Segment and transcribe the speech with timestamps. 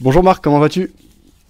[0.00, 0.90] Bonjour Marc, comment vas-tu?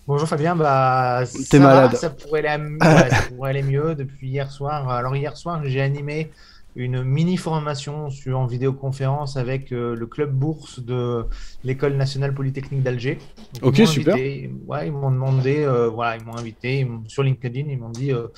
[0.06, 1.94] Bonjour Fabien, bah, T'es malade.
[1.94, 4.88] ça, pourrait aller, ouais, ça pourrait aller mieux depuis hier soir.
[4.88, 6.30] Alors hier soir, j'ai animé
[6.76, 11.24] une mini formation sur, en vidéoconférence avec euh, le club bourse de
[11.64, 13.18] l'école nationale polytechnique d'Alger.
[13.62, 14.14] Ok, super.
[14.14, 18.28] ouais, ils m'ont demandé, euh, voilà, ils m'ont invité sur LinkedIn, ils m'ont dit, euh,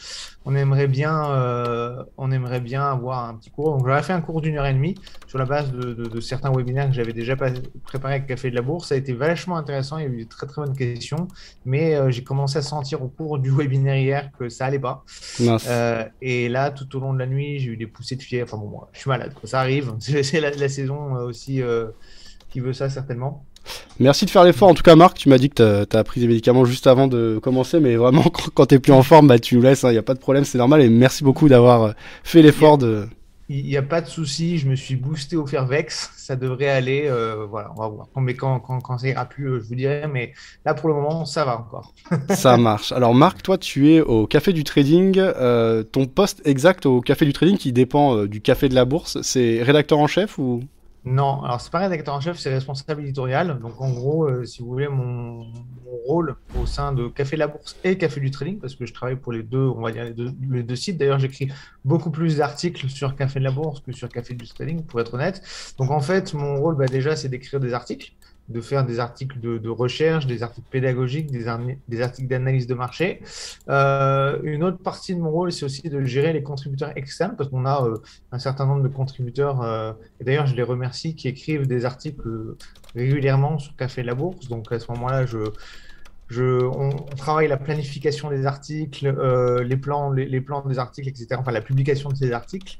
[0.44, 1.24] on aimerait bien,
[2.16, 3.76] on aimerait bien avoir un petit cours.
[3.76, 4.94] Donc j'aurais fait un cours d'une heure et demie
[5.26, 8.62] sur la base de, de, certains webinaires que j'avais déjà préparé avec Café de la
[8.62, 8.88] Bourse.
[8.88, 11.26] Ça a été vachement intéressant, il y a eu de très très bonnes questions,
[11.64, 15.04] mais j'ai commencé à sentir au cours du webinaire hier que ça allait pas.
[16.22, 18.68] et là, tout au long de la nuit, j'ai eu des poussées de Enfin bon,
[18.68, 19.94] moi, je suis malade, ça arrive.
[19.98, 21.86] C'est la, saison euh, aussi euh,
[22.50, 23.44] qui veut ça certainement.
[23.98, 24.68] Merci de faire l'effort.
[24.68, 27.06] En tout cas, Marc, tu m'as dit que tu as, pris des médicaments juste avant
[27.06, 28.24] de commencer, mais vraiment,
[28.54, 30.14] quand tu n'es plus en forme, bah, tu nous laisses, il hein, n'y a pas
[30.14, 30.80] de problème, c'est normal.
[30.80, 31.92] Et merci beaucoup d'avoir euh,
[32.22, 33.06] fait l'effort de,
[33.48, 37.04] il n'y a pas de souci, je me suis boosté au Fairvex, ça devrait aller,
[37.06, 38.08] euh, voilà, on va voir.
[38.16, 40.32] Mais quand, quand, quand ça ira plus, euh, je vous dirai, mais
[40.66, 41.94] là pour le moment, ça va encore.
[42.30, 42.92] ça marche.
[42.92, 47.24] Alors Marc, toi tu es au Café du Trading, euh, ton poste exact au Café
[47.24, 50.60] du Trading qui dépend du Café de la Bourse, c'est rédacteur en chef ou?
[51.10, 53.58] Non, alors c'est pas rédacteur en chef, c'est responsable éditorial.
[53.60, 55.46] Donc en gros, euh, si vous voulez, mon,
[56.06, 58.92] rôle au sein de Café de la Bourse et Café du Trading, parce que je
[58.92, 60.98] travaille pour les deux, on va dire les deux, sites.
[60.98, 61.50] D'ailleurs, j'écris
[61.82, 65.14] beaucoup plus d'articles sur Café de la Bourse que sur Café du Trading, pour être
[65.14, 65.40] honnête.
[65.78, 68.12] Donc en fait, mon rôle, bah, déjà, c'est d'écrire des articles
[68.48, 73.20] de faire des articles de, recherche, des articles pédagogiques, des, articles d'analyse de marché.
[73.68, 77.50] Euh, une autre partie de mon rôle, c'est aussi de gérer les contributeurs externes, parce
[77.50, 77.98] qu'on a euh,
[78.32, 82.56] un certain nombre de contributeurs, euh, et d'ailleurs je les remercie, qui écrivent des articles
[82.94, 84.48] régulièrement sur Café de la Bourse.
[84.48, 85.38] Donc à ce moment-là, je,
[86.36, 91.28] on, travaille la planification des articles, euh, les, plans, les, plans des articles, etc.
[91.38, 92.76] Enfin, la publication de ces articles.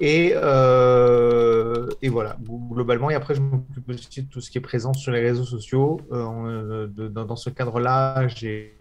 [0.00, 2.36] Et, euh, voilà,
[2.70, 3.10] globalement.
[3.10, 6.00] Et après, je m'occupe aussi de tout ce qui est présent sur les réseaux sociaux.
[6.12, 8.76] Euh, dans, ce cadre-là, j'ai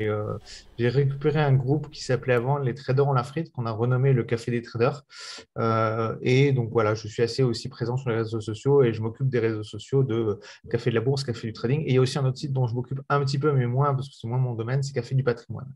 [0.78, 4.52] récupéré un groupe qui s'appelait avant les Traders en Afrique, qu'on a renommé le Café
[4.52, 5.04] des Traders.
[6.22, 9.30] et donc, voilà, je suis assez aussi présent sur les réseaux sociaux et je m'occupe
[9.30, 10.40] des réseaux sociaux de
[10.70, 11.82] Café de la Bourse, Café du Trading.
[11.82, 13.66] Et il y a aussi un autre site dont je m'occupe un petit peu, mais
[13.66, 15.72] moins parce que c'est moi mon domaine, c'est Café du patrimoine.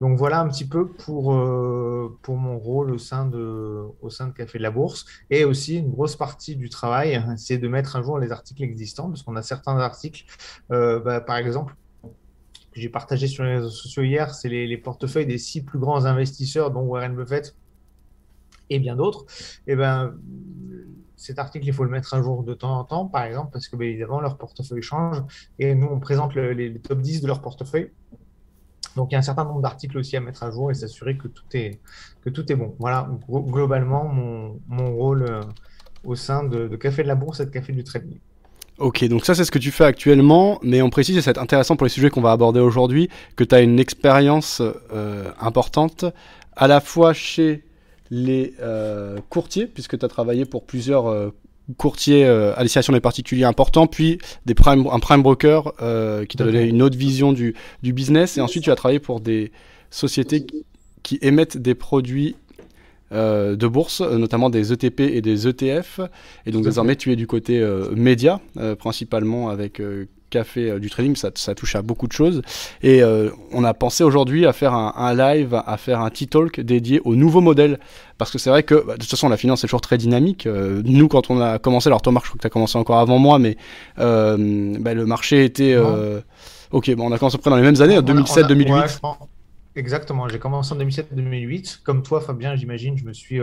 [0.00, 4.28] Donc voilà un petit peu pour, euh, pour mon rôle au sein, de, au sein
[4.28, 5.04] de Café de la Bourse.
[5.28, 9.08] Et aussi, une grosse partie du travail, c'est de mettre à jour les articles existants,
[9.08, 10.24] parce qu'on a certains articles,
[10.72, 15.26] euh, bah, par exemple, que j'ai partagé sur les réseaux sociaux hier, c'est les, portefeuilles
[15.26, 17.54] des six plus grands investisseurs, dont Warren Buffett
[18.70, 19.26] et bien d'autres.
[19.66, 20.14] Et eh ben,
[21.20, 23.68] cet article, il faut le mettre à jour de temps en temps, par exemple, parce
[23.68, 25.22] que évidemment, leur portefeuille change
[25.58, 27.90] et nous, on présente les, top 10 de leur portefeuille.
[28.96, 31.18] Donc, il y a un certain nombre d'articles aussi à mettre à jour et s'assurer
[31.18, 31.78] que, tout est,
[32.22, 32.74] que tout est bon.
[32.78, 35.42] Voilà, globalement, mon, mon rôle euh,
[36.04, 38.18] au sein de, Café de la Bourse et de Café du Trading.
[38.78, 41.76] Ok, donc ça c'est ce que tu fais actuellement, mais on précise, et c'est intéressant
[41.76, 46.06] pour les sujets qu'on va aborder aujourd'hui, que tu as une expérience euh, importante
[46.56, 47.62] à la fois chez
[48.10, 51.30] les euh, courtiers, puisque tu as travaillé pour plusieurs euh,
[51.76, 55.72] courtiers euh, à destination des particuliers importants, puis des prime, un prime broker
[56.28, 59.20] qui t'a donné une autre vision du, du, business, et ensuite tu as travaillé pour
[59.20, 59.52] des
[59.90, 60.46] sociétés
[61.02, 62.36] qui émettent des produits
[63.12, 66.00] de bourse, notamment des ETP et des ETF.
[66.46, 67.60] Et donc désormais, tu es du côté
[67.96, 68.40] média,
[68.78, 69.82] principalement avec
[70.30, 72.42] café du trading, ça, ça, touche à beaucoup de choses.
[72.82, 73.02] Et
[73.52, 77.16] on a pensé aujourd'hui à faire un, un, live, à faire un T-Talk dédié au
[77.16, 77.78] nouveau modèle
[78.20, 80.46] parce que c'est vrai que bah, de toute façon la finance est toujours très dynamique.
[80.46, 82.76] Euh, nous quand on a commencé, alors toi Marc, je crois que tu as commencé
[82.76, 83.56] encore avant moi, mais
[83.98, 85.72] euh, bah, le marché était...
[85.72, 86.20] Euh,
[86.70, 89.00] ok, bon, on a commencé à peu près dans les mêmes années, 2007-2008.
[89.74, 91.78] exactement, j'ai commencé en 2007-2008.
[91.82, 93.40] Comme toi Fabien, j'imagine, je me suis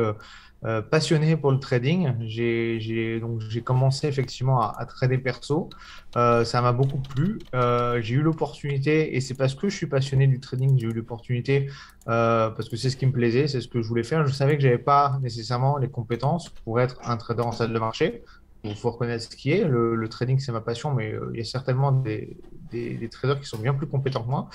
[0.66, 2.14] euh, passionné pour le trading.
[2.22, 3.22] J'ai
[3.64, 5.70] commencé effectivement à, trader perso.
[6.16, 7.38] Euh, ça m'a beaucoup plu.
[7.54, 10.94] Euh, j'ai eu l'opportunité et c'est parce que je suis passionné du trading j'ai eu
[10.94, 11.70] l'opportunité
[12.06, 14.26] parce que c'est ce qui me plaisait, c'est ce que je voulais faire.
[14.26, 17.80] Je savais que j'avais pas nécessairement les compétences pour être un trader en salle de
[17.80, 18.24] marché.
[18.64, 19.64] Il faut reconnaître ce qui est.
[19.64, 22.38] Le, trading, c'est ma passion, mais il y a certainement des,
[22.72, 24.50] des, traders qui sont bien plus compétents que moi.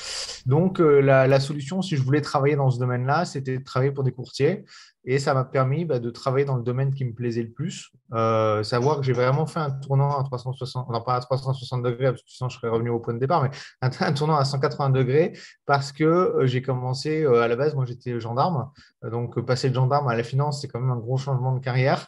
[0.44, 4.02] Donc, la, la, solution, si je voulais travailler dans ce domaine-là, c'était de travailler pour
[4.02, 4.64] des courtiers.
[5.04, 7.90] Et ça m'a permis bah, de travailler dans le domaine qui me plaisait le plus.
[8.14, 12.10] Euh, savoir que j'ai vraiment fait un tournant à 360, non pas à 360 degrés,
[12.10, 13.50] parce que sinon je serais revenu au point de départ, mais
[13.80, 15.32] un, tournant à 180 degrés
[15.66, 18.70] parce que euh, j'ai commencé euh, à la base, moi j'étais gendarme.
[19.02, 22.06] Donc passer de gendarme à la finance, c'est quand même un gros changement de carrière.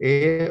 [0.00, 0.48] Et,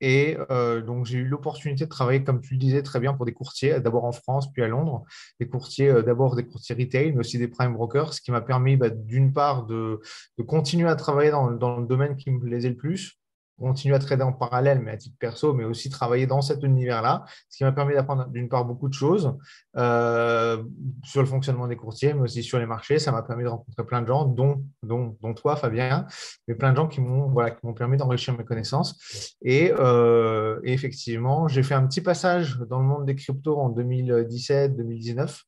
[0.00, 0.38] et
[0.86, 3.78] donc j'ai eu l'opportunité de travailler, comme tu le disais très bien, pour des courtiers,
[3.80, 5.04] d'abord en France, puis à Londres.
[5.38, 8.78] Des courtiers, d'abord des courtiers retail, mais aussi des prime brokers, ce qui m'a permis
[8.78, 10.00] bah, d'une part de
[10.38, 13.18] de continuer à travailler dans, le domaine qui me plaisait le plus
[13.58, 17.24] continué à trader en parallèle, mais à titre perso, mais aussi travailler dans cet univers-là,
[17.48, 19.36] ce qui m'a permis d'apprendre d'une part beaucoup de choses
[19.76, 20.62] euh,
[21.04, 22.98] sur le fonctionnement des courtiers, mais aussi sur les marchés.
[22.98, 26.06] Ça m'a permis de rencontrer plein de gens, dont, dont, dont toi, Fabien,
[26.46, 29.36] mais plein de gens qui m'ont voilà, permis d'enrichir mes connaissances.
[29.42, 33.70] Et, euh, et effectivement, j'ai fait un petit passage dans le monde des cryptos en
[33.70, 35.42] 2017-2019.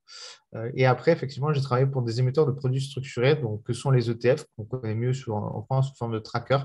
[0.57, 3.91] Euh, et après, effectivement, j'ai travaillé pour des émetteurs de produits structurés, donc que sont
[3.91, 6.59] les ETF, qu'on connaît mieux en France sous forme de tracker,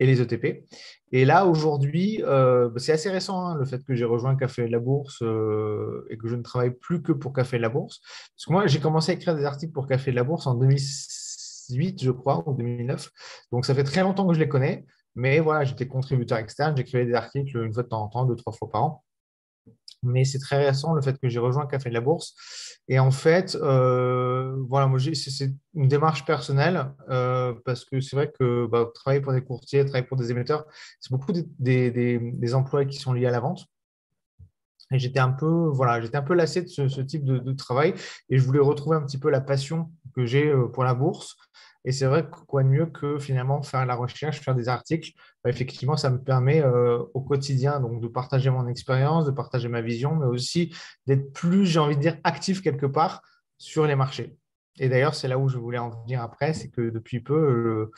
[0.00, 0.64] et les ETP.
[1.12, 4.72] Et là, aujourd'hui, euh, c'est assez récent hein, le fait que j'ai rejoint Café de
[4.72, 8.00] la Bourse euh, et que je ne travaille plus que pour Café de la Bourse.
[8.36, 10.54] Parce que moi, j'ai commencé à écrire des articles pour Café de la Bourse en
[10.54, 13.10] 2008, je crois, ou 2009.
[13.52, 14.86] Donc, ça fait très longtemps que je les connais.
[15.14, 18.36] Mais voilà, j'étais contributeur externe, j'écrivais des articles une fois de temps en temps, deux,
[18.36, 19.04] trois fois par an
[20.02, 22.34] mais c'est très récent le fait que j'ai rejoint Café de la Bourse.
[22.88, 28.32] Et en fait, euh, voilà, moi, c'est une démarche personnelle euh, parce que c'est vrai
[28.38, 30.64] que bah, travailler pour des courtiers, travailler pour des émetteurs,
[31.00, 33.66] c'est beaucoup des, des, emplois qui sont liés à la vente.
[34.90, 37.92] Et j'étais un peu, voilà, j'étais un peu lassé de ce, type de, de, travail
[38.30, 41.36] et je voulais retrouver un petit peu la passion que j'ai euh, pour la bourse.
[41.88, 45.12] Et c'est vrai que quoi de mieux que finalement faire la recherche, faire des articles?
[45.42, 49.68] Bah, effectivement, ça me permet euh, au quotidien donc, de partager mon expérience, de partager
[49.68, 50.76] ma vision, mais aussi
[51.06, 53.22] d'être plus, j'ai envie de dire, actif quelque part
[53.56, 54.36] sur les marchés.
[54.80, 57.90] Et d'ailleurs, c'est là où je voulais en venir après, c'est que depuis peu,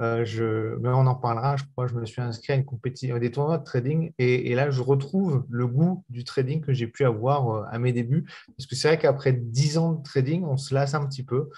[0.00, 3.18] euh, je, mais on en parlera, je crois, je me suis inscrit à une compétition,
[3.18, 7.04] des tournois de trading, et, là, je retrouve le goût du trading que j'ai pu
[7.04, 8.24] avoir euh, à mes débuts,
[8.56, 11.48] parce que c'est vrai qu'après dix ans de trading, on se lasse un petit peu,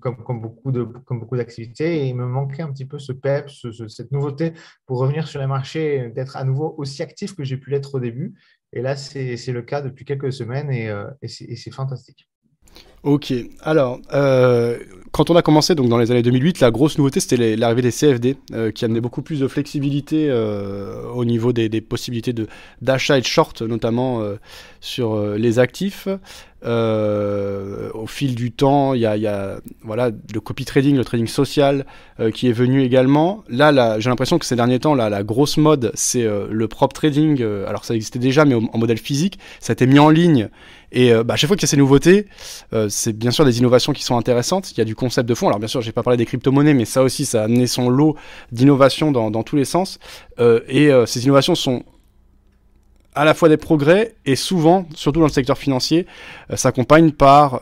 [0.00, 3.50] comme, beaucoup de, comme beaucoup d'activités, et il me manquait un petit peu ce pep,
[3.88, 4.52] cette nouveauté
[4.86, 8.00] pour revenir sur les marchés, d'être à nouveau aussi actif que j'ai pu l'être au
[8.00, 8.34] début.
[8.72, 12.28] Et là, c'est le cas depuis quelques semaines, euh, et c'est fantastique.
[13.04, 14.78] Ok, alors euh,
[15.10, 17.90] quand on a commencé donc dans les années 2008, la grosse nouveauté c'était l'arrivée des
[17.90, 22.46] CFD euh, qui amenait beaucoup plus de flexibilité euh, au niveau des, des possibilités de
[22.80, 24.22] d'achat et de short, notamment
[24.80, 26.06] sur les actifs.
[26.64, 31.26] au fil du temps, il y a, y a, voilà le copy trading, le trading
[31.26, 31.86] social
[32.34, 33.42] qui est venu également.
[33.48, 37.42] Là, j'ai l'impression que ces derniers temps, là, la grosse mode c'est le prop trading.
[37.66, 40.48] alors ça existait déjà, mais en modèle physique, ça a été mis en ligne
[40.92, 42.26] et euh, bah, à chaque fois qu'il y a ces nouveautés,
[42.72, 44.70] euh, c'est bien sûr des innovations qui sont intéressantes.
[44.72, 45.48] Il y a du concept de fond.
[45.48, 47.88] Alors bien sûr, j'ai pas parlé des crypto-monnaies, mais ça aussi, ça a amené son
[47.88, 48.16] lot
[48.52, 49.98] d'innovations dans, dans, tous les sens.
[50.38, 51.82] Euh, et ces innovations sont
[53.14, 56.06] à la fois des progrès et souvent, surtout dans le secteur financier,
[56.54, 57.60] s'accompagnent par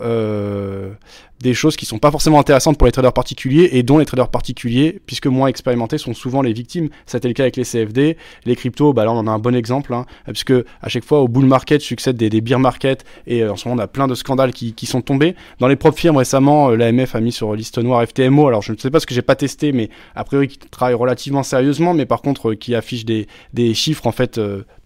[1.41, 4.29] des choses qui sont pas forcément intéressantes pour les traders particuliers et dont les traders
[4.29, 6.89] particuliers, puisque moins expérimentés, sont souvent les victimes.
[7.07, 9.55] C'était le cas avec les CFD, les cryptos, bah là on en a un bon
[9.55, 13.43] exemple, hein, puisque à chaque fois au bull market succèdent des, des bear market et
[13.43, 15.35] euh, en ce moment on a plein de scandales qui, qui sont tombés.
[15.59, 18.73] Dans les propres firmes récemment, euh, l'AMF a mis sur liste noire FTMO, alors je
[18.73, 21.95] ne sais pas ce que j'ai pas testé, mais a priori qui travaille relativement sérieusement,
[21.95, 24.39] mais par contre euh, qui affiche des, des chiffres en fait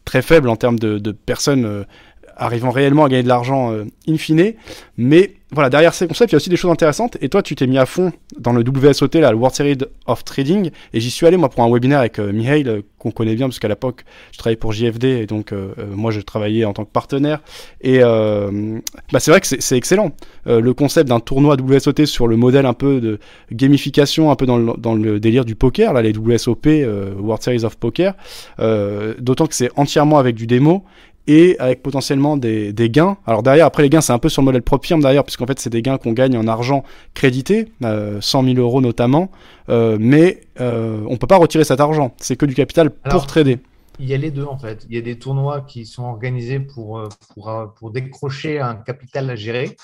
[0.05, 1.87] très faibles en termes de, de personnes
[2.37, 3.73] arrivant réellement à gagner de l'argent
[4.09, 4.55] in fine,
[4.97, 7.17] mais voilà, derrière ces concepts, il y a aussi des choses intéressantes.
[7.21, 10.25] Et toi, tu t'es mis à fond dans le WSOT, là, le World Series of
[10.25, 10.71] Trading.
[10.93, 13.47] Et j'y suis allé, moi, pour un webinaire avec euh, Mihail, euh, qu'on connaît bien,
[13.47, 15.05] parce qu'à l'époque, je travaillais pour JFD.
[15.05, 17.41] Et donc, euh, moi, je travaillais en tant que partenaire.
[17.81, 20.13] Et bah, c'est vrai que c'est excellent.
[20.47, 23.19] le concept d'un tournoi WSOT sur le modèle un peu de
[23.53, 26.67] gamification, un peu dans le, dans le délire du poker, là, les WSOP,
[27.19, 28.15] World Series of Poker.
[29.19, 30.85] D'autant que c'est entièrement avec du démo
[31.27, 33.17] et avec potentiellement des, des, gains.
[33.27, 35.47] Alors derrière, après les gains, c'est un peu sur le modèle propre firme d'ailleurs, puisqu'en
[35.47, 39.31] fait c'est des gains qu'on gagne en argent crédité, euh, 100 000 euros notamment,
[39.69, 43.59] euh, mais euh, on peut pas retirer cet argent, c'est que du capital pour trader.
[44.01, 44.85] Il y a les deux en fait.
[44.89, 48.75] Il y a des tournois qui sont organisés pour, euh, pour, euh, pour décrocher un
[48.75, 49.77] capital à gérer.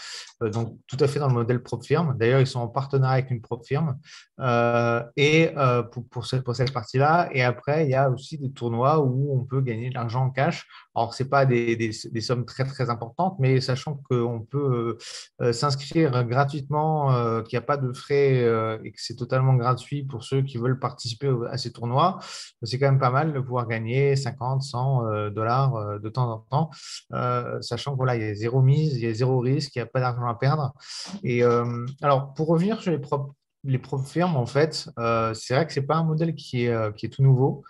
[0.43, 2.17] Euh, donc tout à fait dans le modèle propre firme.
[2.19, 3.99] D'ailleurs, ils sont en partenariat avec une propre firme.
[4.41, 7.29] Euh, et euh, pour, cette, pour cette partie-là.
[7.33, 10.31] Et après, il y a aussi des tournois où on peut gagner de l'argent en
[10.31, 10.67] cash.
[10.95, 14.99] Alors, ce n'est pas des, des, sommes très, très importantes, mais sachant qu'on peut
[15.53, 18.41] s'inscrire gratuitement, qu'il n'y a pas de frais
[18.85, 22.19] et que c'est totalement gratuit pour ceux qui veulent participer à ces tournois,
[22.63, 26.71] c'est quand même pas mal de pouvoir gagner 50, 100 dollars de temps en temps,
[27.61, 29.87] sachant qu'il voilà, y a zéro mise, il y a zéro risque, il n'y a
[29.87, 30.73] pas d'argent perdre.
[31.23, 35.67] Et euh, alors, pour revenir sur les propres les firmes, en fait, euh, c'est vrai
[35.67, 37.63] que ce n'est pas un modèle qui est, euh, qui est tout nouveau.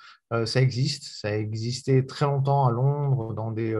[0.44, 1.02] ça existe.
[1.20, 3.76] Ça a existé très longtemps à Londres, dans des,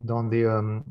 [0.00, 0.42] dans des,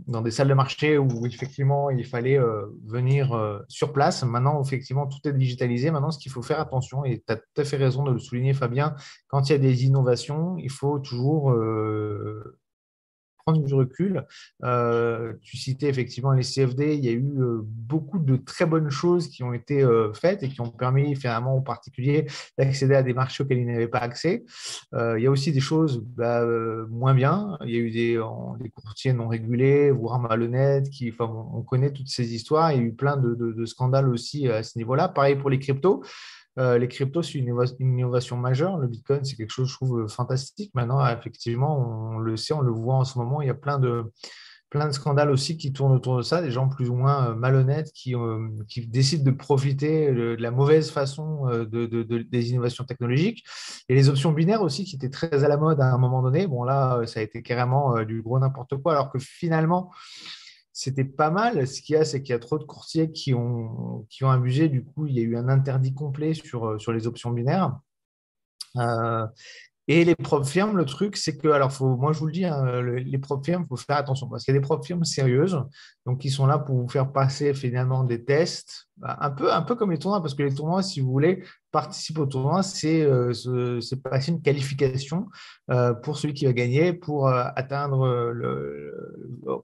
[0.07, 2.39] dans des salles de marché où effectivement il fallait
[2.85, 3.37] venir
[3.67, 4.23] sur place.
[4.23, 5.91] Maintenant, effectivement, tout est digitalisé.
[5.91, 8.19] Maintenant, ce qu'il faut faire attention, et tu as tout à fait raison de le
[8.19, 8.95] souligner, Fabien,
[9.27, 11.51] quand il y a des innovations, il faut toujours
[13.45, 14.25] prendre du recul.
[15.41, 19.43] tu citais effectivement les CFD, il y a eu beaucoup de très bonnes choses qui
[19.43, 22.25] ont été faites et qui ont permis finalement aux particuliers
[22.57, 24.45] d'accéder à des marchés auxquels ils n'avaient pas accès.
[24.93, 26.43] il y a aussi des choses bah,
[26.89, 27.57] moins bien.
[27.65, 32.09] Il y a eu des, courtiers non régulés, voire malhonnêtes, qui, enfin, on, connaît toutes
[32.09, 32.71] ces histoires.
[32.71, 35.07] Il y a eu plein de scandales aussi à ce niveau-là.
[35.07, 36.03] Pareil pour les cryptos.
[36.57, 38.77] Euh, les cryptos, c'est une, innovation majeure.
[38.77, 40.71] Le Bitcoin, c'est quelque chose, je trouve, euh, fantastique.
[40.73, 43.41] Maintenant, effectivement, on le sait, on le voit en ce moment.
[43.41, 44.05] Il y a plein de,
[44.69, 47.35] plein de scandales aussi qui tournent autour de ça, des gens plus ou moins euh,
[47.35, 48.15] malhonnêtes qui,
[48.69, 53.43] qui décident de profiter de, la mauvaise façon de, des innovations technologiques.
[53.89, 56.47] Et les options binaires aussi, qui étaient très à la mode à un moment donné.
[56.47, 59.91] Bon, là, ça a été carrément du gros n'importe quoi, alors que finalement,
[60.75, 61.65] c'était pas mal.
[61.65, 64.67] Ce qu'il y a, c'est qu'il y a trop de courtiers qui ont, abusé.
[64.67, 67.79] Du coup, il y a eu un interdit complet sur, euh, les options binaires.
[68.75, 69.25] Euh,
[69.87, 72.43] et les propres firmes, le truc, c'est que, alors, faut, moi je vous le dis,
[72.43, 75.05] hein, les propres firmes, il faut faire attention parce qu'il y a des propres firmes
[75.05, 75.63] sérieuses,
[76.05, 79.75] donc qui sont là pour vous faire passer finalement des tests, un peu, un peu
[79.75, 83.33] comme les tournois, parce que les tournois, si vous voulez, participer au tournoi, c'est euh,
[84.03, 85.27] passer une qualification
[85.69, 88.93] euh, pour celui qui va gagner pour euh, atteindre le,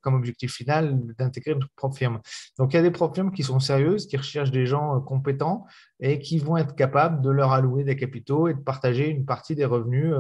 [0.02, 2.20] comme objectif final d'intégrer une propre firme.
[2.60, 5.66] Donc il y a des propres firmes qui sont sérieuses, qui recherchent des gens compétents
[6.02, 9.56] et qui vont être capables de leur allouer des capitaux et de partager une partie
[9.56, 10.14] des revenus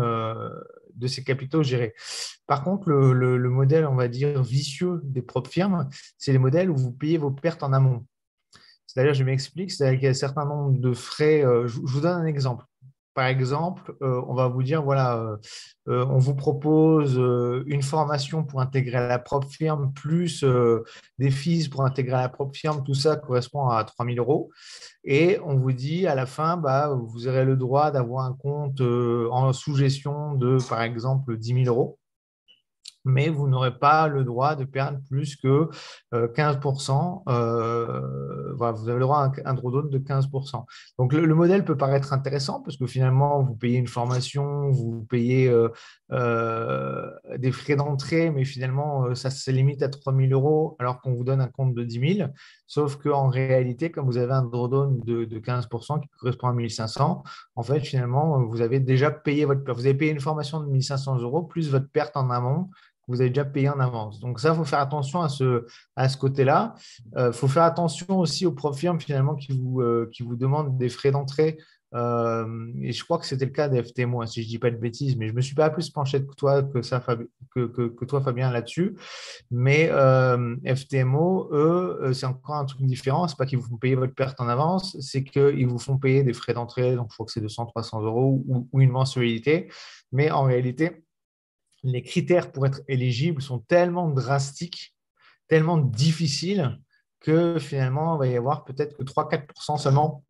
[0.95, 1.93] de ces capitaux gérés.
[2.47, 6.77] Par contre, le, modèle, on va dire, vicieux des propres firmes, c'est les modèles où
[6.77, 8.05] vous payez vos pertes en amont.
[8.93, 11.45] C'est-à-dire, je m'explique, c'est-à-dire qu'il y a un certain nombre de frais.
[11.45, 12.65] Euh, je, vous donne un exemple.
[13.13, 15.37] Par exemple, euh, on va vous dire, voilà,
[15.87, 17.15] euh, on vous propose
[17.67, 20.45] une formation pour intégrer la propre firme, plus
[21.19, 24.49] des fees pour intégrer la propre firme, tout ça correspond à 3 000 euros.
[25.03, 28.81] Et on vous dit, à la fin, bah, vous aurez le droit d'avoir un compte
[28.81, 31.97] en sous-gestion de, par exemple, 10 000 euros
[33.05, 35.69] mais vous n'aurez pas le droit de perdre plus que
[36.13, 37.23] 15%.
[37.27, 40.65] Euh, euh, voilà, vous avez le droit à un, drawdown de 15%.
[40.99, 45.51] Donc le, modèle peut paraître intéressant parce que finalement, vous payez une formation, vous payez
[46.11, 51.13] euh, des frais d'entrée, mais finalement, ça se limite à 3 000 euros alors qu'on
[51.13, 52.29] vous donne un compte de 10 000.
[52.67, 57.23] Sauf qu'en réalité, comme vous avez un drawdown de, de 15% qui correspond à 1500,
[57.55, 59.61] en fait, finalement, vous avez déjà payé votre.
[59.73, 62.69] Vous avez payé une formation de 1500 euros plus votre perte en amont
[63.07, 64.19] vous avez déjà payé en avance.
[64.19, 65.65] Donc ça, il faut faire attention à ce,
[65.95, 66.75] à ce côté-là.
[67.13, 70.35] Il euh, faut faire attention aussi aux profs firmes finalement qui vous, euh, qui vous
[70.35, 71.57] demandent des frais d'entrée.
[71.93, 74.59] Euh, et je crois que c'était le cas des FTMO, hein, si je ne dis
[74.59, 77.03] pas de bêtises, mais je ne me suis pas plus penché que toi, que, ça,
[77.53, 78.95] que, que, toi Fabien, là-dessus.
[79.49, 79.89] Mais
[80.65, 83.27] FTMO, eux, c'est encore un truc différent.
[83.27, 85.97] Ce n'est pas qu'ils vous font payer votre perte en avance, c'est qu'ils vous font
[85.97, 89.69] payer des frais d'entrée, donc je crois que c'est 200, 300 euros ou une mensualité.
[90.13, 91.03] Mais en réalité,
[91.83, 94.95] les critères pour être éligible sont tellement drastiques,
[95.47, 96.79] tellement difficiles,
[97.19, 100.23] que finalement, il va y avoir peut-être que 3-4% seulement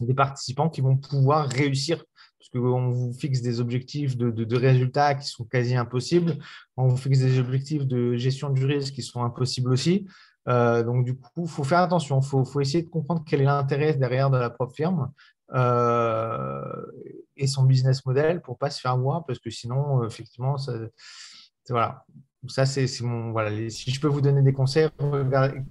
[0.00, 2.04] des participants qui vont pouvoir réussir,
[2.38, 6.38] parce qu'on vous fixe des objectifs de, résultats qui sont quasi impossibles,
[6.76, 10.06] on vous fixe des objectifs de gestion du risque qui sont impossibles aussi.
[10.48, 13.44] Euh, donc, du coup, il faut faire attention, il faut, essayer de comprendre quel est
[13.44, 15.10] l'intérêt derrière de la propre firme.
[15.54, 16.62] Euh,
[17.36, 20.72] et son business model pour pas se faire voir parce que sinon, euh, effectivement, ça,
[21.68, 22.04] voilà.
[22.48, 23.32] Ça, c'est mon.
[23.32, 24.88] Voilà, si je peux vous donner des conseils,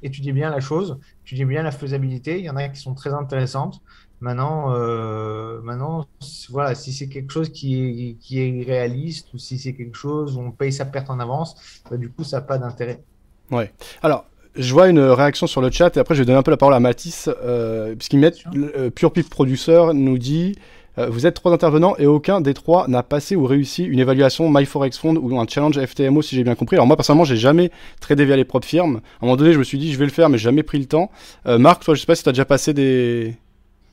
[0.04, 2.38] étudiez bien la chose, étudiez bien la faisabilité.
[2.40, 3.82] Il y en a qui sont très intéressantes.
[4.20, 6.06] Maintenant, euh, maintenant
[6.50, 10.36] voilà, si c'est quelque chose qui est, qui est réaliste ou si c'est quelque chose
[10.36, 13.04] où on paye sa perte en avance, bah, du coup, ça n'a pas d'intérêt.
[13.52, 13.72] Ouais.
[14.02, 16.52] Alors, je vois une réaction sur le chat et après je vais donner un peu
[16.52, 20.56] la parole à Mathis, euh, puisqu'il met euh, Pure Pif Producer nous dit
[20.98, 24.98] Vous êtes trois intervenants et aucun des trois n'a passé ou réussi une évaluation MyForex
[24.98, 26.76] Fund ou un challenge FTMO si j'ai bien compris.
[26.76, 28.96] Alors moi personnellement j'ai jamais tradé via les propres firmes.
[28.96, 30.64] À un moment donné je me suis dit je vais le faire mais j'ai jamais
[30.64, 31.12] pris le temps.
[31.48, 33.36] Euh, Marc, toi je sais pas si tu as déjà passé des,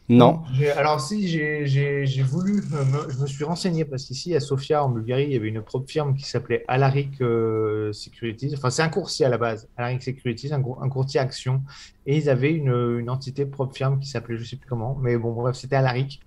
[0.08, 0.42] non.
[0.76, 2.62] alors si, j'ai voulu,
[3.08, 5.88] je me suis renseigné parce qu'ici à Sofia en Bulgarie, il y avait une propre
[5.88, 8.52] firme qui s'appelait Alaric euh, Securities.
[8.56, 11.62] Enfin, c'est un courtier à la base, Alaric Securities, un, un courtier action.
[12.06, 15.16] Et ils avaient une, une entité propre firme qui s'appelait, je sais plus comment, mais
[15.16, 16.20] bon, bref, c'était Alaric.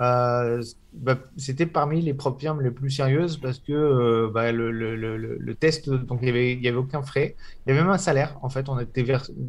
[0.00, 0.62] Euh,
[0.96, 4.96] bah, c'était parmi les propres firmes les plus sérieuses parce que euh, bah, le, le,
[4.96, 7.36] le, test, donc il n'y avait, avait aucun frais.
[7.66, 8.38] Il y avait même un salaire.
[8.42, 9.04] En fait, on était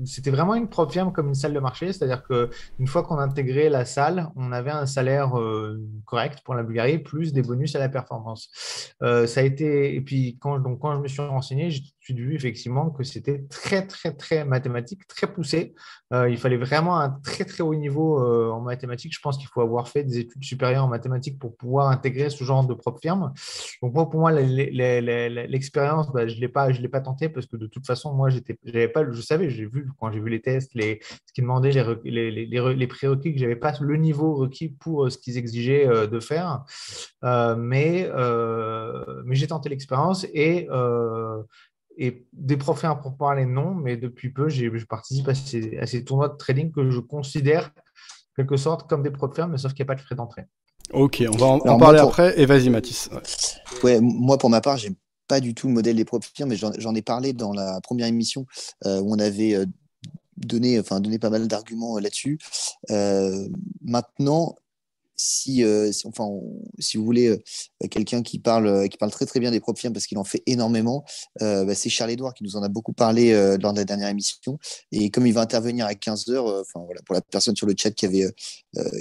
[0.05, 1.93] c'était vraiment une propre firme comme une salle de marché.
[1.93, 6.63] C'est-à-dire qu'une fois qu'on intégrait la salle, on avait un salaire euh, correct pour la
[6.63, 8.49] Bulgarie, plus des bonus à la performance.
[9.01, 12.89] ça a été, et puis quand, donc, quand je me suis renseigné, j'ai vu effectivement
[12.89, 15.75] que c'était très, très, très mathématique, très poussé.
[16.11, 18.19] il fallait vraiment un très, très haut niveau
[18.51, 19.13] en mathématiques.
[19.13, 22.43] Je pense qu'il faut avoir fait des études supérieures en mathématiques pour pouvoir intégrer ce
[22.43, 23.33] genre de propre firme.
[23.81, 27.57] Donc moi, pour moi, l'expérience, bah, je ne l'ai pas, je pas tenté parce que
[27.57, 28.29] de toute façon, moi,
[28.63, 31.71] j'avais pas, je savais, j'ai vu quand j'ai vu les tests, les, ce qu'ils demandaient,
[32.03, 35.87] les, les, les, prérequis, que j'avais pas le niveau requis pour euh, ce qu'ils exigeaient
[35.87, 36.63] euh, de faire.
[37.23, 38.09] Euh, mais
[39.25, 40.67] mais j'ai tenté l'expérience et
[41.99, 46.05] et des profils pour parler, non, mais depuis peu, je participe à ces, à ces,
[46.05, 47.71] tournois de trading que je considère
[48.35, 50.45] quelque sorte comme des profils, mais sauf qu'il n'y a pas de frais d'entrée.
[50.93, 52.39] Ok, on va en, parler après.
[52.39, 53.09] Et vas-y, Mathis.
[53.83, 53.99] Ouais.
[54.01, 54.91] moi, pour ma part, j'ai
[55.27, 58.45] pas du tout le modèle des profils, mais j'en ai parlé dans la première émission
[58.85, 59.65] euh, où on avait euh,
[60.37, 62.39] donné, enfin, donné pas mal d'arguments euh, là-dessus.
[63.83, 64.55] maintenant,
[65.17, 66.29] si, euh, si, enfin,
[66.79, 69.79] si vous voulez euh, quelqu'un qui parle, euh, qui parle très très bien des propres
[69.79, 71.03] firmes parce qu'il en fait énormément,
[71.39, 74.59] bah, c'est Charles Edouard qui nous en a beaucoup parlé lors de la dernière émission.
[74.91, 77.73] Et comme il va intervenir à 15 heures, enfin voilà, pour la personne sur le
[77.75, 78.27] chat qui avait,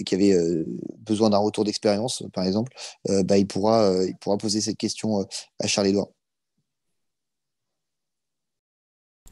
[0.05, 0.35] qui avait
[0.99, 2.73] besoin d'un retour d'expérience, par exemple,
[3.25, 5.27] bah, il, pourra, il pourra poser cette question
[5.61, 6.09] à Charles Edouard.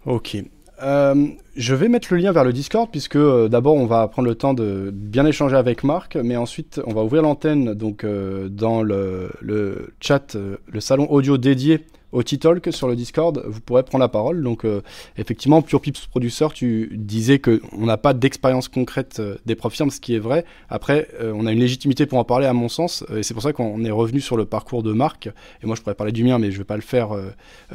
[0.06, 0.36] Ok.
[0.82, 4.28] Euh, je vais mettre le lien vers le Discord puisque euh, d'abord on va prendre
[4.28, 8.48] le temps de bien échanger avec Marc, mais ensuite on va ouvrir l'antenne donc euh,
[8.48, 13.83] dans le, le chat, le salon audio dédié au T-Talk sur le Discord, vous pourrez
[13.83, 14.42] prendre la parole.
[14.42, 14.83] Donc, euh,
[15.18, 19.90] effectivement, Pure Pips Producer, tu disais qu'on n'a pas d'expérience concrète euh, des profs firmes,
[19.90, 20.44] ce qui est vrai.
[20.71, 23.42] Après, euh, on a une légitimité pour en parler, à mon sens, et c'est pour
[23.42, 25.26] ça qu'on est revenu sur le parcours de Marc.
[25.62, 27.11] Et moi, je pourrais parler du mien, mais je ne vais pas le faire.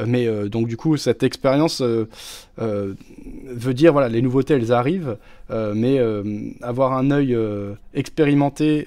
[0.06, 5.18] mais donc, du coup, cette expérience veut dire, voilà, les nouveautés, elles arrivent.
[5.52, 8.86] Euh, mais euh, avoir un œil euh, expérimenté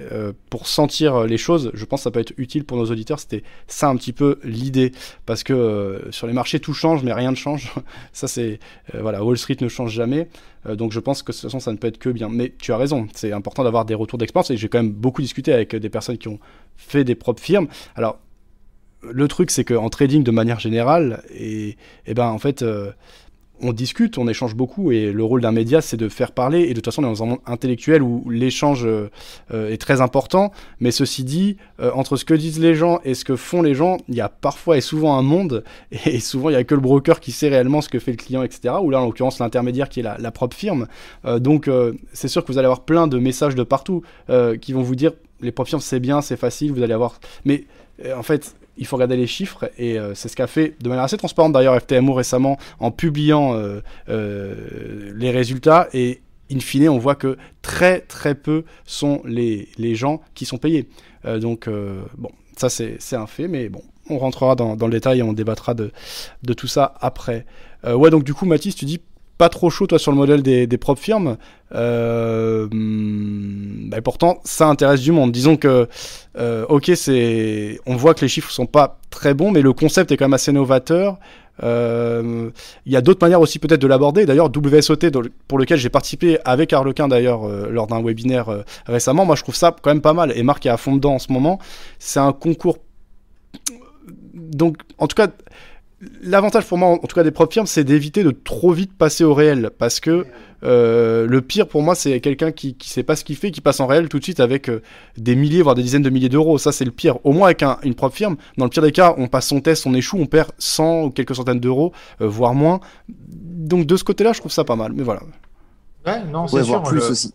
[0.51, 3.19] pour sentir les choses, je pense que ça peut être utile pour nos auditeurs.
[3.19, 4.93] C'était ça un petit peu l'idée,
[5.27, 7.73] parce que sur les marchés tout change, mais rien ne change.
[8.13, 8.61] ça c'est
[8.95, 10.29] voilà, Wall Street ne change jamais.
[10.69, 12.29] donc je pense que de toute façon ça ne peut être que bien.
[12.29, 15.23] Mais tu as raison, c'est important d'avoir des retours d'expérience et j'ai quand même beaucoup
[15.23, 16.39] discuté avec des personnes qui ont
[16.77, 17.69] fait des propres firmes.
[17.97, 18.19] Alors
[19.03, 21.77] le truc c'est qu'en trading de manière générale, et,
[22.07, 22.65] et ben en fait
[23.63, 26.63] on discute, on échange beaucoup, et le rôle d'un média, c'est de faire parler.
[26.63, 29.09] Et de toute façon, on est dans un monde intellectuel où l'échange euh,
[29.51, 30.53] est très important.
[30.81, 33.75] Mais ceci dit, euh, entre ce que disent les gens et ce que font les
[33.75, 35.65] gens, il y a parfois et souvent un monde,
[36.07, 38.17] et souvent il n'y a que le broker qui sait réellement ce que fait le
[38.17, 38.75] client, etc.
[38.83, 40.89] Ou là, en l'occurrence, l'intermédiaire qui est la, propre firme.
[41.25, 41.71] Euh, donc,
[42.13, 44.03] c'est sûr que vous allez avoir plein de messages de partout
[44.61, 47.21] qui vont vous dire les propres firmes, c'est bien, c'est facile, vous allez avoir.
[47.45, 47.65] Mais
[48.17, 51.05] en fait, il faut regarder les chiffres et euh, c'est ce qu'a fait de manière
[51.05, 56.99] assez transparente d'ailleurs FTMO récemment en publiant euh, euh, les résultats et in fine on
[56.99, 60.89] voit que très très peu sont les, gens qui sont payés.
[61.41, 61.69] donc
[62.19, 65.33] bon, ça c'est un fait mais bon, on rentrera dans, dans, le détail et on
[65.33, 65.93] débattra de,
[66.43, 67.47] de tout ça après.
[67.87, 69.01] ouais donc du coup Mathis tu dis
[69.39, 71.37] pas trop chaud toi sur le modèle des, des propres firmes.
[71.75, 75.33] Euh, bah, pourtant, ça intéresse du monde.
[75.33, 75.89] Disons que,
[76.39, 80.13] euh, ok, c'est, on voit que les chiffres sont pas très bons, mais le concept
[80.13, 81.19] est quand même assez novateur.
[81.63, 82.51] Euh,
[82.87, 84.27] il y a d'autres manières aussi peut-être de l'aborder.
[84.27, 85.11] D'ailleurs, WSOT,
[85.49, 89.55] pour lequel j'ai participé avec Arlequin d'ailleurs euh, lors d'un webinaire récemment, moi je trouve
[89.55, 90.33] ça quand même pas mal.
[90.37, 91.59] Et Marc est à fond dedans en ce moment.
[91.99, 92.79] C'est un concours.
[94.35, 95.29] Donc, en tout cas,
[96.23, 99.23] L'avantage pour moi, en tout cas des propres firmes, c'est d'éviter de trop vite passer
[99.23, 99.71] au réel.
[99.79, 100.27] Parce que
[100.65, 103.61] euh, le pire pour moi, c'est quelqu'un qui ne sait pas ce qu'il fait, qui
[103.61, 104.83] passe en réel tout de suite avec euh,
[105.17, 106.59] des milliers, voire des dizaines de milliers d'euros.
[106.59, 107.25] Ça, c'est le pire.
[107.25, 109.87] Au moins avec une propre firme, dans le pire des cas, on passe son test,
[109.87, 112.81] on échoue, on perd 100 ou quelques centaines d'euros, euh, voire moins.
[113.09, 114.93] Donc de ce côté-là, je trouve ça pas mal.
[114.95, 115.23] Mais voilà.
[116.05, 116.83] Ouais, non, c'est sûr.
[116.83, 117.33] plus aussi.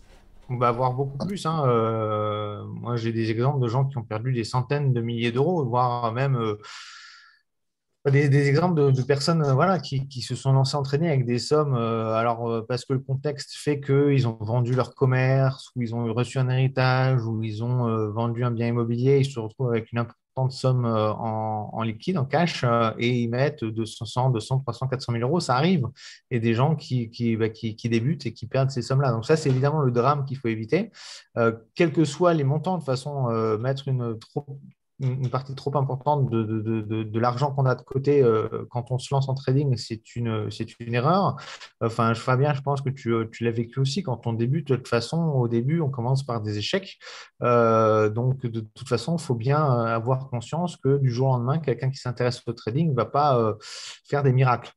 [0.50, 1.44] On va avoir beaucoup plus.
[1.46, 2.64] Hein.
[2.80, 6.12] moi, j'ai des exemples de gens qui ont perdu des centaines de milliers d'euros, voire
[6.12, 6.38] même
[8.06, 12.14] des, exemples de, personnes euh, voilà, qui, se sont lancées entraîner avec des sommes, euh,
[12.14, 16.12] alors euh, parce que le contexte fait qu'ils ont vendu leur commerce, ou ils ont
[16.12, 19.98] reçu un héritage, ou ils ont vendu un bien immobilier, ils se retrouvent avec une
[19.98, 22.64] importante somme en, liquide, en cash,
[22.98, 25.88] et ils mettent 200, 200, 300, 400 000 euros, ça arrive.
[26.30, 29.10] Et des gens qui, bah, qui, qui, débutent et qui perdent ces sommes-là.
[29.10, 30.92] Donc ça, c'est évidemment le drame qu'il faut éviter.
[31.74, 34.46] quels que soient les montants, de façon, mettre une trop,
[35.00, 38.90] une partie trop importante de, de, de, de l'argent qu'on a de côté euh, quand
[38.90, 41.36] on se lance en trading, c'est une, c'est une erreur.
[41.80, 44.02] Enfin, Fabien, je pense que tu, tu l'as vécu aussi.
[44.02, 46.98] Quand on débute, de toute façon, au début, on commence par des échecs.
[47.42, 51.58] Euh, donc, de toute façon, il faut bien avoir conscience que du jour au lendemain,
[51.58, 53.54] quelqu'un qui s'intéresse au trading ne va pas euh,
[54.04, 54.72] faire des miracles.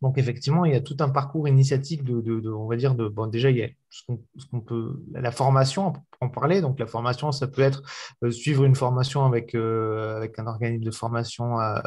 [0.00, 3.26] Donc, effectivement, il y a tout un parcours initiatique de, on va dire, de, bon,
[3.26, 4.02] déjà, il y a ce
[4.50, 6.60] qu'on peut, la formation, en parler.
[6.60, 7.82] Donc, la formation, ça peut être
[8.24, 11.78] euh, suivre une formation avec, euh, avec un organisme de formation euh,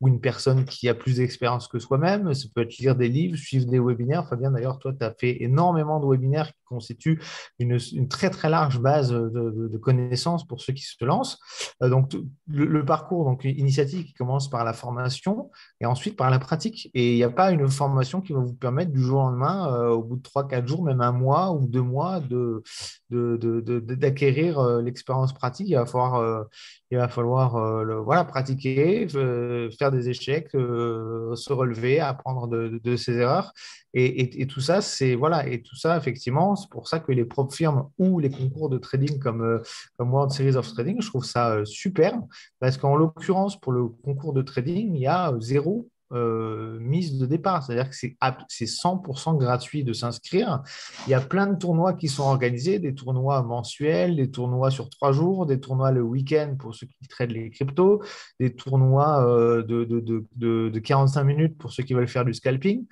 [0.00, 2.34] ou une personne qui a plus d'expérience que soi-même.
[2.34, 4.28] Ça peut être lire des livres, suivre des webinaires.
[4.28, 7.20] Fabien, d'ailleurs, toi, tu as fait énormément de webinaires qui constituent
[7.58, 11.38] une, très, très large base de, de, connaissances pour ceux qui se lancent.
[11.80, 12.14] donc,
[12.46, 16.90] le, parcours donc, initiative qui commence par la formation et ensuite par la pratique.
[16.94, 19.88] Et il n'y a pas une formation qui va vous permettre du jour au lendemain,
[19.88, 22.62] au bout de 3-4 jours, même un mois ou deux mois, de,
[23.10, 25.68] de, d'acquérir euh, l'expérience pratique.
[25.68, 26.44] Il va falloir, euh,
[26.90, 33.52] il va falloir euh, voilà, pratiquer, faire des échecs, se relever, apprendre de, ses erreurs.
[33.94, 37.24] Et, et, tout ça, c'est voilà, et tout ça, effectivement, c'est pour ça que les
[37.24, 39.62] propres firmes ou les concours de trading comme,
[39.96, 42.14] comme World Series of Trading, je trouve ça super,
[42.60, 47.26] parce qu'en l'occurrence, pour le concours de trading, il y a zéro euh, mise de
[47.26, 47.62] départ.
[47.62, 50.62] C'est-à-dire que c'est 100% gratuit de s'inscrire.
[51.06, 54.88] Il y a plein de tournois qui sont organisés, des tournois mensuels, des tournois sur
[54.88, 58.02] trois jours, des tournois le week-end pour ceux qui traitent les cryptos,
[58.40, 60.24] des tournois euh, de, de,
[60.70, 62.86] de, 45 minutes pour ceux qui veulent faire du scalping.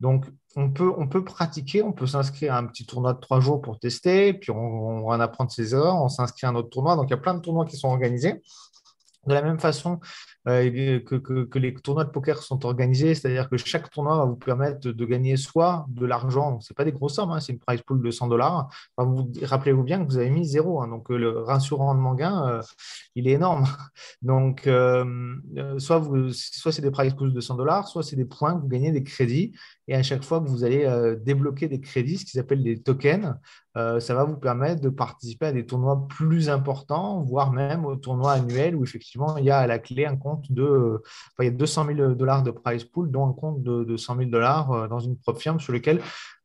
[0.00, 0.24] Donc,
[0.56, 3.60] on peut, on peut pratiquer, on peut s'inscrire à un petit tournoi de trois jours
[3.60, 6.96] pour tester, puis on, on en apprendre ses erreurs, on s'inscrit à un autre tournoi.
[6.96, 8.42] Donc, il y a plein de tournois qui sont organisés.
[9.26, 10.00] De la même façon
[10.48, 14.80] euh, que, les tournois de poker sont organisés, c'est-à-dire que chaque tournoi va vous permettre
[14.80, 17.82] de, gagner soit de l'argent, ce n'est pas des grosses sommes, hein, c'est une prize
[17.82, 18.68] pool de 100 dollars.
[18.96, 22.62] Rappelez-vous bien que vous avez mis zéro, hein, donc euh, le ratio rendement-gain, euh,
[23.14, 23.66] il est énorme.
[24.22, 24.68] Donc,
[25.78, 26.02] soit,
[26.32, 28.92] soit c'est des prize pools de 100 dollars, soit c'est des points que vous gagnez
[28.92, 29.52] des crédits.
[29.88, 33.34] Et à chaque fois que vous allez débloquer des crédits, ce qu'ils appellent des tokens,
[33.74, 38.32] ça va vous permettre de participer à des tournois plus importants, voire même au tournoi
[38.32, 41.02] annuel où effectivement il y a à la clé un compte de
[41.40, 44.30] il y a 200 000 dollars de prize pool, dont un compte de, 100 000
[44.30, 46.00] dollars dans une propre firme sur lequel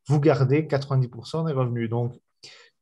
[0.08, 1.90] vous gardez 90% des revenus.
[1.90, 2.14] Donc,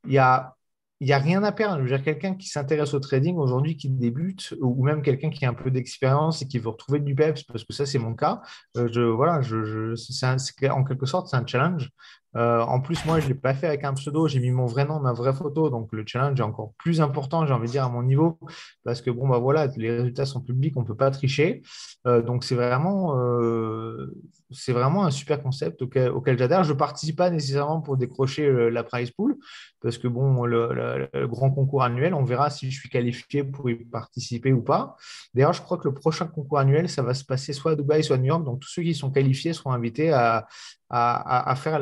[0.06, 0.56] il y a
[1.02, 1.78] il n'y a rien à perdre.
[1.78, 5.46] Je veux dire, quelqu'un qui s'intéresse au trading aujourd'hui, qui débute, ou même quelqu'un qui
[5.46, 8.14] a un peu d'expérience et qui veut retrouver du peps, parce que ça, c'est mon
[8.14, 8.42] cas.
[8.78, 11.90] Euh, je, voilà, je, c'est en quelque sorte, c'est un challenge.
[12.36, 14.66] Euh, en plus, moi, je ne l'ai pas fait avec un pseudo, j'ai mis mon
[14.66, 15.70] vrai nom, ma vraie photo.
[15.70, 18.38] Donc, le challenge est encore plus important, j'ai envie de dire, à mon niveau,
[18.84, 21.62] parce que, bon, bah voilà, les résultats sont publics, on ne peut pas tricher.
[22.08, 24.14] Euh, donc, c'est vraiment, euh,
[24.52, 26.64] c'est vraiment un super concept auquel, j'adhère.
[26.64, 29.38] Je ne participe pas nécessairement pour décrocher la prize pool,
[29.82, 33.76] parce que, bon, le, grand concours annuel, on verra si je suis qualifié pour y
[33.76, 34.98] participer ou pas.
[35.34, 38.04] D'ailleurs, je crois que le prochain concours annuel, ça va se passer soit à Dubaï,
[38.04, 38.44] soit à New York.
[38.44, 40.48] Donc, tous ceux qui sont qualifiés seront invités à,
[40.90, 41.82] à, faire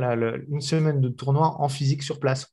[0.50, 2.48] une semaine de tournoi en physique sur place.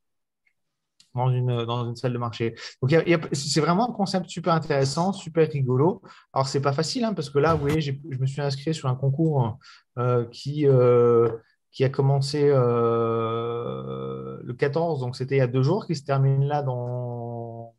[1.12, 2.54] Dans une, dans une salle de marché.
[2.80, 2.94] Donc,
[3.32, 6.02] c'est vraiment un concept super intéressant, super rigolo.
[6.32, 8.88] Alors, c'est pas facile, hein, parce que là, vous voyez, je me suis inscrit sur
[8.88, 9.58] un concours
[9.98, 11.28] euh, qui, euh,
[11.72, 16.04] qui a commencé euh, le 14, donc c'était il y a deux jours, qui se
[16.04, 17.74] termine là dans.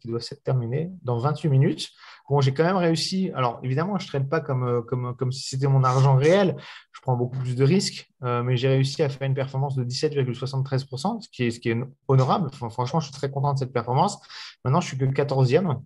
[0.00, 1.90] qui doit s'être terminé dans 28 minutes.
[2.30, 3.32] Bon, j'ai quand même réussi.
[3.34, 6.54] Alors, évidemment, je ne traîne pas comme, euh, comme, comme si c'était mon argent réel.
[6.92, 9.82] Je prends beaucoup plus de risques, euh, mais j'ai réussi à faire une performance de
[9.82, 12.48] 17,73%, ce qui est, ce qui est honorable.
[12.52, 14.20] franchement, je suis très content de cette performance.
[14.64, 15.80] Maintenant, je suis que 14e.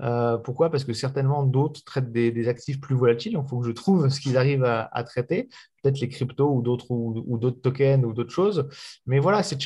[0.00, 0.70] Euh, pourquoi?
[0.70, 3.32] Parce que certainement d'autres traitent des, actifs plus volatiles.
[3.32, 5.50] Il faut que je trouve ce qu'ils arrivent à, traiter,
[5.82, 8.66] peut-être les cryptos ou d'autres ou, d'autres tokens ou d'autres choses.
[9.04, 9.58] Mais voilà, c'est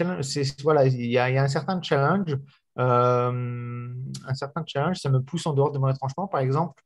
[0.64, 2.37] voilà, il y a un certain challenge.
[2.78, 3.92] Euh,
[4.26, 6.26] un certain challenge, ça me pousse en dehors de mon retranchement.
[6.26, 6.82] Par exemple,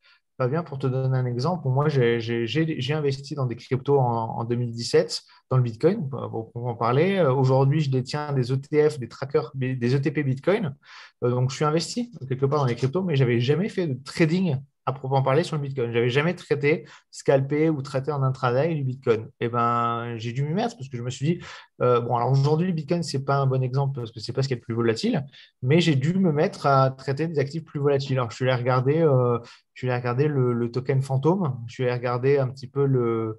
[0.47, 5.57] bien pour te donner un exemple, moi j'ai investi dans des cryptos en, 2017 dans
[5.57, 7.17] le Bitcoin, pour, en parler.
[7.17, 10.77] Euh, aujourd'hui, je détiens des ETF, des trackers, des ETP Bitcoin.
[11.25, 13.89] Euh, donc, je suis investi quelque part dans les cryptos, mais je n'avais jamais fait
[13.89, 14.57] de trading
[14.89, 15.93] à proprement parler sur le Bitcoin.
[15.93, 19.29] J'avais jamais traité, scalpé ou traité en intraday du Bitcoin.
[19.39, 21.45] Et eh ben, j'ai dû m'y mettre parce que je me suis dit,
[21.83, 24.43] euh, bon, alors aujourd'hui, le Bitcoin, c'est pas un bon exemple parce que c'est pas
[24.43, 25.27] ce qui est le plus volatile,
[25.61, 28.17] mais j'ai dû me mettre à traiter des actifs plus volatiles.
[28.17, 29.39] Alors, je suis allé regarder, euh,
[29.75, 33.39] je suis allé regarder le, token fantôme, je suis allé regarder un petit peu le,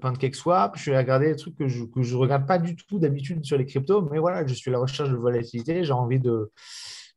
[0.00, 2.98] Pancake Swap, je suis allé regarder des trucs que je ne regarde pas du tout
[2.98, 6.18] d'habitude sur les cryptos, mais voilà, je suis à la recherche de volatilité, j'ai envie
[6.18, 6.50] de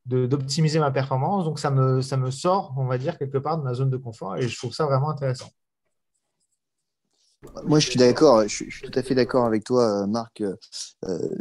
[0.05, 1.45] d'optimiser ma performance.
[1.45, 3.97] Donc, ça me, ça me sort, on va dire, quelque part de ma zone de
[3.97, 5.49] confort et je trouve ça vraiment intéressant.
[7.63, 10.55] Moi, je suis d'accord, je, suis tout à fait d'accord avec toi, euh, Marc, euh,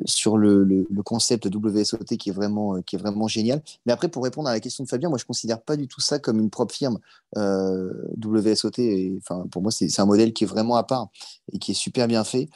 [0.05, 3.63] sur le, le, concept WSOT qui est, vraiment, qui est vraiment génial.
[3.87, 5.89] Mais après, pour répondre à la question de Fabien, moi, je ne considère pas du
[5.89, 6.99] tout ça comme une propre firme.
[7.37, 7.91] Euh,
[8.23, 11.09] WSOT, enfin, pour moi, c'est un modèle qui est vraiment à part
[11.53, 12.49] et qui est super bien fait.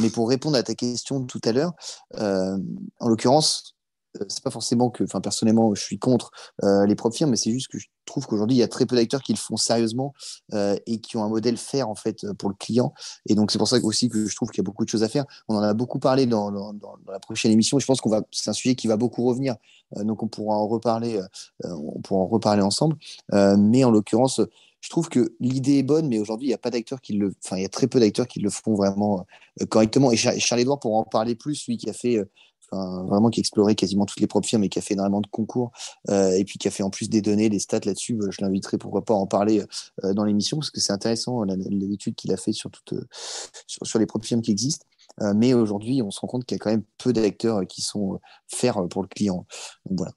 [0.00, 1.72] mais pour répondre à ta question tout à l'heure,
[2.14, 3.77] en l'occurrence,
[4.28, 6.30] c'est pas forcément que, enfin personnellement, je suis contre
[6.62, 8.96] les prop firmes, mais c'est juste que je trouve qu'aujourd'hui il y a très peu
[8.96, 10.14] d'acteurs qui le font sérieusement
[10.52, 12.92] et qui ont un modèle faire en fait pour le client.
[13.26, 15.02] Et donc c'est pour ça aussi que je trouve qu'il y a beaucoup de choses
[15.02, 15.24] à faire.
[15.48, 16.50] On en a beaucoup parlé dans,
[17.08, 17.78] la prochaine émission.
[17.78, 19.56] Je pense qu'on va, c'est un sujet qui va beaucoup revenir.
[19.96, 21.20] donc on pourra en reparler,
[21.64, 22.96] on pourra en reparler ensemble.
[23.32, 24.40] mais en l'occurrence
[24.80, 27.34] je trouve que l'idée est bonne, mais aujourd'hui, il n'y a pas d'acteurs qui le,
[27.44, 29.26] enfin, il y a très peu d'acteurs qui le font vraiment
[29.70, 30.12] correctement.
[30.12, 32.18] Et Charles-Edouard pourra en parler plus, lui qui a fait
[32.72, 35.26] vraiment qui a exploré quasiment toutes les propres firmes et qui a fait énormément de
[35.26, 35.72] concours
[36.10, 38.14] euh, et puis qui a fait en plus des données, des stats là-dessus.
[38.14, 39.64] Bah, je l'inviterai pourquoi pas à en parler
[40.04, 43.06] euh, dans l'émission parce que c'est intéressant l'étude qu'il a fait sur, toutes, euh,
[43.66, 44.86] sur, sur, les propres firmes qui existent.
[45.34, 48.20] mais aujourd'hui, on se rend compte qu'il y a quand même peu d'acteurs qui sont
[48.46, 49.46] faire pour le client.
[49.86, 50.12] Donc voilà.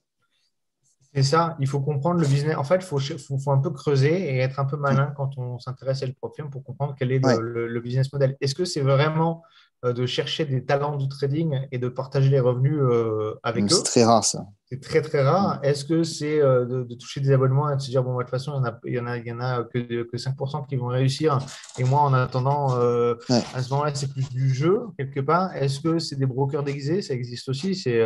[1.14, 2.56] C'est ça, il faut comprendre le business.
[2.56, 5.60] En fait, il faut, faut, un peu creuser et être un peu malin quand on
[5.60, 8.38] s'intéresse à le firme pour comprendre quel est le business model.
[8.40, 12.40] Est-ce que c'est vraiment euh, de chercher des talents du trading et de partager les
[12.40, 13.70] revenus euh, avec eux.
[13.70, 14.46] C'est très rare ça.
[14.66, 15.60] C'est très très rare.
[15.64, 18.30] Est-ce que c'est euh, de, toucher des abonnements et de se dire, bon, de toute
[18.30, 21.40] façon, il n'y en a, il y en a, que, que 5% qui vont réussir
[21.78, 25.56] et moi, en attendant, à ce moment-là, c'est plus du jeu quelque part.
[25.56, 27.02] Est-ce que c'est des brokers déguisés?
[27.02, 27.76] Ça existe aussi.
[27.76, 28.02] C'est,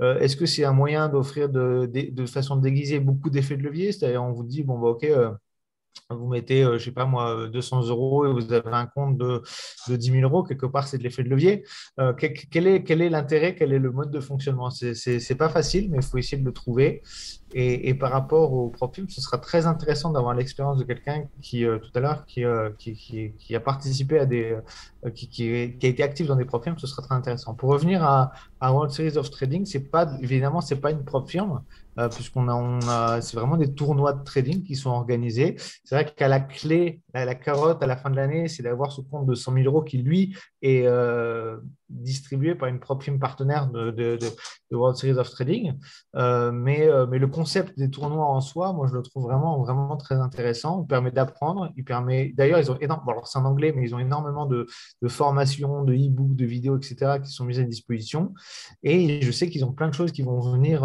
[0.00, 3.92] est-ce que c'est un moyen d'offrir de, de, de, façon déguisée beaucoup d'effets de levier?
[3.92, 5.06] C'est-à-dire, on vous dit, bon, bah, ok
[6.10, 9.16] vous mettez, je euh, je sais pas moi, 200 euros et vous avez un compte
[9.16, 9.42] de,
[9.88, 11.64] de 10 000 euros, quelque part, c'est de l'effet de levier.
[11.98, 14.70] Euh, quel, est, quel est l'intérêt, quel est le mode de fonctionnement?
[14.70, 17.02] Ce n'est pas facile, mais il faut essayer de le trouver.
[17.56, 21.78] Et, par rapport au profil, ce sera très intéressant d'avoir l'expérience de quelqu'un qui, euh,
[21.78, 22.42] tout à l'heure, qui,
[22.78, 24.58] qui, qui, a participé à des.
[25.14, 27.54] qui, qui, a été actif dans des prop ce sera très intéressant.
[27.54, 31.28] Pour revenir à, World Series of Trading, c'est pas, évidemment, ce n'est pas une prop
[31.30, 31.62] firme,
[31.98, 35.54] euh, puisqu'on a, on a c'est vraiment des tournois de trading qui sont organisés.
[35.84, 39.00] C'est vrai qu'à la clé, la, carotte à la fin de l'année, c'est d'avoir ce
[39.00, 43.90] compte de 100 000 euros qui, lui, euh, distribué par une propre firme partenaire de,
[43.90, 44.18] de,
[44.70, 45.74] World Series of Trading.
[46.16, 49.96] Euh, mais, mais le concept des tournois en soi, moi, je le trouve vraiment, vraiment
[49.96, 50.82] très intéressant.
[50.82, 51.70] Il permet d'apprendre.
[51.76, 54.66] Il permet, d'ailleurs, ils ont énormément, alors c'est en anglais, mais ils ont énormément de
[55.08, 58.34] formations, de e-books, de vidéos, etc., qui sont mises à disposition.
[58.82, 60.82] Et je sais qu'ils ont plein de choses qui vont venir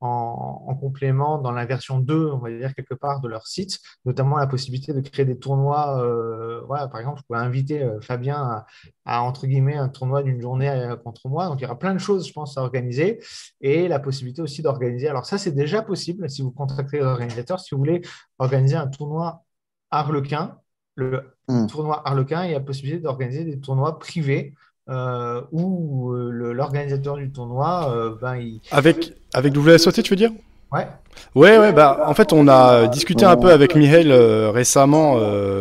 [0.00, 4.38] en, complément dans la version 2, on va dire quelque part, de leur site, notamment
[4.38, 6.02] la possibilité de créer des tournois.
[6.02, 8.64] Euh, voilà, par exemple, je pourrais inviter euh, Fabien
[9.04, 11.46] à, entre guillemets, un tournoi d'une journée euh, contre moi.
[11.48, 13.22] Donc, il y aura plein de choses, je pense, à organiser
[13.60, 15.08] et la possibilité aussi d'organiser.
[15.08, 18.00] Alors, ça, c'est déjà possible si vous contactez l'organisateur, si vous voulez
[18.38, 19.44] organiser un tournoi
[19.90, 20.58] Harlequin,
[20.94, 21.66] le hmm.
[21.66, 24.54] tournoi Harlequin, il y a la possibilité d'organiser des tournois privés
[24.90, 28.60] euh, où euh, l'organisateur du tournoi, euh, ben, il...
[28.70, 30.32] Avec, avec WSOT, tu veux dire?
[30.72, 30.86] Ouais.
[31.34, 35.16] Ouais, ouais, bah, en fait, on a discuté un peu avec Mihail récemment,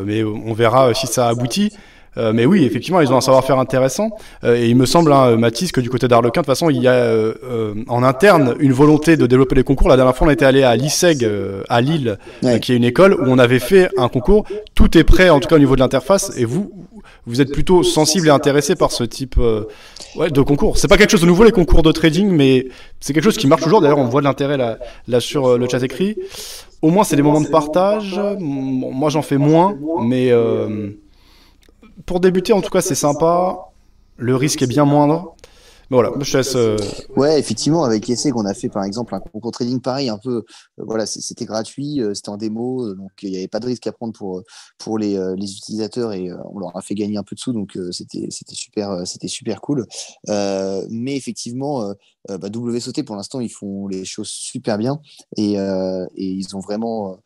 [0.06, 1.72] mais on verra si ça aboutit.
[2.18, 4.12] Euh, mais oui, effectivement, ils ont un savoir-faire intéressant.
[4.44, 6.82] Euh, et il me semble, hein, Mathis, que du côté d'Arlequin, de toute façon, il
[6.82, 9.90] y a euh, en interne une volonté de développer les concours.
[9.90, 11.28] La dernière fois, on était allé à l'ISEG
[11.70, 12.18] à Lille,
[12.62, 14.46] qui est une école où on avait fait un concours.
[14.76, 16.32] Tout est prêt, en tout cas au niveau de l'interface.
[16.38, 16.72] Et vous,
[17.30, 19.38] vous êtes plutôt sensible et intéressé par ce type
[20.16, 20.78] ouais, de concours.
[20.78, 22.68] C'est pas quelque chose de nouveau les concours de trading, mais
[23.00, 23.82] c'est quelque chose qui marche toujours.
[23.82, 26.18] D'ailleurs, on voit de l'intérêt là, là sur le chat écrit.
[26.82, 28.20] Au moins, c'est des moments de partage.
[28.40, 30.32] Moi, j'en fais moins, mais
[32.06, 33.58] pour débuter, en tout cas, c'est sympa.
[34.18, 35.36] Le risque est bien moindre.
[35.90, 36.12] Voilà.
[36.56, 36.78] Euh,
[37.16, 40.38] ouais, effectivement, avec l'essai qu'on a fait, par exemple, un concours trading pareil, un peu,
[40.38, 40.44] euh,
[40.78, 43.92] voilà, c'était gratuit, euh, c'était en démo, donc il n'y avait pas de risque à
[43.92, 44.44] prendre pour,
[44.78, 47.78] pour les, les utilisateurs et on leur a fait gagner un peu de sous, donc
[47.92, 49.86] c'était super, c'était super cool.
[50.28, 51.94] mais effectivement,
[52.28, 55.00] bah, WSOT, pour l'instant, ils font les choses super bien
[55.38, 57.18] et, et ils ont vraiment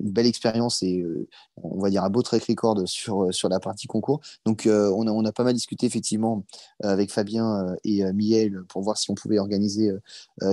[0.00, 3.48] une belle expérience et euh, on va dire un beau track record sur, euh, sur
[3.48, 4.20] la partie concours.
[4.44, 6.44] Donc euh, on, a, on a pas mal discuté effectivement
[6.82, 9.92] avec Fabien et Miel pour voir si on pouvait organiser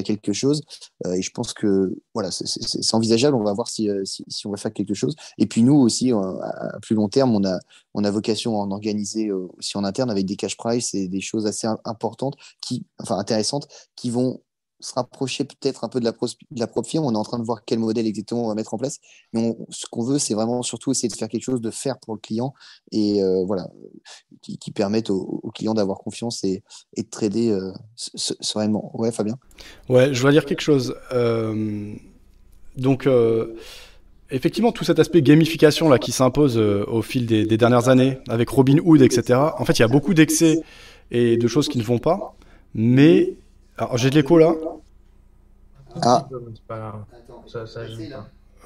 [0.05, 0.61] quelque chose.
[1.07, 3.35] et je pense que voilà, c'est envisageable.
[3.35, 5.15] On va voir si, si, on va faire quelque chose.
[5.37, 7.59] Et puis nous aussi, à plus long terme, on a,
[7.93, 11.21] on a vocation à en organiser aussi en interne avec des cash price et des
[11.21, 14.41] choses assez importantes, qui, enfin intéressantes, qui vont
[14.79, 17.05] se rapprocher peut-être un peu de la, de la propre firme.
[17.05, 18.99] On est en train de voir quel modèle exactement on va mettre en place.
[19.33, 22.13] Mais ce qu'on veut, c'est vraiment surtout essayer de faire quelque chose de faire pour
[22.13, 22.53] le client
[22.91, 23.67] et euh, voilà,
[24.41, 26.63] qui, qui permette au, client d'avoir confiance et,
[26.97, 28.91] de trader euh, sereinement.
[28.93, 29.37] Ouais, Fabien?
[29.89, 30.95] Ouais, je voulais dire quelque chose.
[31.11, 31.93] Euh,
[32.77, 33.07] donc,
[34.29, 39.01] effectivement, tout cet aspect gamification là qui s'impose au fil des, dernières années avec Robinhood,
[39.01, 39.39] etc.
[39.57, 40.61] En fait, il y a beaucoup d'excès
[41.11, 42.35] et de choses qui ne vont pas.
[42.73, 43.33] Mais
[43.79, 44.53] alors, j'ai de l'écho là.
[46.01, 46.27] Ah.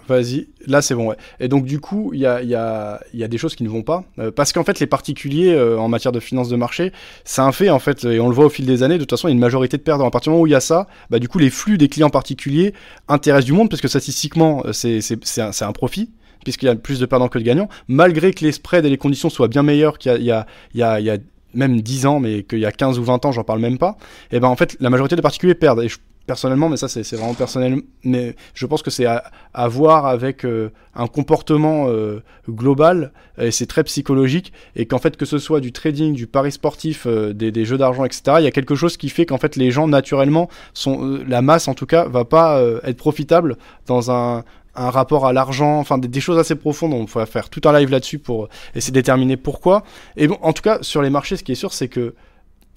[0.08, 1.08] Vas-y, là c'est bon.
[1.08, 1.16] Ouais.
[1.40, 3.70] Et donc du coup, il y a, y, a, y a, des choses qui ne
[3.70, 4.04] vont pas.
[4.20, 6.92] Euh, parce qu'en fait, les particuliers euh, en matière de finance de marché,
[7.24, 9.12] c'est un fait en fait, et on le voit au fil des années, de toute
[9.12, 10.08] façon, il y a une majorité de perdants.
[10.08, 11.88] À partir du moment où il y a ça, bah, du coup, les flux des
[11.88, 12.74] clients particuliers
[13.08, 16.12] intéressent du monde, parce que statistiquement, euh, c'est un, un profit
[16.44, 18.98] puisqu'il y a plus de perdants que de gagnants, malgré que les spreads et les
[18.98, 21.18] conditions soient bien meilleures qu'il y, y, y a,
[21.54, 23.98] même 10 ans, mais qu'il y a 15 ou 20 ans, j'en parle même pas,
[24.32, 25.82] et ben en fait, la majorité des particuliers perdent.
[25.82, 30.06] Et je personnellement, mais ça c'est vraiment personnel, mais je pense que c'est à, voir
[30.06, 35.38] avec euh, un comportement euh, global, et c'est très psychologique, et qu'en fait que ce
[35.38, 38.76] soit du trading, du pari sportif, euh, des, jeux d'argent, etc., il y a quelque
[38.76, 42.24] chose qui fait qu'en fait les gens naturellement, sont, la masse en tout cas, va
[42.26, 44.44] pas être profitable dans un,
[44.76, 46.94] rapport à l'argent, enfin des, choses assez profondes.
[46.94, 49.84] On va faire tout un live là-dessus pour essayer de déterminer pourquoi.
[50.18, 52.16] Et bon, en tout cas, sur les marchés, ce qui est sûr, c'est que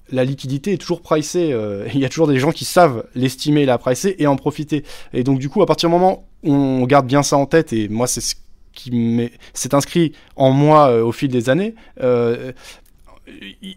[0.09, 1.51] la liquidité est toujours pricée.
[1.51, 4.83] Euh, il y a toujours des gens qui savent l'estimer, la pricer et en profiter.
[5.13, 7.73] Et donc, du coup, à partir du moment où on garde bien ça en tête,
[7.73, 8.35] et moi, c'est ce
[8.73, 12.51] qui s'est inscrit en moi euh, au fil des années, euh,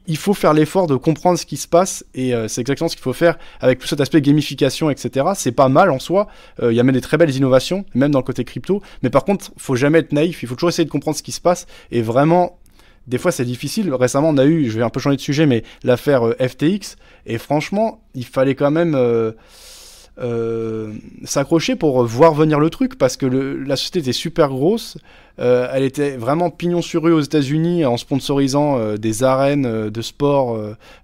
[0.07, 3.03] il faut faire l'effort de comprendre ce qui se passe et c'est exactement ce qu'il
[3.03, 5.27] faut faire avec tout cet aspect gamification, etc.
[5.35, 6.29] C'est pas mal en soi.
[6.63, 8.81] Il y a même des très belles innovations, même dans le côté crypto.
[9.03, 10.43] Mais par contre, faut jamais être naïf.
[10.43, 12.61] Il faut toujours essayer de comprendre ce qui se passe et vraiment
[13.07, 13.93] des fois c'est difficile.
[13.93, 16.97] Récemment, on a eu, je vais un peu changer de sujet, mais l'affaire euh, FTX,
[17.27, 18.95] et franchement, il fallait quand même
[20.19, 20.93] euh, euh,
[21.25, 24.99] s'accrocher pour voir venir le truc, parce que la société était super grosse,
[25.39, 30.59] elle était vraiment pignon sur rue aux États-Unis en sponsorisant des arènes de sport,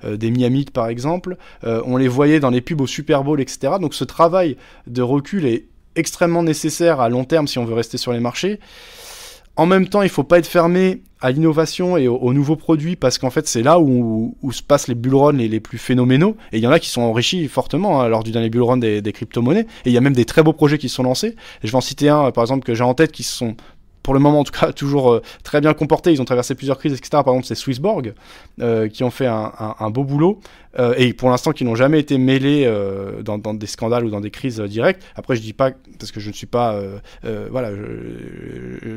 [0.05, 1.39] des Miami par exemple.
[1.63, 3.75] on les voyait dans les pubs au Super Bowl, etc.
[3.81, 5.65] Donc ce travail de recul est
[5.95, 8.61] extrêmement nécessaire à long terme si on veut rester sur les marchés.
[9.57, 13.17] En même temps, il faut pas être fermé à l'innovation et aux, nouveaux produits parce
[13.19, 16.37] qu'en fait, c'est là où, se passent les bullruns les, les plus phénoménaux.
[16.53, 19.01] Et il y en a qui sont enrichis fortement hein, lors du dernier bullrun des,
[19.01, 19.67] des crypto-monnaies.
[19.85, 21.37] Et il y a même des très beaux projets qui sont lancés.
[21.65, 23.57] Je vais en citer un, par exemple, que j'ai en tête qui sont
[24.03, 26.13] pour le moment en tout cas toujours euh, très bien comportés.
[26.13, 27.09] Ils ont traversé plusieurs crises, etc.
[27.11, 28.15] Par exemple, c'est Swissborg
[28.61, 30.39] euh, qui ont fait un, un beau boulot.
[30.79, 34.21] Euh, et pour l'instant qui n'ont jamais été mêlés euh, dans, des scandales ou dans
[34.21, 35.03] des crises euh, directes.
[35.15, 36.81] Après, je dis pas parce que je ne suis pas
[37.51, 37.71] voilà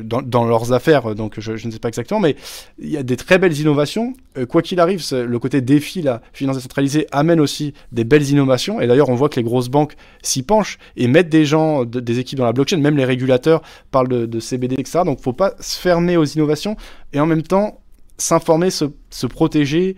[0.04, 2.36] dans, leurs affaires, donc je, ne sais pas exactement, mais
[2.78, 4.12] il y a des très belles innovations.
[4.48, 8.80] quoi qu'il arrive, le côté défi, la finance décentralisée amène aussi des belles innovations.
[8.80, 12.18] Et d'ailleurs, on voit que les grosses banques s'y penchent et mettent des gens, des
[12.18, 12.78] équipes dans la blockchain.
[12.78, 15.00] Même les régulateurs parlent de, de CBD, etc.
[15.04, 16.76] Donc, faut pas se fermer aux innovations
[17.12, 17.80] et en même temps
[18.18, 19.96] s'informer, se, se protéger.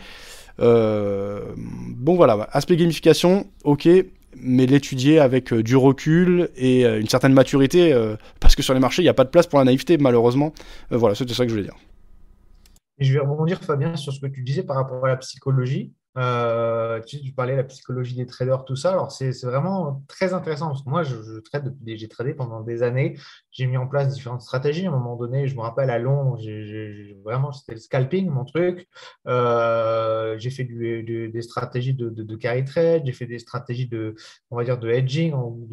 [0.61, 3.89] Euh, bon voilà, aspect gamification, ok,
[4.37, 7.95] mais l'étudier avec euh, du recul et euh, une certaine maturité,
[8.41, 10.53] parce que sur les marchés, il n'y a pas de place pour la naïveté, malheureusement.
[10.91, 11.77] voilà, c'était ça que je voulais dire.
[12.99, 15.93] Je vais rebondir, Fabien, sur ce que tu disais par rapport à la psychologie.
[16.15, 18.91] Tu, parlais de la psychologie des traders, tout ça.
[18.93, 22.83] Alors, c'est vraiment très intéressant parce que moi, je, je trade j'ai tradé pendant des
[22.83, 23.17] années.
[23.53, 24.87] J'ai mis en place différentes stratégies.
[24.87, 26.39] À un moment donné, je me rappelle à Londres,
[27.23, 28.89] vraiment, c'était le scalping, mon truc.
[29.29, 33.03] Euh, j'ai fait des stratégies de, carry trade.
[33.05, 34.15] J'ai fait des stratégies de,
[34.51, 35.69] on va dire, de hedging où,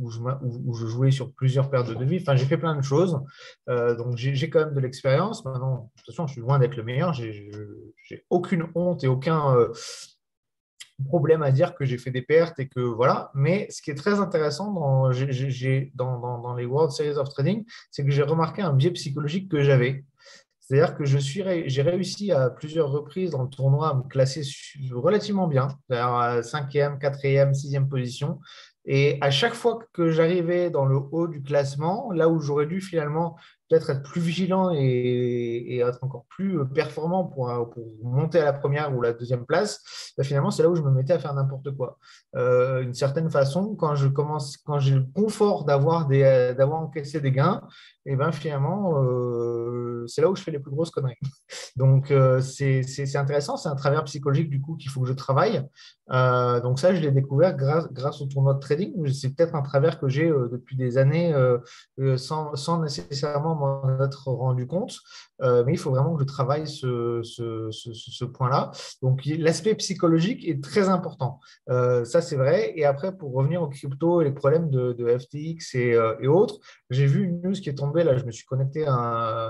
[0.00, 2.18] où, je, où, je, jouais sur plusieurs paires de devis.
[2.20, 3.20] Enfin, j'ai fait plein de choses.
[3.68, 5.44] Euh, donc, j'ai quand même de l'expérience.
[5.44, 7.12] Maintenant, de toute façon, je suis loin d'être le meilleur.
[7.12, 7.50] J'ai
[8.30, 9.68] aucune honte et aucun euh,
[11.06, 13.30] problème à dire que j'ai fait des pertes et que voilà.
[13.34, 18.22] Mais ce qui est très intéressant dans, les World Series of Trading, c'est que j'ai
[18.22, 20.04] remarqué un biais psychologique que j'avais.
[20.60, 24.42] C'est-à-dire que je suis, j'ai réussi à plusieurs reprises dans le tournoi à me classer
[24.90, 28.38] relativement bien, à 5e, 4e, 6e position.
[28.84, 32.80] Et à chaque fois que j'arrivais dans le haut du classement, là où j'aurais dû
[32.80, 33.36] finalement
[33.68, 38.94] peut-être être plus vigilant et, être encore plus performant pour, pour, monter à la première
[38.96, 41.70] ou la deuxième place, bah, finalement, c'est là où je me mettais à faire n'importe
[41.76, 41.98] quoi.
[42.36, 47.32] Euh, une certaine façon, quand je commence, quand j'ai le confort d'avoir d'avoir encaissé des
[47.32, 47.62] gains,
[48.10, 51.18] et ben finalement, euh, c'est là où je fais les plus grosses conneries.
[51.76, 52.82] Donc, euh, c'est,
[53.16, 55.62] intéressant, c'est un travers psychologique du coup qu'il faut que je travaille.
[56.10, 59.06] Euh, donc ça, je l'ai découvert grâce, grâce au tournoi de trading.
[59.12, 61.34] C'est peut-être un travers que j'ai depuis des années
[62.16, 64.98] sans, sans nécessairement m'en être rendu compte.
[65.40, 68.70] Euh, mais il faut vraiment que je travaille ce, point-là.
[69.02, 71.40] Donc, l'aspect psychologique est très important.
[71.70, 72.72] Euh, ça, c'est vrai.
[72.76, 76.58] Et après, pour revenir aux crypto et les problèmes de, FTX et, euh, et autres,
[76.90, 78.04] j'ai vu une news qui est tombée.
[78.04, 78.84] Là, je me suis connecté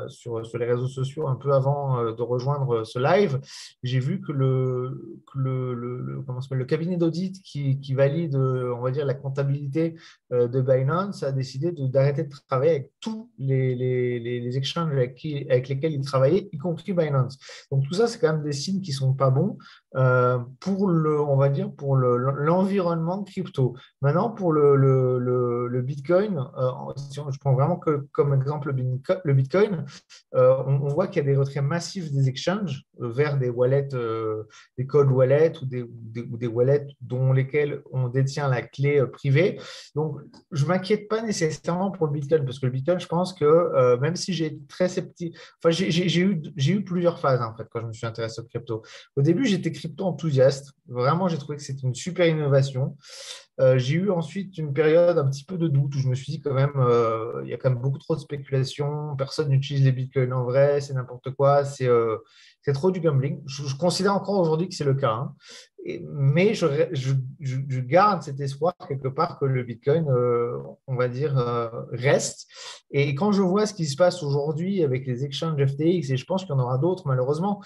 [0.09, 3.41] sur, les réseaux sociaux un peu avant de rejoindre ce live.
[3.83, 5.15] J'ai vu que le,
[6.67, 9.95] cabinet d'audit qui, valide, on va dire, la comptabilité
[10.31, 13.75] de Binance a décidé d'arrêter de, travailler avec tous les,
[14.19, 17.39] les, exchanges avec, lesquels il travaillait, y compris Binance.
[17.71, 19.59] Donc tout ça, c'est quand même des signes qui sont pas bons.
[19.97, 23.75] Euh, pour le, on va dire, pour l'environnement de crypto.
[24.03, 26.71] Maintenant, pour le, le, Bitcoin, euh,
[27.11, 27.81] je prends vraiment
[28.13, 28.75] comme exemple
[29.25, 29.87] le Bitcoin,
[30.35, 33.89] euh, on, voit qu'il y a des retraits massifs des exchanges vers des wallets,
[34.77, 39.59] des cold wallets ou des, ou des, wallets dont lesquels on détient la clé privée.
[39.95, 40.19] Donc,
[40.51, 44.17] je m'inquiète pas nécessairement pour le Bitcoin, parce que le Bitcoin, je pense que même
[44.17, 47.87] si j'ai été très sceptique, enfin, j'ai eu, eu plusieurs phases en fait quand je
[47.87, 48.83] me suis intéressé au crypto.
[49.17, 50.73] Au début, j'étais crypto enthousiaste.
[50.89, 52.97] Vraiment, j'ai trouvé que c'était une super innovation.
[53.61, 56.33] Euh, j'ai eu ensuite une période un petit peu de doute où je me suis
[56.33, 59.17] dit quand même, euh, il y a quand même beaucoup trop de spéculation.
[59.17, 62.19] Personne n'utilise les bitcoins en vrai, c'est n'importe quoi, c'est euh,
[62.73, 63.41] trop du gambling.
[63.47, 65.13] Je, considère encore aujourd'hui que c'est le cas.
[65.13, 65.35] Hein.
[66.03, 70.07] mais je, je, garde cet espoir quelque part que le bitcoin,
[70.87, 71.35] on va dire,
[71.91, 72.47] reste.
[72.91, 76.25] Et quand je vois ce qui se passe aujourd'hui avec les exchanges FTX, et je
[76.27, 77.63] pense qu'il y en aura d'autres malheureusement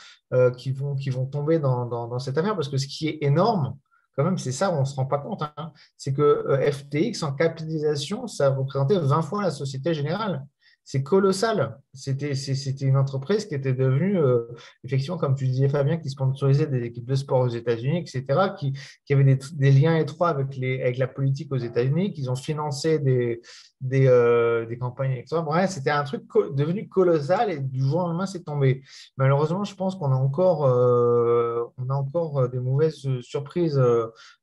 [0.56, 3.76] qui, vont, qui vont tomber dans, dans cette affaire, parce que ce qui est énorme,
[4.14, 5.42] quand même, c'est ça, on ne se rend pas compte.
[5.42, 5.72] Hein.
[5.96, 10.44] C'est que euh, FTX, en capitalisation, ça représentait 20 fois la Société Générale.
[10.84, 11.78] C'est colossal.
[11.94, 12.32] C'était
[12.80, 14.48] une entreprise qui était devenue, euh,
[14.82, 18.24] effectivement, comme tu disais, Fabien, qui sponsorisait des équipes de sport aux États-Unis, etc.,
[18.58, 18.74] qui,
[19.12, 20.56] avait des, liens étroits avec,
[20.98, 23.40] la politique aux États-Unis, qui ont financé des,
[23.80, 25.44] des, euh, des campagnes électorales.
[25.44, 26.24] Bref, c'était un truc
[26.54, 28.82] devenu colossal et du jour au lendemain, c'est tombé.
[29.16, 33.80] Malheureusement, je pense qu'on a encore, euh, a encore des mauvaises surprises,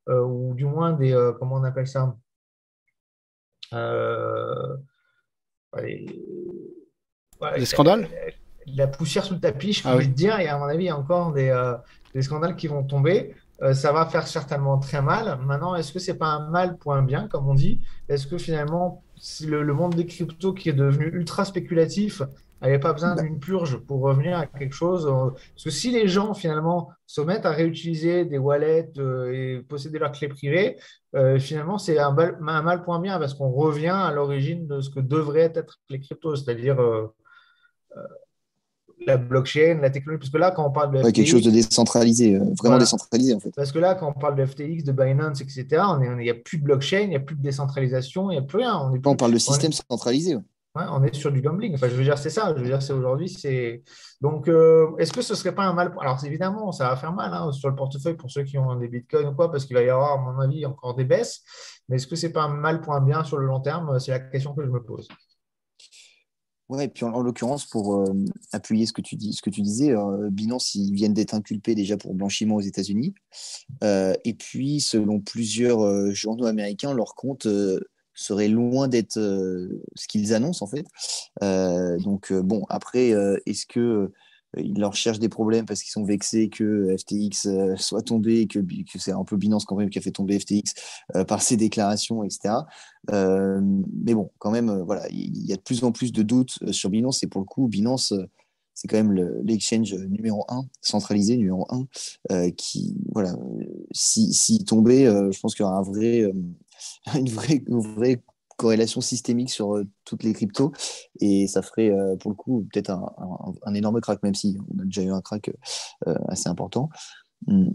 [0.07, 2.15] ou du moins des, comment on appelle ça?
[5.77, 8.07] Des scandales
[8.67, 10.89] La poussière sous le tapis, je peux ah dire, et à mon avis, il y
[10.89, 11.75] a encore des, euh,
[12.13, 13.35] des scandales qui vont tomber.
[13.61, 15.37] Euh, ça va faire certainement très mal.
[15.45, 17.81] Maintenant, est-ce que c'est pas un mal pour un bien, comme on dit?
[18.07, 22.21] Est-ce que finalement, si le, le, monde des cryptos qui est devenu ultra spéculatif
[22.61, 23.23] n'avait pas besoin bah.
[23.23, 25.07] d'une purge pour revenir à quelque chose.
[25.07, 29.61] Euh, parce que si les gens finalement se mettent à réutiliser des wallets euh, et
[29.61, 30.77] posséder leurs clés privées,
[31.15, 34.89] euh, finalement c'est un, un, mal point bien parce qu'on revient à l'origine de ce
[34.89, 36.77] que devraient être les cryptos, c'est-à-dire
[39.07, 40.19] la blockchain, la technologie.
[40.19, 43.39] Parce que là, quand on parle de FTX, quelque chose de décentralisé, vraiment décentralisé en
[43.39, 43.51] fait.
[43.55, 45.65] Parce que là, quand on parle de FTX, de Binance, etc.,
[46.01, 48.41] il n'y a plus de blockchain, il n'y a plus de décentralisation, il n'y a
[48.41, 48.77] plus rien.
[48.77, 50.35] On, est on parle de système centralisé
[50.91, 51.73] on est sur du gambling.
[51.73, 52.53] Enfin, je veux dire, c'est ça.
[52.55, 53.83] Je veux dire, c'est aujourd'hui, c'est.
[54.21, 57.33] Donc, euh, est-ce que ce serait pas un mal Alors, évidemment, ça va faire mal
[57.33, 59.83] hein, sur le portefeuille pour ceux qui ont des bitcoins ou quoi, parce qu'il va
[59.83, 61.43] y avoir, à mon avis, encore des baisses.
[61.87, 63.99] Mais est-ce que c'est pas un mal pour un bien sur le long terme?
[63.99, 65.07] C'est la question que je me pose.
[66.69, 68.13] Ouais, et puis en, l'occurrence, pour euh,
[68.51, 71.73] appuyer ce que tu, dis, ce que tu disais, euh, Binance, ils viennent d'être inculpés
[71.73, 73.15] déjà pour blanchiment aux États-Unis.
[73.81, 77.47] et puis, selon plusieurs journaux américains, leur compte
[78.19, 80.85] serait loin d'être euh, ce qu'ils annoncent en fait.
[81.41, 83.13] Euh, donc euh, bon, après,
[83.45, 84.11] est-ce que
[84.57, 88.59] ils leur cherchent des problèmes parce qu'ils sont vexés que FTX soit tombé, que,
[88.97, 90.73] c'est un peu Binance quand même qui a fait tomber FTX
[91.27, 92.55] par ses déclarations, etc.
[93.11, 96.89] mais bon, quand même, voilà, il y, a de plus en plus de doutes sur
[96.89, 98.11] Binance et pour le coup, Binance,
[98.73, 99.13] c'est quand même
[99.43, 103.35] l'exchange numéro un, centralisé numéro un, qui, voilà,
[103.91, 106.25] s'il si, tombait, je pense qu'il y aura un vrai
[107.15, 108.21] une vraie, vraie
[108.59, 110.73] corrélation systémique sur euh, toutes les cryptos
[111.21, 114.83] et ça ferait euh, pour le coup peut-être un, énorme crack même si on a
[114.83, 115.49] déjà eu un crack
[116.07, 116.89] euh, assez important
[117.47, 117.69] hmm.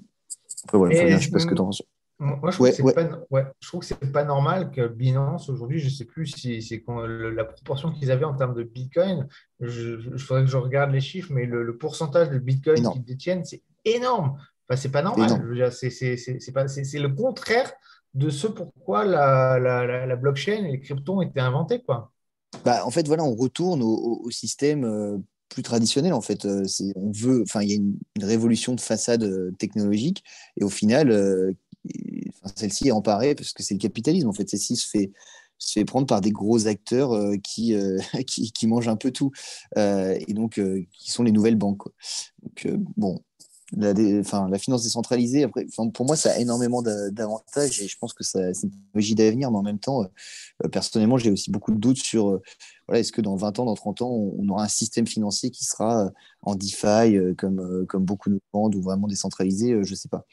[0.64, 1.82] après voilà je sais pas ce que tu en penses
[2.20, 5.86] moi, je trouve, que pas, je trouve que c'est pas normal que Binance, aujourd'hui, je
[5.86, 9.26] ne sais plus si c'est la proportion qu'ils avaient en termes de Bitcoin.
[9.61, 13.62] Je, faudrait que je regarde les chiffres, mais le, pourcentage de Bitcoin qu'ils détiennent, c'est
[13.84, 14.38] énorme.
[14.68, 15.28] Enfin, c'est pas normal.
[15.72, 17.72] C'est le contraire
[18.14, 21.82] de ce pourquoi la, la, blockchain et les cryptos ont été inventés.
[21.82, 22.12] Quoi.
[22.64, 26.12] Bah, en fait, voilà, on retourne au, système euh, plus traditionnel.
[26.12, 30.22] En fait, euh, on veut, il y a une, révolution de façade euh, technologique
[30.56, 31.54] et au final,
[32.54, 34.28] celle-ci est emparée parce que c'est le capitalisme.
[34.28, 35.12] En fait, celle-ci se fait
[35.56, 37.74] se fait prendre par des gros acteurs qui,
[38.26, 39.30] qui, qui, mangent un peu tout
[39.76, 40.60] et donc
[40.92, 41.88] qui sont les nouvelles banques.
[42.42, 43.22] Donc, bon,
[43.72, 48.22] la, la finance décentralisée, après, pour moi, ça a énormément d'avantages et je pense que
[48.22, 51.98] c'est une technologie d'avenir, mais en même temps, euh, personnellement, j'ai aussi beaucoup de doutes
[51.98, 52.42] sur euh,
[52.86, 55.64] voilà, est-ce que dans 20 ans, dans 30 ans, on, aura un système financier qui
[55.64, 56.10] sera euh,
[56.42, 60.26] en DeFi, comme, comme beaucoup nous demandent, ou vraiment décentralisé, je ne sais pas.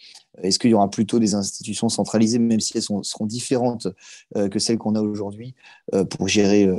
[0.43, 3.87] Est-ce qu'il y aura plutôt des institutions centralisées, même si elles seront différentes
[4.35, 5.55] que celles qu'on a aujourd'hui,
[6.09, 6.69] pour, gérer,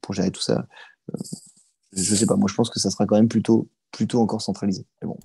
[0.00, 0.68] pour gérer tout ça
[1.92, 2.36] Je ne sais pas.
[2.36, 4.86] Moi, je pense que ça sera quand même plutôt, plutôt encore centralisé.
[5.00, 5.18] Mais bon.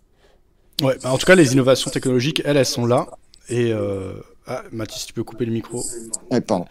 [0.81, 3.07] Ouais, bah, en tout cas, les innovations technologiques, elles, elles sont là.
[3.49, 4.13] Et euh...
[4.45, 5.83] ah, Mathis, tu peux couper le micro.
[6.31, 6.65] Ouais, pardon.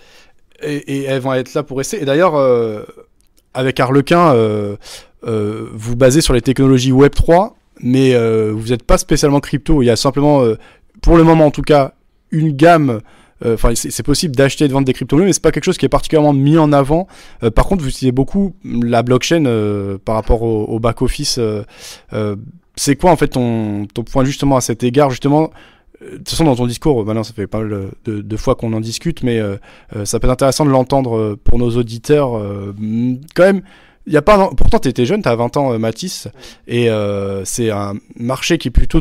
[0.62, 2.00] Et, et, elles vont être là pour rester.
[2.00, 2.82] Et d'ailleurs, euh,
[3.54, 4.76] avec Harlequin, euh,
[5.26, 8.16] euh, vous basez sur les technologies Web 3, mais
[8.50, 9.82] vous n'êtes pas spécialement crypto.
[9.82, 10.42] Il y a simplement,
[11.02, 11.92] pour le moment en tout cas,
[12.30, 13.00] une gamme
[13.44, 15.76] euh, enfin, c'est possible d'acheter et de vendre des crypto-monnaies, mais c'est pas quelque chose
[15.76, 17.06] qui est particulièrement mis en avant.
[17.42, 21.38] Euh, par contre, vous utilisez beaucoup la blockchain euh, par rapport au, back-office.
[22.76, 25.50] C'est quoi en fait ton, ton point justement à cet égard justement
[26.02, 28.80] de toute façon, dans ton discours, maintenant ça fait pas mal de, fois qu'on en
[28.80, 29.40] discute, mais
[30.04, 32.32] ça peut être intéressant de l'entendre pour nos auditeurs.
[33.34, 33.62] quand même,
[34.06, 34.50] il y a pas.
[34.54, 36.28] Pourtant, tu étais jeune, tu as 20 ans, Mathis,
[36.68, 36.90] et
[37.44, 39.00] c'est un marché qui est plutôt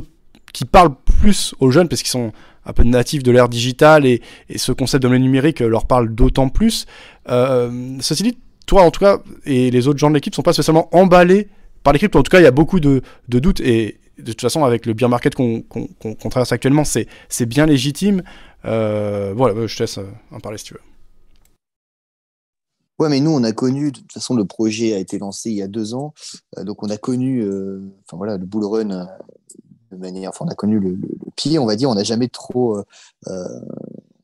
[0.56, 2.32] qui parle plus aux jeunes parce qu'ils sont
[2.66, 4.22] un peu natifs de l'ère digitale et,
[4.56, 6.86] ce concept de numérique leur parle d'autant plus.
[7.30, 10.54] Euh, ceci dit, toi en tout cas et les autres gens de l'équipe sont pas
[10.54, 11.50] spécialement emballés
[11.86, 12.20] par les cryptos.
[12.20, 14.94] En tout cas, il y a beaucoup de, doutes et de toute façon, avec le
[14.94, 15.64] beer market qu'on
[16.30, 18.24] traverse actuellement, c'est bien légitime.
[18.66, 20.82] Euh, voilà, je te laisse euh, en parler si tu veux.
[22.98, 25.58] Ouais, mais nous, on a connu, de toute façon, le projet a été lancé il
[25.58, 26.14] y a deux ans,
[26.62, 27.46] donc on a connu,
[28.14, 29.06] voilà, le bull run
[29.98, 30.98] manière, enfin, on a connu le,
[31.36, 32.84] pied, on va dire, on n'a jamais trop, euh,
[33.28, 33.60] euh,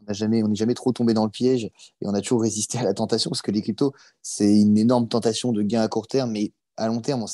[0.09, 1.71] jamais, on n'est jamais trop tombé dans le piège et
[2.07, 5.51] on a toujours résisté à la tentation parce que les cryptos, c'est une énorme tentation
[5.51, 7.27] de gain à court terme, mais à long terme, on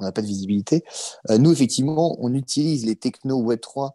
[0.00, 0.84] n'a pas de visibilité.
[1.30, 3.92] Euh, nous, effectivement, on utilise les technos Web3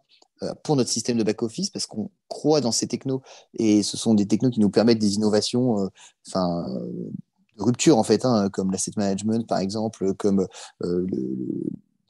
[0.64, 3.22] pour notre système de back-office parce qu'on croit dans ces technos
[3.54, 5.88] et ce sont des technos qui nous permettent des innovations,
[6.26, 6.66] enfin,
[7.56, 10.48] de rupture en fait, hein, comme l'asset management par exemple, comme
[10.80, 11.06] le,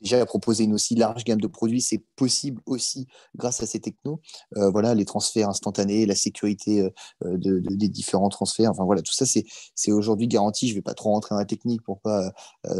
[0.02, 4.20] déjà proposer une aussi large gamme de produits, c'est possible aussi grâce à ces technos.
[4.56, 6.90] Euh, voilà, les transferts instantanés, la sécurité euh,
[7.24, 8.70] euh, de, des différents transferts.
[8.70, 10.68] Enfin voilà, tout ça c'est aujourd'hui garanti.
[10.68, 12.32] Je vais pas trop rentrer dans la technique pour pas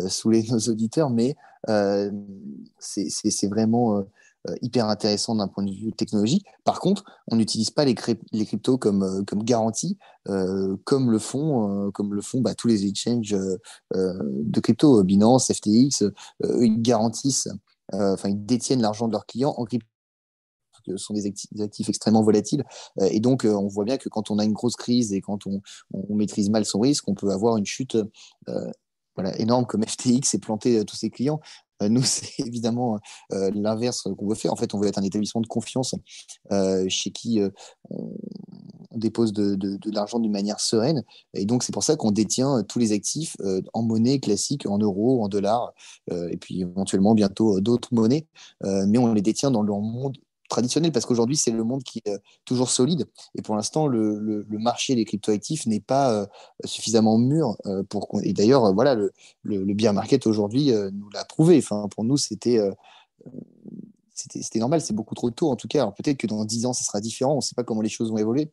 [0.08, 1.36] saouler nos auditeurs, mais
[2.78, 4.02] c'est vraiment euh,
[4.60, 6.44] hyper intéressant d'un point de vue technologique.
[6.64, 11.92] Par contre, on n'utilise pas les, cryptos comme, euh, garantie, euh, comme le font,
[12.40, 13.36] bah, tous les exchanges
[13.94, 16.04] de crypto, Binance, FTX.
[16.60, 17.48] ils garantissent,
[17.92, 19.86] enfin, ils détiennent l'argent de leurs clients en crypto
[20.84, 22.64] ce sont des actifs, extrêmement volatiles.
[23.00, 25.60] et donc, on voit bien que quand on a une grosse crise et quand on,
[26.08, 27.96] maîtrise mal son risque, on peut avoir une chute
[29.38, 31.40] énorme comme FTX et planter tous ses clients.
[31.82, 32.98] Euh, nous, c'est évidemment
[33.32, 34.52] euh, l'inverse qu'on veut faire.
[34.52, 35.94] En fait, on veut être un établissement de confiance
[36.50, 37.40] euh, chez qui
[37.90, 38.12] on,
[38.94, 41.02] dépose de, l'argent d'une manière sereine.
[41.34, 43.36] Et donc, c'est pour ça qu'on détient tous les actifs
[43.72, 45.72] en monnaie classique, en euros, en dollars,
[46.10, 48.26] et puis éventuellement bientôt d'autres monnaies.
[48.62, 50.18] mais on les détient dans le monde
[50.52, 53.06] traditionnel parce qu'aujourd'hui, c'est le monde qui est toujours solide.
[53.34, 56.26] Et pour l'instant, le, marché des cryptoactifs n'est pas euh,
[56.64, 58.06] suffisamment mûr euh, pour.
[58.22, 61.58] Et d'ailleurs, euh, voilà, le, le, bear market aujourd'hui nous l'a prouvé.
[61.58, 62.60] Enfin, pour nous, c'était.
[64.14, 65.86] c'était normal, c'est beaucoup trop tôt en tout cas.
[65.90, 68.10] Peut-être que dans 10 ans, ça sera différent, on ne sait pas comment les choses
[68.10, 68.52] vont évoluer.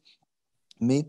[0.80, 1.06] Mais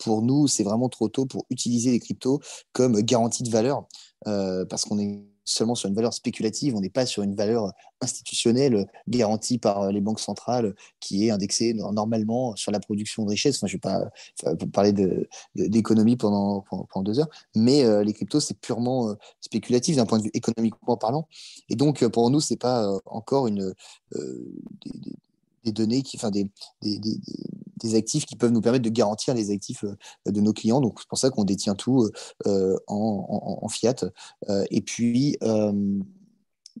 [0.00, 2.40] pour nous, c'est vraiment trop tôt pour utiliser les cryptos
[2.72, 3.86] comme garantie de valeur
[4.24, 8.86] parce qu'on est seulement sur une valeur spéculative, on n'est pas sur une valeur institutionnelle
[9.08, 13.56] garantie par les banques centrales qui est indexée normalement sur la production de richesse.
[13.56, 14.92] Enfin, je ne vais pas parler
[15.54, 16.64] d'économie pendant,
[17.02, 20.96] deux heures, mais euh, les cryptos, c'est purement euh, spéculatif d'un point de vue économiquement
[20.96, 21.26] parlant.
[21.68, 23.74] Et donc, euh, pour nous, ce n'est pas encore une,
[25.70, 26.50] données, qui, enfin, des,
[26.82, 26.98] des,
[27.82, 29.96] des actifs qui peuvent nous permettre de garantir les actifs euh,
[30.30, 30.80] de nos clients.
[30.80, 32.08] Donc, c'est pour ça qu'on détient tout
[32.46, 33.96] euh, en, fiat.
[34.48, 35.36] Euh, et puis,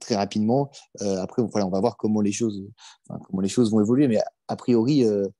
[0.00, 0.70] très rapidement,
[1.00, 2.64] après, voilà, on va voir comment les choses,
[3.08, 4.08] comment les choses vont évoluer.
[4.08, 4.18] Mais
[4.48, 5.32] a, priori, on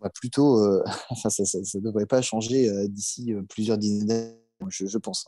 [0.00, 0.58] va plutôt,
[1.10, 4.36] enfin, ça ne devrait pas changer d'ici plusieurs dizaines d'années,
[4.68, 5.26] je, je, pense.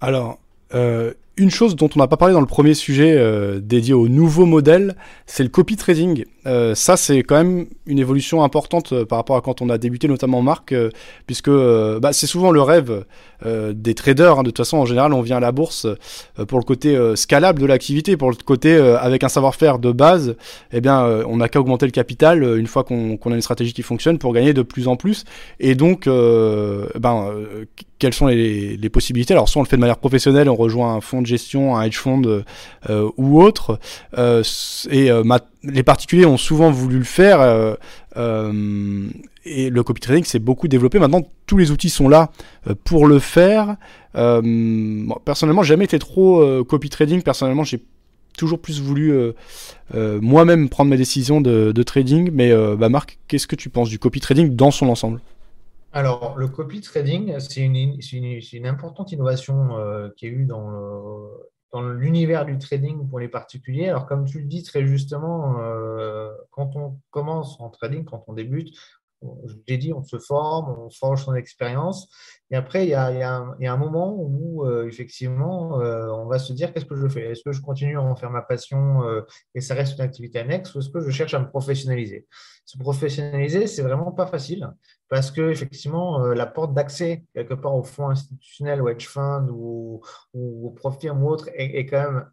[0.00, 0.38] Alors,
[1.38, 4.46] une chose dont on n'a pas parlé dans le premier sujet euh, dédié au nouveau
[4.46, 6.24] modèle, c'est le copy trading.
[6.46, 9.76] Euh, ça, c'est quand même une évolution importante euh, par rapport à quand on a
[9.76, 10.74] débuté, notamment en marque,
[11.26, 13.04] puisque bah, c'est souvent le rêve
[13.44, 14.38] des traders.
[14.38, 14.42] Hein.
[14.42, 15.86] De toute façon, en général, on vient à la bourse
[16.48, 20.36] pour le côté scalable de l'activité, pour le côté avec un savoir-faire de base.
[20.72, 23.82] Eh bien, on n'a qu'à augmenter le capital une fois qu'on a une stratégie qui
[23.82, 25.24] fonctionne pour gagner de plus en plus.
[25.60, 27.30] Et donc, ben,
[27.98, 29.34] quelles sont les, les, possibilités?
[29.34, 31.96] Alors, soit on le fait de manière professionnelle, on rejoint un fonds gestion, un hedge
[31.96, 33.78] fund euh, ou autre.
[34.18, 34.42] Euh,
[34.90, 35.22] et euh,
[35.62, 37.40] les particuliers ont souvent voulu le faire.
[39.44, 40.98] et le copy trading s'est beaucoup développé.
[40.98, 42.30] Maintenant, tous les outils sont là
[42.84, 43.76] pour le faire.
[44.12, 47.22] personnellement, j'ai jamais été trop copy trading.
[47.22, 47.82] Personnellement, j'ai
[48.38, 49.12] toujours plus voulu
[49.94, 52.30] moi-même prendre mes décisions de, trading.
[52.32, 55.20] Mais bah Marc, qu'est-ce que tu penses du copy trading dans son ensemble?
[55.92, 61.30] Alors, le copy trading, c'est une, importante innovation euh, qui est eu dans,
[61.74, 63.88] l'univers du trading pour les particuliers.
[63.88, 68.32] Alors, comme tu le dis très justement, euh, quand on commence en trading, quand on
[68.32, 68.74] débute,
[69.22, 72.08] je l'ai dit, on se forme, on forge son expérience.
[72.50, 76.72] Et après, il y a, un moment où, euh, effectivement, euh, on va se dire
[76.72, 77.32] qu'est-ce que je fais?
[77.32, 79.22] Est-ce que je continue à en faire ma passion euh,
[79.56, 82.26] et ça reste une activité annexe ou est-ce que je cherche à me professionnaliser?
[82.64, 84.70] Se professionnaliser, c'est vraiment pas facile
[85.08, 90.00] parce que, effectivement, la porte d'accès, quelque part, au fonds institutionnel, ou hedge fund ou,
[90.32, 92.30] ou au profit ou autre, est, quand même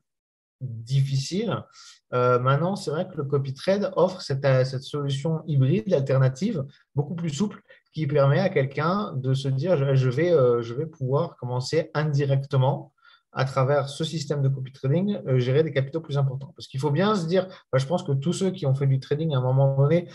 [0.61, 1.63] difficile.
[2.11, 7.29] Maintenant, c'est vrai que le copy trade offre cette, cette, solution hybride, alternative, beaucoup plus
[7.29, 7.61] souple,
[7.93, 12.91] qui permet à quelqu'un de se dire je vais, euh, je vais pouvoir commencer indirectement
[13.31, 16.53] à travers ce système de copy trading, gérer des capitaux plus importants.
[16.55, 18.99] Parce qu'il faut bien se dire, je pense que tous ceux qui ont fait du
[18.99, 20.07] trading à un moment donné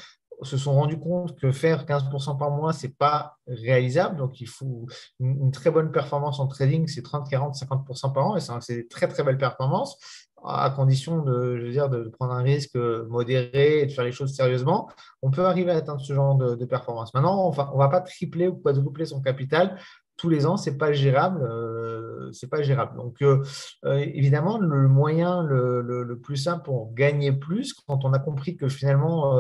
[0.43, 4.17] se sont rendus compte que faire 15% par mois, ce n'est pas réalisable.
[4.17, 4.87] Donc, il faut
[5.19, 8.37] une, très bonne performance en trading, c'est 30, 40, 50% par an.
[8.37, 9.99] Et c'est des très, très belles performances
[10.45, 14.13] à condition de, je veux dire, de prendre un risque modéré et de faire les
[14.13, 14.89] choses sérieusement,
[15.23, 17.15] on peut arriver à atteindre ce genre de, performance.
[17.15, 19.79] Maintenant, on ne va pas tripler ou quadrupler son capital
[20.19, 22.97] tous les ans, c'est pas gérable, euh, pas gérable.
[22.97, 23.43] Donc euh,
[23.85, 28.69] euh, évidemment, le moyen le, plus simple pour gagner plus, quand on a compris que
[28.69, 29.39] finalement,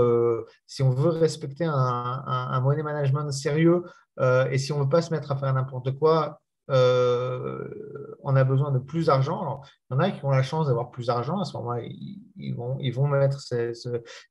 [0.67, 3.83] si on veut respecter un, un money management sérieux
[4.21, 6.41] et si on veut pas se mettre à faire n'importe quoi,
[6.71, 7.67] euh,
[8.29, 9.63] on a besoin de plus d'argent.
[9.91, 11.41] Il y en a qui ont la chance d'avoir plus d'argent.
[11.41, 11.83] À ce moment-là,
[12.37, 13.39] ils, vont, mettre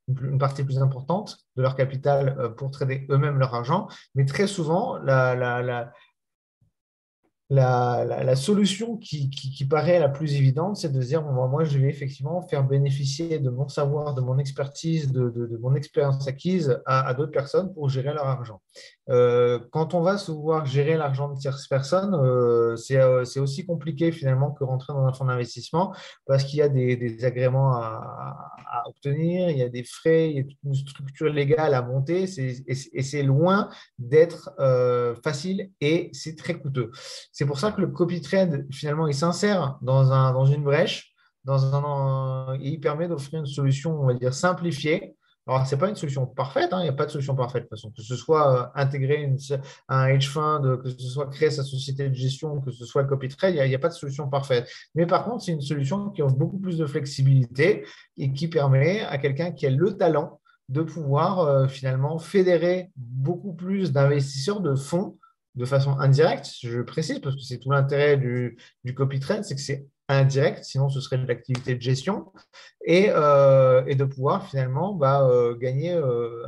[0.08, 3.88] une partie plus importante de leur capital euh, pour trader eux-mêmes leur argent.
[4.14, 5.92] Mais très souvent, la,
[8.36, 13.38] solution qui, paraît la plus évidente, c'est de dire, moi, je vais effectivement faire bénéficier
[13.38, 18.12] de mon savoir, de mon expertise, de, mon expérience acquise à, d'autres personnes pour gérer
[18.12, 18.60] leur argent.
[19.10, 23.64] Euh, quand on va se voir gérer l'argent de tierces personnes, euh, euh, c'est aussi
[23.64, 25.94] compliqué finalement que rentrer dans un fonds d'investissement
[26.26, 30.40] parce qu'il y a des, agréments à, obtenir, il y a des frais, il y
[30.40, 33.68] a une structure légale à monter et c'est loin
[33.98, 34.54] d'être
[35.22, 36.90] facile et c'est très coûteux.
[37.38, 41.14] C'est pour ça que le copy trade, finalement, il s'insère dans, un, dans une brèche,
[41.44, 45.14] dans un, et il permet d'offrir une solution, on va dire, simplifiée.
[45.46, 47.62] Alors, ce n'est pas une solution parfaite, hein, il n'y a pas de solution parfaite
[47.62, 49.38] de toute façon, que ce soit euh, intégrer une,
[49.88, 53.08] un hedge fund, que ce soit créer sa société de gestion, que ce soit le
[53.08, 54.68] copy trade, il n'y a, pas de solution parfaite.
[54.96, 57.86] Mais par contre, c'est une solution qui offre beaucoup plus de flexibilité
[58.16, 63.52] et qui permet à quelqu'un qui a le talent de pouvoir euh, finalement fédérer beaucoup
[63.52, 65.17] plus d'investisseurs de fonds
[65.58, 68.56] de façon indirecte, je précise, parce que c'est tout l'intérêt du,
[68.94, 72.32] copy trade, c'est que c'est indirect, sinon ce serait de l'activité de gestion,
[72.86, 76.44] et, euh, de pouvoir finalement bah, euh, gagner euh,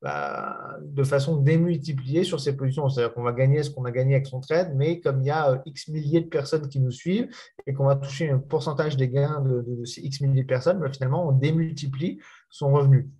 [0.00, 2.88] bah, de façon démultipliée sur ces positions.
[2.88, 5.30] C'est-à-dire qu'on va gagner ce qu'on a gagné avec son trade, mais comme il y
[5.30, 7.28] a X milliers de personnes qui nous suivent
[7.66, 10.90] et qu'on va toucher un pourcentage des gains de, ces X milliers de personnes, bah,
[10.90, 12.18] finalement on démultiplie
[12.50, 13.10] son revenu.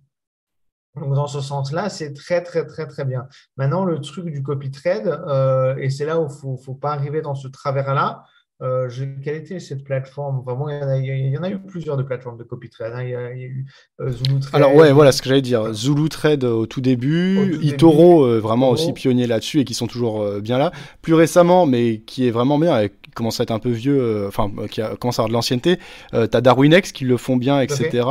[0.99, 3.27] Donc, dans ce sens-là, c'est très, très, très, très bien.
[3.57, 6.91] Maintenant, le truc du copy trade, euh, et c'est là où il ne faut, pas
[6.91, 8.23] arriver dans ce travers-là.
[8.61, 8.89] Euh,
[9.21, 10.41] quelle était cette plateforme?
[10.45, 12.69] Vraiment, il, y en a, il y en a eu plusieurs de plateformes de copy
[12.69, 12.93] trade.
[12.95, 13.03] Hein.
[13.03, 13.65] Il, y a, eu
[13.99, 14.55] euh, Zulu Trade.
[14.55, 15.73] Alors, ouais, voilà ce que j'allais dire.
[15.73, 20.57] Zulu Trade au tout début, Itoro, vraiment aussi pionnier là-dessus et qui sont toujours bien
[20.57, 20.71] là.
[21.01, 24.25] Plus récemment, mais qui est vraiment bien, et qui commence à être un peu vieux,
[24.25, 25.77] enfin, qui a, commence à avoir de l'ancienneté,
[26.11, 28.05] tu as Darwinex qui le font bien, etc.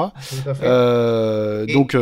[1.73, 1.97] donc,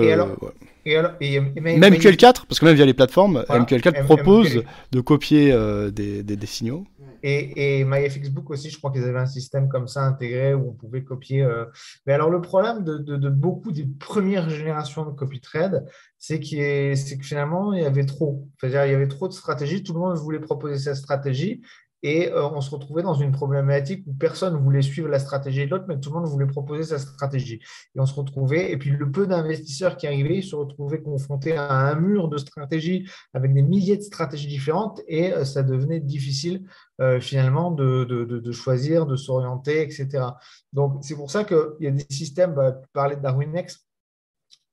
[0.84, 6.46] même MQL4, parce que même via les plateformes, MQL4 propose de copier euh, des, des,
[6.46, 6.84] signaux.
[7.22, 10.72] Et, et, MyFXBook aussi, je crois qu'ils avaient un système comme ça intégré où on
[10.72, 11.42] pouvait copier.
[11.42, 11.66] Euh,
[12.06, 15.86] mais alors, le problème de, de, beaucoup des premières générations de copy trade,
[16.18, 18.48] c'est que finalement, il y avait trop.
[18.60, 19.84] C'est-à-dire, il y avait trop de stratégies.
[19.84, 21.62] Tout le monde voulait proposer sa stratégie.
[22.02, 25.66] Et euh, on se retrouvait dans une problématique où personne ne voulait suivre la stratégie
[25.66, 27.60] de l'autre, mais tout le monde voulait proposer sa stratégie.
[27.94, 31.56] Et on se retrouvait, et puis le peu d'investisseurs qui arrivaient, ils se retrouvaient confrontés
[31.56, 36.00] à un mur de stratégies avec des milliers de stratégies différentes, et euh, ça devenait
[36.00, 36.66] difficile
[37.00, 40.26] euh, finalement de, de, choisir, de s'orienter, etc.
[40.72, 43.86] Donc c'est pour ça qu'il y a des systèmes, bah, parler de DarwinX,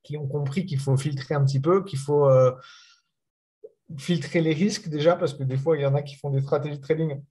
[0.03, 2.27] qui ont compris qu'il faut filtrer un petit peu, qu'il faut
[3.97, 6.41] filtrer les risques déjà, parce que des fois, il y en a qui font des
[6.41, 7.21] stratégies de trading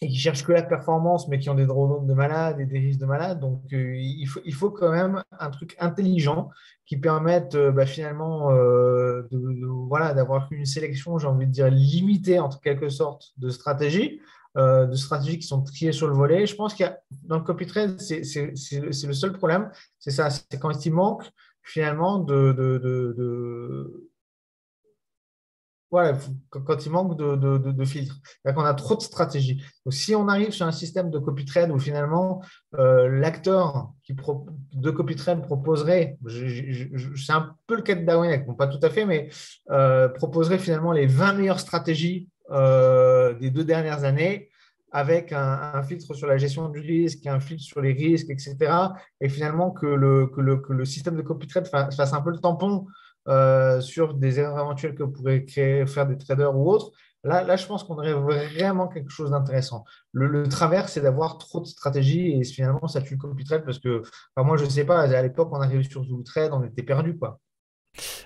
[0.00, 2.78] et qui cherchent que la performance, mais qui ont des drones de malades et des
[2.78, 3.40] risques de malades.
[3.40, 6.50] Donc, euh, il, faut, il faut quand même un truc intelligent
[6.86, 11.70] qui permette euh, bah, finalement euh, de, voilà, d'avoir une sélection, j'ai envie de dire,
[11.70, 14.20] limitée, en quelque sorte, de stratégies.
[14.56, 16.46] de stratégies qui sont triées sur le volet.
[16.46, 18.22] Je pense qu'il y a, dans le copy trade, c'est,
[18.80, 21.30] le seul problème, c'est ça, c'est quand il manque
[21.62, 22.52] finalement de
[25.92, 26.16] voilà,
[26.48, 29.62] quand il manque de, de, de, filtres, qu'on a trop de stratégies.
[29.90, 32.42] Si on arrive sur un système de copy trade où finalement
[32.78, 38.68] euh, l'acteur de copy trade proposerait, c'est un peu le cas de Darwin, bon, pas
[38.68, 39.28] tout à fait, mais
[39.70, 44.48] euh, proposerait finalement les 20 meilleures stratégies euh, des deux dernières années
[44.92, 48.56] avec un, filtre sur la gestion du risque, un filtre sur les risques, etc.
[49.20, 52.30] Et finalement que le, que le, que le système de copy trade fasse un peu
[52.30, 52.86] le tampon
[53.28, 56.90] euh, sur des erreurs éventuelles que pourraient créer, faire des traders ou autres,
[57.24, 59.84] là, là je pense qu'on aurait vraiment quelque chose d'intéressant.
[60.12, 63.78] Le, travers, c'est d'avoir trop de stratégies et finalement, ça tue le copy trade parce
[63.78, 64.02] que,
[64.36, 67.16] moi, je ne sais pas, à l'époque, on arrivait sur Zulu Trade, on était perdu.
[67.16, 67.40] Quoi.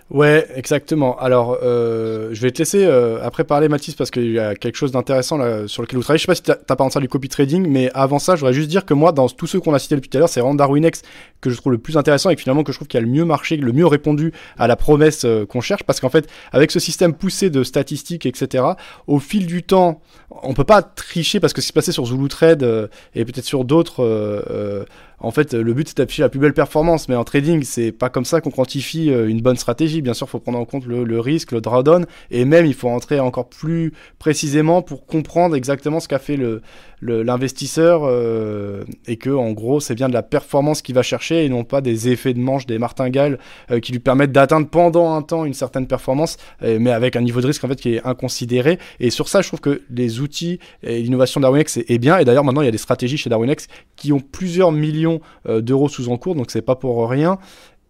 [0.08, 1.18] Ouais, exactement.
[1.18, 4.76] Alors, euh, je vais te laisser euh, après parler, Mathis, parce qu'il y a quelque
[4.76, 5.36] chose d'intéressant
[5.66, 6.18] sur lequel vous travaillez.
[6.18, 8.40] Je sais pas si tu as pas ça du copy trading, mais avant ça, je
[8.40, 10.28] voudrais juste dire que moi, dans tous ceux qu'on a cités depuis tout à l'heure,
[10.28, 11.02] c'est vraiment Darwinex
[11.40, 13.24] que je trouve le plus intéressant et finalement que je trouve qu'il a le mieux
[13.24, 16.78] marché, le mieux répondu à la promesse euh, qu'on cherche, parce qu'en fait, avec ce
[16.78, 18.64] système poussé de statistiques, etc.,
[19.08, 20.00] au fil du temps,
[20.30, 23.44] on peut pas tricher parce que ce qui se passait sur Zulu Trade et peut-être
[23.44, 24.86] sur d'autres
[25.18, 28.10] en fait, le but c'est d'afficher la plus belle performance, mais en trading, c'est pas
[28.10, 30.02] comme ça qu'on quantifie euh, une bonne stratégie.
[30.02, 32.88] Bien sûr, il faut prendre en compte le, risque, le drawdown, et même il faut
[32.88, 36.60] entrer encore plus précisément pour comprendre exactement ce qu'a fait le,
[37.00, 41.48] l'investisseur euh, et que en gros c'est bien de la performance qu'il va chercher et
[41.48, 43.38] non pas des effets de manche, des martingales
[43.70, 47.40] euh, qui lui permettent d'atteindre pendant un temps une certaine performance, mais avec un niveau
[47.40, 48.78] de risque en fait qui est inconsidéré.
[49.00, 52.18] Et sur ça, je trouve que les outils et l'innovation d'Arwinex est, est bien.
[52.18, 55.05] Et d'ailleurs maintenant il y a des stratégies chez Darwinex qui ont plusieurs millions
[55.48, 57.38] euh, d'euros sous en cours, donc c'est pas pour rien.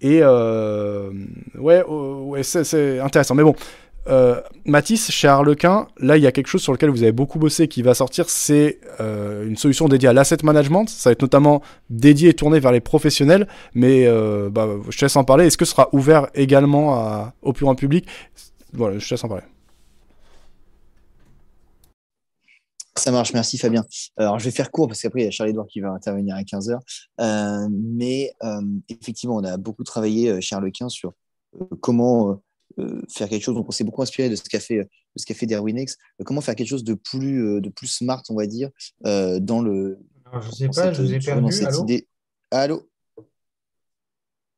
[0.01, 3.35] Et ouais, ouais c'est intéressant.
[3.35, 3.55] Mais bon,
[4.09, 7.39] euh, Mathis, chez Harlequin, là, il y a quelque chose sur lequel vous avez beaucoup
[7.39, 10.89] bossé qui va sortir, c'est euh, une solution dédiée à l'asset management.
[10.89, 15.05] Ça va être notamment dédié et tourné vers les professionnels, mais euh, bah, je te
[15.05, 15.47] laisse en parler.
[15.47, 18.07] Est-ce que ce sera ouvert également au plus grand public?
[18.73, 19.45] Voilà, je te laisse en parler.
[22.97, 23.85] Ça marche, merci Fabien.
[24.17, 26.43] Alors, je vais faire court parce qu'après, il y a Charles-Edouard qui va intervenir à
[26.43, 26.79] 15h.
[27.71, 28.35] mais
[28.89, 31.13] effectivement, on a beaucoup travaillé chez Harlequin sur
[31.81, 32.41] comment
[32.79, 33.55] euh, faire quelque chose.
[33.55, 35.97] Donc, on s'est beaucoup inspiré de ce qu'a fait, de ce qu'a fait Derwinex.
[36.21, 38.71] Euh, comment faire quelque chose de plus, euh, de plus smart, on va dire,
[39.03, 39.99] dans le.
[40.27, 41.53] Alors, je sais pas, je vous ai perdu.
[41.65, 42.09] Allô idée.
[42.51, 42.89] Allô?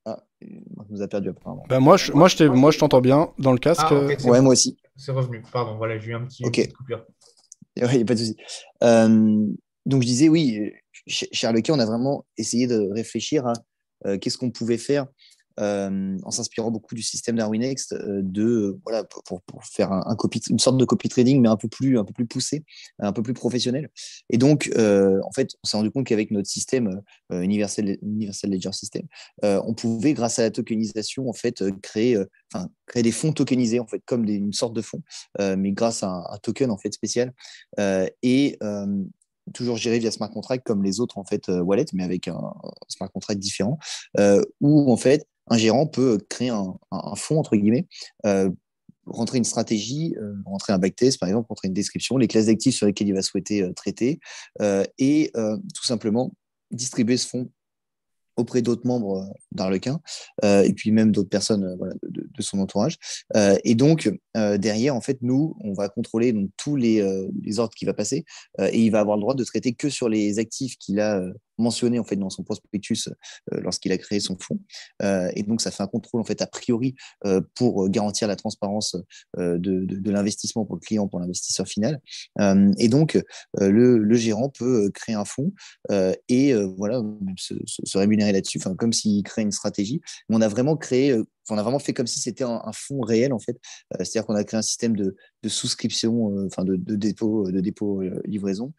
[0.04, 1.64] Ah, on nous a perdu apparemment.
[1.68, 3.82] Ben moi, je, moi, je, moi, je t'entends bien dans le casque.
[3.88, 4.76] Ah, ouais, moi aussi.
[4.96, 5.42] C'est revenu.
[5.52, 7.04] Pardon, voilà, j'ai eu un petit coupure.
[7.92, 8.36] Il n'y a pas de souci.
[8.80, 10.72] donc, je disais, oui,
[11.06, 15.06] chez Harlequin, on a vraiment essayé de réfléchir à qu'est-ce qu'on pouvait faire
[15.60, 20.58] euh, en s'inspirant beaucoup du système Darwinext euh, de voilà pour, faire un, copy, une
[20.58, 22.64] sorte de copy trading mais un peu plus un peu plus poussé,
[23.00, 23.90] un peu plus professionnel.
[24.30, 29.02] Et donc euh, en fait, on s'est rendu compte qu'avec notre système universel ledger system,
[29.42, 32.16] on pouvait grâce à la tokenisation en fait créer
[32.52, 35.02] enfin créer des fonds tokenisés en fait comme une sorte de fonds
[35.38, 37.32] mais grâce à un, token en fait spécial
[38.22, 38.58] et
[39.54, 42.54] toujours géré via smart contract comme les autres en fait wallets, mais avec un,
[42.88, 43.78] smart contract différent,
[44.60, 46.74] où en fait un gérant peut créer un,
[47.16, 47.86] fonds, entre guillemets,
[48.26, 48.50] euh,
[49.06, 52.76] rentrer une stratégie, euh, rentrer un backtest, par exemple, rentrer une description, les classes d'actifs
[52.76, 54.20] sur lesquelles il va souhaiter euh, traiter,
[54.98, 56.32] et tout simplement
[56.70, 57.50] distribuer ce fonds
[58.36, 60.00] auprès d'autres membres d'Arlequin
[60.44, 62.98] et puis même d'autres personnes de, son entourage.
[63.64, 67.02] et donc, derrière, en fait, nous, on va contrôler donc, tous les,
[67.42, 68.24] les ordres qu'il va passer
[68.60, 71.20] et il va avoir le droit de traiter que sur les actifs qu'il a
[71.58, 73.08] mentionné en fait dans son prospectus
[73.52, 74.60] euh, lorsqu'il a créé son fonds.
[75.02, 76.94] Euh, et donc, ça fait un contrôle en fait a priori
[77.26, 78.96] euh, pour garantir la transparence
[79.36, 82.00] de, l'investissement pour le client, pour l'investisseur final.
[82.78, 83.22] et donc,
[83.58, 85.52] le, gérant peut créer un fonds
[86.28, 87.02] et voilà
[87.36, 90.00] se, rémunérer là-dessus, comme s'il crée une stratégie.
[90.28, 91.14] Mais on a vraiment créé
[91.50, 93.58] on a vraiment fait comme si c'était un, fonds réel en fait.
[93.94, 98.02] Euh, c'est-à-dire qu'on a créé un système de, souscription, euh, enfin de, dépôt, de dépôt
[98.02, 98.72] euh, livraison,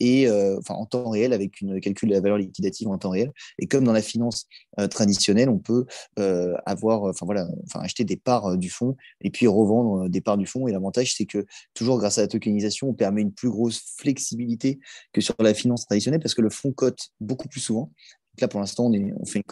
[0.00, 0.28] et
[0.58, 3.32] enfin en temps réel avec une calcul de la valeur liquidative en temps réel.
[3.58, 4.46] Et comme dans la finance
[4.90, 5.86] traditionnelle, on peut
[6.66, 10.46] avoir, enfin voilà, enfin acheter des parts du fonds et puis revendre des parts du
[10.46, 10.66] fonds.
[10.68, 14.78] Et l'avantage, c'est que toujours grâce à la tokenisation, on permet une plus grosse flexibilité
[15.12, 17.90] que sur la finance traditionnelle parce que le fonds cote beaucoup plus souvent
[18.40, 19.42] là, pour l'instant, on, fait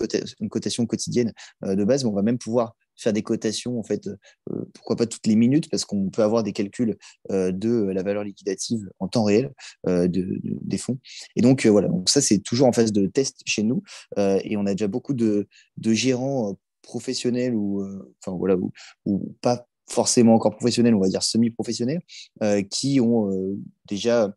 [0.40, 1.32] une, cotation quotidienne
[1.64, 4.96] euh, de base, mais on va même pouvoir faire des cotations, en fait, euh, pourquoi
[4.96, 6.96] pas toutes les minutes, parce qu'on peut avoir des calculs
[7.30, 9.52] euh, de la valeur liquidative en temps réel
[9.84, 10.98] des fonds.
[11.36, 13.82] Et donc, voilà, donc ça, c'est toujours en phase de test chez nous.
[14.16, 15.48] et on a déjà beaucoup de,
[15.82, 17.84] gérants professionnels ou,
[18.26, 18.56] voilà,
[19.04, 22.00] ou, pas forcément encore professionnels, on va dire semi-professionnels,
[22.70, 23.30] qui ont
[23.86, 24.34] déjà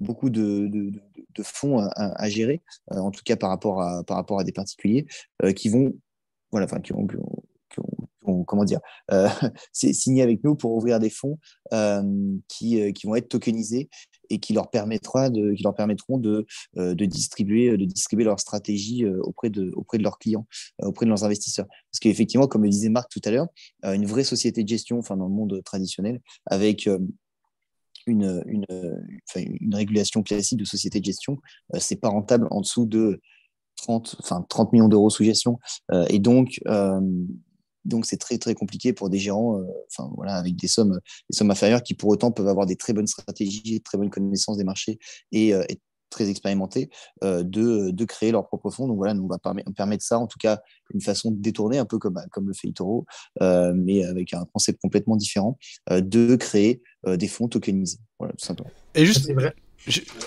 [0.00, 0.92] beaucoup de,
[1.42, 2.62] fonds à, gérer,
[2.92, 5.06] euh, en tout cas par rapport à, par rapport à des particuliers,
[5.42, 5.94] euh, qui vont,
[6.50, 7.06] voilà, enfin, qui ont,
[8.24, 8.80] ont comment dire,
[9.72, 11.38] signé avec nous pour ouvrir des fonds
[12.48, 13.88] qui, qui vont être tokenisés
[14.30, 19.06] et qui leur permettra de, qui leur permettront de, de distribuer, de distribuer leur stratégie
[19.06, 20.46] auprès de, auprès de leurs clients,
[20.82, 21.66] auprès de leurs investisseurs.
[21.68, 23.46] Parce qu'effectivement, comme le disait Marc tout à l'heure,
[23.84, 26.88] une vraie société de gestion, enfin dans le monde traditionnel, avec
[28.06, 31.38] une, une, régulation classique de société de gestion,
[31.74, 33.20] ce c'est pas rentable en dessous de
[33.76, 35.58] 30, enfin, 30 millions d'euros sous gestion.
[35.92, 37.00] Euh, et donc, euh,
[37.84, 40.98] donc c'est très très compliqué pour des gérants, euh, enfin avec des sommes,
[41.30, 44.56] des sommes inférieures qui pour autant peuvent avoir des très bonnes stratégies, très bonnes connaissances
[44.56, 44.98] des marchés
[45.32, 45.52] et,
[46.10, 46.90] très expérimentés
[47.22, 48.86] de, de, créer leur propre fonds.
[48.86, 50.60] Donc voilà, nous on va permettre ça, en tout cas
[50.94, 53.06] une façon de détourner, un peu comme, comme le fait Itoro,
[53.40, 55.58] mais avec un concept complètement différent,
[55.90, 57.98] de créer des fonds tokenisés.
[58.18, 58.70] Voilà, tout simplement.
[58.94, 59.54] Et juste, vrai.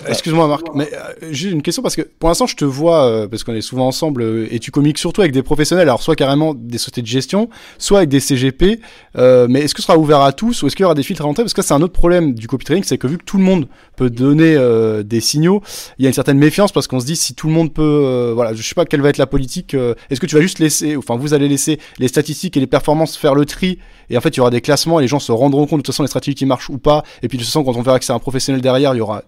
[0.07, 3.27] Excuse-moi Marc, mais euh, j'ai une question parce que pour l'instant je te vois, euh,
[3.27, 6.15] parce qu'on est souvent ensemble, euh, et tu communiques surtout avec des professionnels, alors soit
[6.15, 8.79] carrément des sociétés de gestion, soit avec des CGP,
[9.15, 11.23] mais est-ce que ce sera ouvert à tous ou est-ce qu'il y aura des filtres
[11.23, 13.23] à l'entrée Parce que c'est un autre problème du copy trading, c'est que vu que
[13.23, 14.57] tout le monde peut donner
[15.03, 15.61] des signaux,
[15.97, 18.31] il y a une certaine méfiance parce qu'on se dit si tout le monde peut,
[18.33, 20.95] voilà, je sais pas quelle va être la politique, est-ce que tu vas juste laisser,
[20.95, 23.79] enfin vous allez laisser les statistiques et les performances faire le tri,
[24.09, 25.83] et en fait il y aura des classements et les gens se rendront compte de
[25.83, 27.81] toute façon les stratégies qui marchent ou pas, et puis de toute façon quand on
[27.81, 29.23] verra que c'est un professionnel derrière, il y aura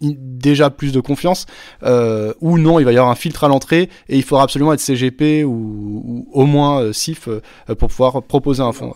[0.00, 1.46] déjà plus de confiance,
[1.82, 4.72] euh, ou non, il va y avoir un filtre à l'entrée et il faudra absolument
[4.72, 7.40] être CGP ou, au moins euh, SIF euh,
[7.74, 8.94] pour pouvoir proposer un fonds.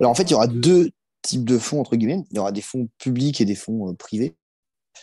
[0.00, 0.90] Alors en fait, il y aura deux
[1.22, 2.24] types de fonds, entre guillemets.
[2.30, 4.34] Il y aura des fonds publics et des fonds privés.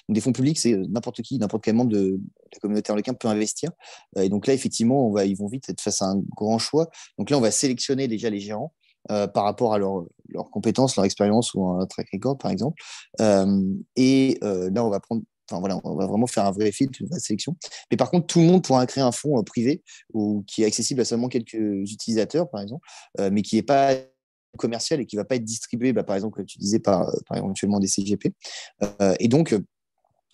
[0.09, 2.19] des fonds publics, c'est n'importe qui, n'importe quel membre de
[2.53, 3.71] la communauté en peut investir.
[4.17, 6.89] Et donc là, effectivement, on va, ils vont vite être face à un grand choix.
[7.17, 8.73] Donc là, on va sélectionner déjà les gérants
[9.11, 12.81] euh, par rapport à leurs compétences, leur expérience ou un track record, par exemple.
[13.21, 13.61] Euh,
[13.95, 17.01] et euh, là, on va prendre Enfin, voilà, on va vraiment faire un vrai filtre,
[17.01, 17.55] une vraie sélection.
[17.89, 19.81] Mais par contre, tout le monde pourra créer un fonds privé
[20.13, 22.87] ou qui est accessible à seulement quelques utilisateurs, par exemple,
[23.31, 23.95] mais qui n'est pas
[24.59, 27.11] commercial et qui ne va pas être distribué, bah, par exemple, comme tu disais, par,
[27.27, 28.31] par éventuellement des CGP.
[29.19, 29.55] et donc,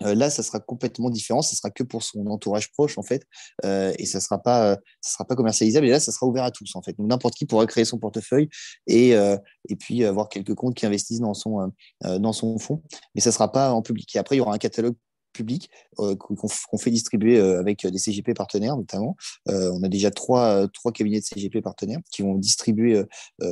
[0.02, 1.42] là, ça sera complètement différent.
[1.42, 3.24] Ça sera que pour son entourage proche, en fait,
[3.64, 5.88] euh, et ça sera pas, euh, ça sera pas commercialisable.
[5.88, 6.98] Et là, ça sera ouvert à tous, en fait.
[6.98, 8.50] Donc, n'importe qui pourra créer son portefeuille
[8.88, 11.72] et, et puis avoir quelques comptes qui investissent dans son,
[12.04, 12.82] dans son fonds.
[13.14, 14.16] Mais ça sera pas en public.
[14.16, 14.96] Et après, il y aura un catalogue
[15.34, 19.16] public qu'on fait distribuer avec des CGP partenaires notamment.
[19.48, 23.04] on a déjà trois, trois cabinets de CGP partenaires qui vont distribuer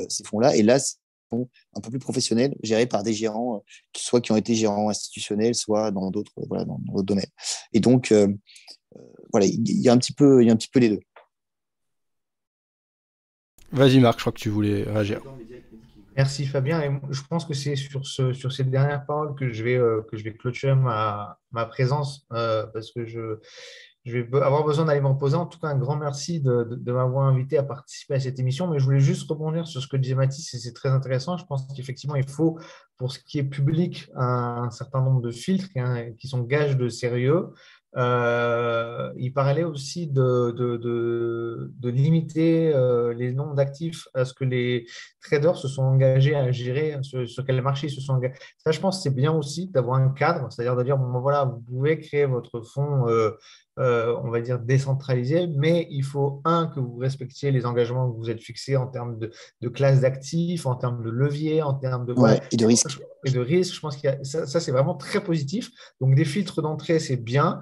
[0.09, 0.55] ces fonds-là.
[0.55, 0.79] Et là,
[1.73, 3.59] un peu plus professionnels, gérés par des gérants, euh,
[3.95, 7.25] soit qui ont été gérants institutionnels, soit dans d'autres voilà, dans, domaines.
[7.73, 8.27] Et donc, euh,
[8.95, 8.99] euh,
[9.31, 10.99] voilà, il y, a un petit peu, il y a un petit peu les deux.
[13.71, 15.21] Vas-y Marc, je crois que tu voulais réagir.
[16.15, 16.79] Merci Fabien.
[16.81, 19.79] Et je pense que c'est sur, ce, sur ces dernières paroles que je vais,
[20.11, 23.39] que je vais clôturer ma, ma présence parce que je,
[24.05, 25.35] je vais avoir besoin d'aller m'en poser.
[25.35, 28.67] En tout cas, un grand merci de, m'avoir invité à participer à cette émission.
[28.67, 31.37] Mais je voulais juste rebondir sur ce que disait Mathis, et c'est très intéressant.
[31.37, 32.59] Je pense qu'effectivement, il faut,
[32.97, 35.69] pour ce qui est public, un, certain nombre de filtres
[36.17, 37.53] qui sont gages de sérieux.
[37.95, 44.87] Euh, il parlait aussi de, limiter euh, les nombres d'actifs à ce que les
[45.21, 48.35] traders se sont engagés à gérer, sur, sur quel marché ils se sont engagés.
[48.57, 51.59] Ça, je pense, c'est bien aussi d'avoir un cadre, c'est-à-dire de dire, bon, voilà, vous
[51.61, 53.31] pouvez créer votre fonds euh,
[53.79, 58.17] euh, on va dire, décentralisé, mais il faut, un, que vous respectiez les engagements que
[58.17, 62.05] vous êtes fixés en termes de, de classe d'actifs, en termes de levier, en termes
[62.05, 62.13] de,
[62.51, 62.99] et de risque.
[63.25, 65.71] Et de risque, je pense que ça, ça c'est vraiment très positif.
[66.01, 67.61] Donc, des filtres d'entrée, c'est bien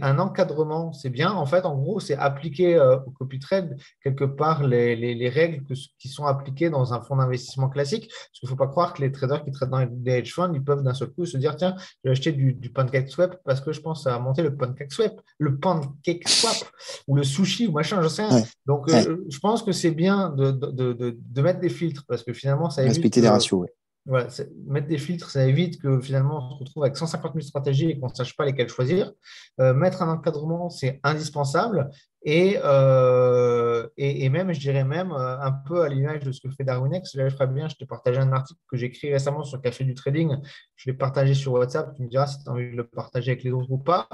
[0.00, 1.32] un encadrement, c'est bien.
[1.32, 5.62] En fait, en gros, c'est appliquer euh, au copy trade quelque part les, règles
[5.98, 8.08] qui sont appliquées dans un fonds d'investissement classique.
[8.08, 10.52] Parce qu'il ne faut pas croire que les traders qui traitent dans les hedge funds,
[10.54, 13.60] ils peuvent d'un seul coup se dire tiens, je vais acheter du, pancake swap parce
[13.60, 16.70] que je pense à monter le pancake swap, le pancake swap
[17.08, 18.28] ou le sushi ou machin, je sais.
[18.66, 22.82] Donc, euh, je pense que c'est bien de, mettre des filtres parce que finalement, ça
[22.82, 22.96] évite.
[22.96, 23.66] Respecter des ratios,
[24.06, 24.28] voilà,
[24.66, 27.98] mettre des filtres, ça évite que finalement on se retrouve avec 150 000 stratégies et
[27.98, 29.12] qu'on ne sache pas lesquelles choisir.
[29.60, 31.90] Euh, mettre un encadrement, c'est indispensable.
[32.26, 36.50] Euh, et, et, même, je dirais même, euh, un peu à l'image de ce que
[36.50, 39.42] fait Darwinex, là, je ferais bien, je t'ai partagé un article que j'ai écrit récemment
[39.42, 40.36] sur Café du Trading.
[40.76, 41.94] Je l'ai partagé sur WhatsApp.
[41.94, 44.08] Tu me diras si tu as envie de le partager avec les autres ou pas.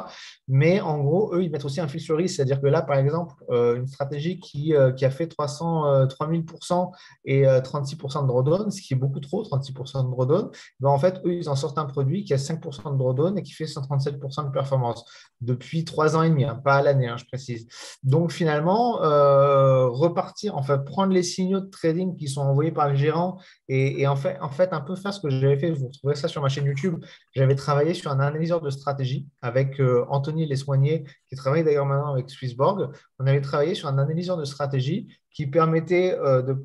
[0.47, 2.37] Mais en gros, eux, ils mettent aussi un fil sur risque.
[2.37, 6.93] C'est-à-dire que là, par exemple, euh, une stratégie qui, qui, a fait 300, 3000%
[7.25, 10.51] et 36% de drawdown, ce qui est beaucoup trop, 36% de drawdown,
[10.81, 13.43] ben, en fait, eux, ils en sortent un produit qui a 5% de drawdown et
[13.43, 15.05] qui fait 137% de performance
[15.41, 17.67] depuis trois ans et demi, hein, pas à l'année, hein, je précise.
[18.03, 22.95] Donc finalement, euh, repartir, enfin prendre les signaux de trading qui sont envoyés par le
[22.95, 23.39] gérant
[23.69, 25.71] et, en, fait, en fait un peu faire ce que j'avais fait.
[25.71, 27.05] Vous retrouverez ça sur ma chaîne YouTube.
[27.35, 32.13] J'avais travaillé sur un analyseur de stratégie avec euh, Anthony Lesmoignier, qui travaille d'ailleurs maintenant
[32.13, 32.91] avec Swissborg.
[33.19, 36.17] On avait travaillé sur un analyseur de stratégie qui permettait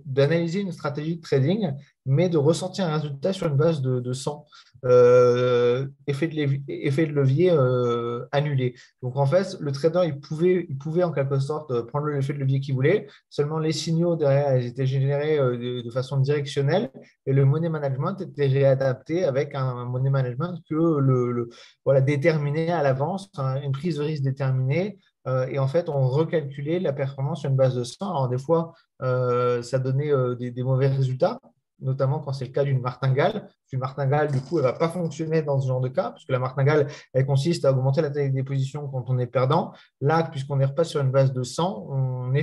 [0.05, 1.73] d'analyser une stratégie de trading,
[2.05, 4.45] mais de ressortir un résultat sur une base de, de 100.
[4.83, 7.11] Euh, effet, de levier, effet
[7.51, 8.73] euh, annulé.
[9.03, 12.33] Donc en fait, le trader, il pouvait, il pouvait en quelque sorte euh, prendre l'effet
[12.33, 16.89] de levier qu'il voulait, seulement les signaux derrière, ils étaient générés de, façon directionnelle
[17.25, 21.49] et le money management était réadapté avec un money management que le,
[21.85, 24.97] voilà, déterminé à l'avance, hein, une prise de risque déterminée.
[25.27, 28.09] Et en fait, on recalculait la performance sur une base de 100.
[28.09, 31.39] Alors, des fois, ça donnait des, mauvais résultats
[31.81, 33.49] notamment quand c'est le cas d'une martingale.
[33.71, 36.29] Une martingale, du coup, elle ne va pas fonctionner dans ce genre de cas, puisque
[36.29, 39.73] la martingale, elle consiste à augmenter la taille des positions quand on est perdant.
[39.99, 42.33] Là, puisqu'on est repasse sur une base de 100, on,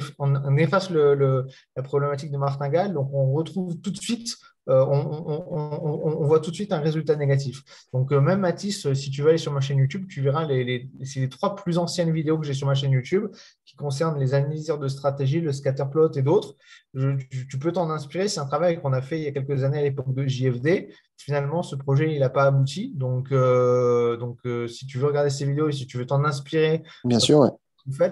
[0.57, 4.37] efface la problématique de martingale, donc on retrouve tout de suite
[4.69, 7.63] euh, on, voit tout de suite un résultat négatif.
[7.93, 10.45] Donc, euh, même Mathis, euh, si tu vas aller sur ma chaîne YouTube, tu verras
[10.45, 13.29] les, les, les trois plus anciennes vidéos que j'ai sur ma chaîne YouTube
[13.65, 16.57] qui concernent les analyseurs de stratégie, le scatterplot et d'autres.
[16.95, 18.29] Tu peux t'en inspirer.
[18.29, 20.89] C'est un travail qu'on a fait il y a quelques années à l'époque de JFD.
[21.17, 22.93] Finalement, ce projet, il n'a pas abouti.
[22.95, 24.39] Donc, donc
[24.69, 26.83] si tu veux regarder ces vidéos et si tu veux t'en inspirer.
[27.05, 27.51] Bien sûr, ouais.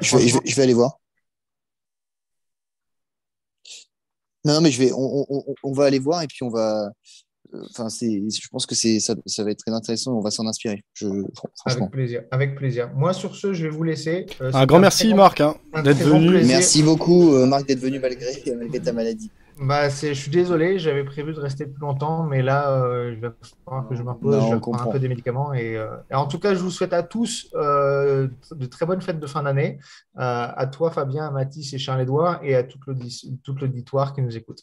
[0.00, 0.98] je vais aller voir.
[4.46, 6.90] Non, mais je vais, on, va aller voir et puis on va.
[7.54, 10.16] Euh, enfin, c'est, je pense que c'est, ça, va être très intéressant.
[10.16, 10.84] On va s'en inspirer.
[10.94, 11.06] Je,
[11.64, 12.22] Avec plaisir.
[12.30, 12.90] Avec plaisir.
[12.94, 14.26] Moi, sur ce, je vais vous laisser.
[14.40, 16.44] Euh, un grand merci, Marc, hein, d'être venu.
[16.44, 19.30] merci beaucoup, euh, Marc, d'être venu malgré, malgré ta maladie.
[19.58, 23.32] Bah, je suis désolé, j'avais prévu de rester plus longtemps, mais là, euh, je vais
[23.64, 25.54] falloir que je m'impose, je vais prendre un peu des médicaments.
[25.54, 29.18] Et, euh, en tout cas, je vous souhaite à tous euh, de très bonnes fêtes
[29.18, 29.78] de fin d'année.
[30.14, 32.78] à toi, Fabien, à Mathis et Charles-Édouard, et à tout
[33.60, 34.60] l'auditoire qui nous écoute.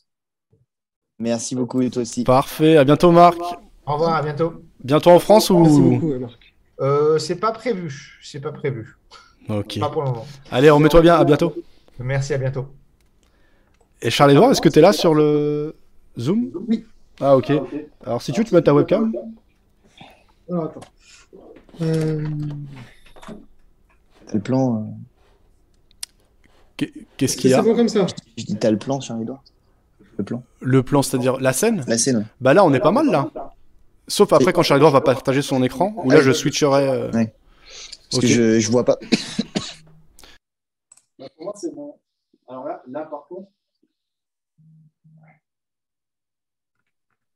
[1.18, 2.24] Merci beaucoup, et toi aussi.
[2.24, 3.40] Parfait, à bientôt, Marc.
[3.86, 4.54] Au revoir, à bientôt.
[4.84, 5.60] Bientôt en France ou?
[5.60, 7.20] Merci beaucoup, Marc.
[7.20, 8.96] c'est pas prévu, c'est pas prévu.
[9.50, 9.80] Ok.
[9.80, 10.28] Pas pour le moment.
[10.52, 11.56] Allez, remets-toi bien, à bientôt.
[12.00, 12.68] Merci, à bientôt.
[14.04, 15.76] Et Charles-Edouard, est-ce que tu es là sur le
[16.20, 16.86] Zoom Oui.
[17.22, 17.54] Ah, ok.
[18.06, 19.14] Alors, si tu veux, tu mets ta webcam.
[20.50, 20.82] Alors, attends.
[21.82, 22.28] Euh...
[24.28, 24.94] T'as le plan.
[26.82, 26.86] Euh.
[27.16, 28.06] Qu'est-ce qu'il y a comme ça.
[28.38, 29.42] Je dis, t'as le plan, Charles-Edouard
[30.18, 30.44] Le plan.
[30.60, 33.32] Le plan, c'est-à-dire la scène La scène, Bah là, on est pas mal, là.
[34.10, 36.90] Sauf après, quand Charles-Edouard va partager son écran, où là, je switcherai.
[36.90, 37.10] Euh...
[37.12, 37.34] Ouais.
[38.12, 38.98] Parce que je, je vois pas.
[41.18, 41.96] Bah, pour moi, c'est bon.
[42.50, 43.48] Alors là, là, par contre.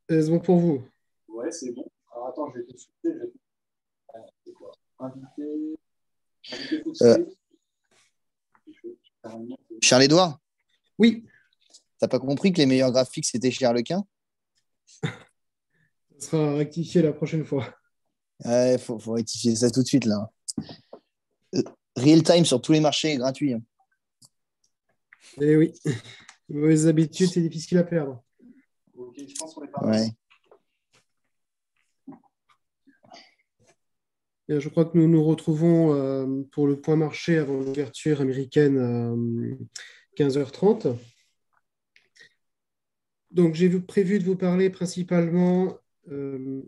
[0.08, 0.82] C'est bon pour vous
[1.28, 1.86] Ouais, c'est bon.
[2.12, 3.32] Alors attends, je vais te souffler.
[4.44, 4.72] C'est quoi?
[4.98, 5.78] Inviter.
[7.02, 7.26] Euh...
[9.82, 10.40] Charles-Édouard
[10.98, 11.26] Oui.
[11.98, 14.04] T'as pas compris que les meilleurs graphiques c'était chez Harlequin?
[15.02, 15.10] Ça
[16.30, 17.74] sera rectifié la prochaine fois.
[18.44, 20.30] Ouais, il faut, faut, rectifier ça tout de suite là.
[21.54, 21.62] Euh,
[21.96, 23.52] real time sur tous les marchés gratuit.
[23.52, 23.62] Hein.
[25.40, 25.72] Eh oui.
[26.48, 28.24] Vos habitudes, c'est difficile à perdre.
[34.48, 39.14] Je crois que nous nous retrouvons euh, pour le point marché avant l'ouverture américaine à
[40.16, 40.96] 15h30.
[43.30, 45.76] Donc, j'ai prévu de vous parler principalement
[46.10, 46.62] euh,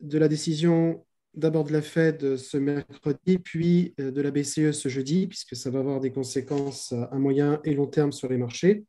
[0.00, 4.88] de la décision d'abord de la Fed ce mercredi, puis euh, de la BCE ce
[4.88, 8.86] jeudi, puisque ça va avoir des conséquences à moyen et long terme sur les marchés.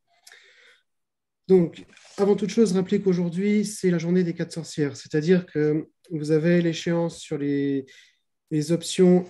[1.50, 1.84] Donc,
[2.18, 6.62] avant toute chose, rappelez qu'aujourd'hui, c'est la journée des quatre sorcières, c'est-à-dire que vous avez
[6.62, 7.88] l'échéance sur les,
[8.70, 9.26] options,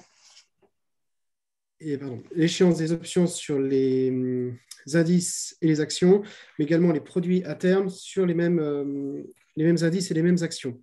[1.79, 4.57] l'échéance des options sur les hum,
[4.93, 6.21] indices et les actions,
[6.57, 9.23] mais également les produits à terme sur les mêmes, euh,
[9.57, 10.77] indices et les mêmes actions.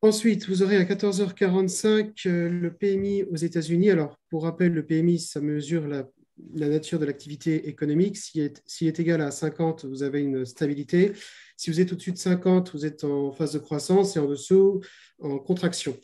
[0.00, 3.90] Ensuite, vous aurez à 14h45 euh, le PMI aux États-Unis.
[3.90, 8.16] Alors, pour rappel, le PMI, ça mesure la, nature de l'activité économique.
[8.16, 11.12] S'il est, est, égal à 50, vous avez une stabilité.
[11.56, 14.80] Si vous êtes au-dessus de 50, vous êtes en phase de croissance et en dessous,
[15.18, 15.96] en contraction.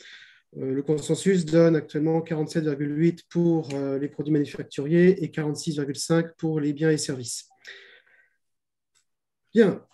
[0.57, 6.73] Euh, le consensus donne actuellement 47,8 pour euh, les produits manufacturiers et 46,5 pour les
[6.73, 7.49] biens et services.
[9.55, 9.85] Bien,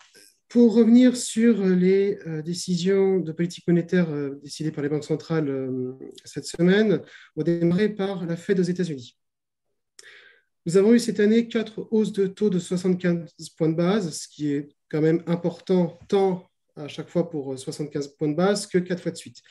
[0.48, 4.08] pour revenir sur les euh, décisions de politique monétaire
[4.42, 5.50] décidées par les banques centrales
[6.24, 7.02] cette semaine,
[7.34, 9.16] on va démarrer par la Fed aux États-Unis.
[10.66, 14.28] Nous avons eu cette année quatre hausses de taux de 75 points de base, ce
[14.28, 16.46] qui est quand même important tant
[16.76, 19.42] à chaque fois pour 75 points de base que quatre fois de suite.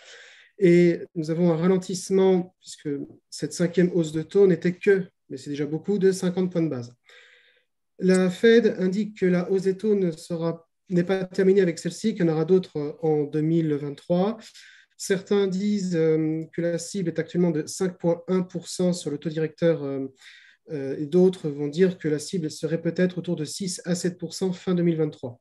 [0.57, 2.89] Et nous avons un ralentissement, puisque
[3.29, 6.69] cette cinquième hausse de taux n'était que, mais c'est déjà beaucoup, de 50 points de
[6.69, 6.93] base.
[7.99, 12.29] La Fed indique que la hausse des taux n'est pas terminé avec celle-ci, qu'il y
[12.29, 14.37] en aura d'autres euh, en 2023.
[14.97, 20.07] Certains disent euh, que la cible est actuellement de 5,1% sur le taux directeur euh,
[20.71, 24.75] et d'autres vont dire que la cible serait peut-être autour de 6 à 7% fin
[24.75, 25.39] 2023.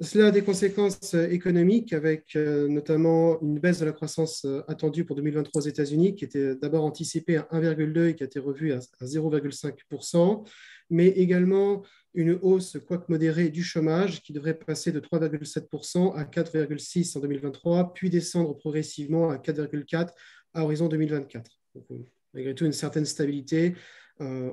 [0.00, 5.60] Cela a des conséquences économiques avec notamment une baisse de la croissance attendue pour 2023
[5.60, 10.44] aux États-Unis qui était d'abord anticipée à 1,2 et qui a été revue à 0,5%
[10.90, 11.82] mais également
[12.14, 17.92] une hausse, quoique modérée, du chômage qui devrait passer de 3,7% à 4,6% en 2023,
[17.94, 20.10] puis descendre progressivement à 4,4%
[20.54, 21.50] à horizon 2024.
[21.74, 21.98] Donc, euh,
[22.34, 23.74] malgré tout, une certaine stabilité.
[24.20, 24.50] Euh,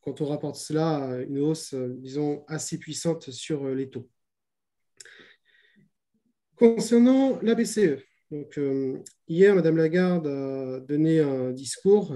[0.00, 4.08] quand on rapporte cela une hausse, euh, disons, assez puissante sur les taux.
[6.56, 8.60] Concernant la BCE, donc,
[9.26, 12.14] hier, Mme Lagarde a donné un discours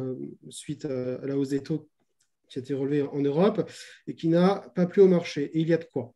[0.49, 1.89] suite à, à la hausse des taux
[2.49, 3.69] qui a été relevé en Europe
[4.07, 5.45] et qui n'a pas plu au marché.
[5.55, 6.15] Et il y a de quoi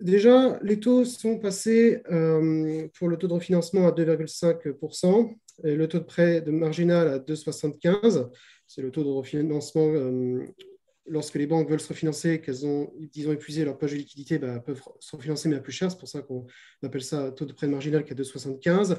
[0.00, 5.98] Déjà, les taux sont passés euh, pour le taux de refinancement à 2,5% le taux
[5.98, 8.30] de prêt de marginal à 2,75.
[8.66, 10.44] C'est le taux de refinancement euh,
[11.10, 14.82] lorsque les banques veulent se refinancer, qu'elles ont, épuisé leur poche de liquidité, bah, peuvent
[15.00, 15.90] se refinancer, mais à plus cher.
[15.90, 16.46] C'est pour ça qu'on
[16.82, 18.96] appelle ça taux de prêt marginal qui est de 75.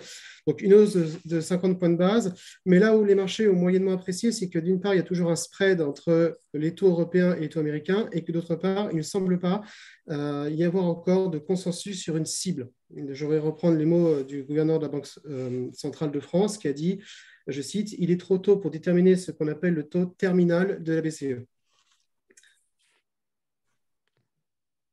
[0.48, 2.34] Donc, une hausse de, 50 points de base.
[2.66, 5.04] Mais là où les marchés ont moyennement apprécié, c'est que d'une part, il y a
[5.04, 8.90] toujours un spread entre les taux européens et les taux américains, et que d'autre part,
[8.92, 9.62] il ne semble pas
[10.10, 12.70] euh, y avoir encore de consensus sur une cible.
[12.96, 16.58] Je vais reprendre les mots euh, du gouverneur de la Banque euh, centrale de France
[16.58, 17.00] qui a dit,
[17.48, 20.94] je cite, Il est trop tôt pour déterminer ce qu'on appelle le taux terminal de
[20.94, 21.46] la BCE.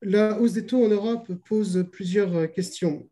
[0.03, 3.09] La hausse des taux en Europe pose plusieurs questions.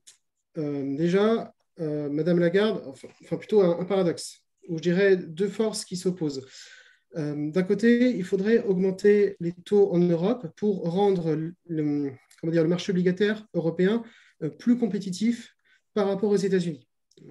[0.59, 5.97] Euh, déjà, euh, Madame Lagarde, enfin, plutôt un, paradoxe, ou je dirais deux forces qui
[5.97, 6.47] s'opposent.
[7.17, 12.91] D'un côté, il faudrait augmenter les taux en Europe pour rendre comment dire, le marché
[12.91, 14.03] obligataire européen
[14.59, 15.57] plus compétitif
[15.95, 16.89] par rapport aux États-Unis.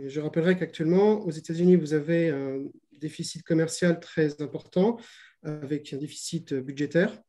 [0.08, 2.64] Je rappellerai qu'actuellement, aux États-Unis, vous avez un
[3.00, 4.98] déficit commercial très important
[5.44, 7.22] avec un déficit budgétaire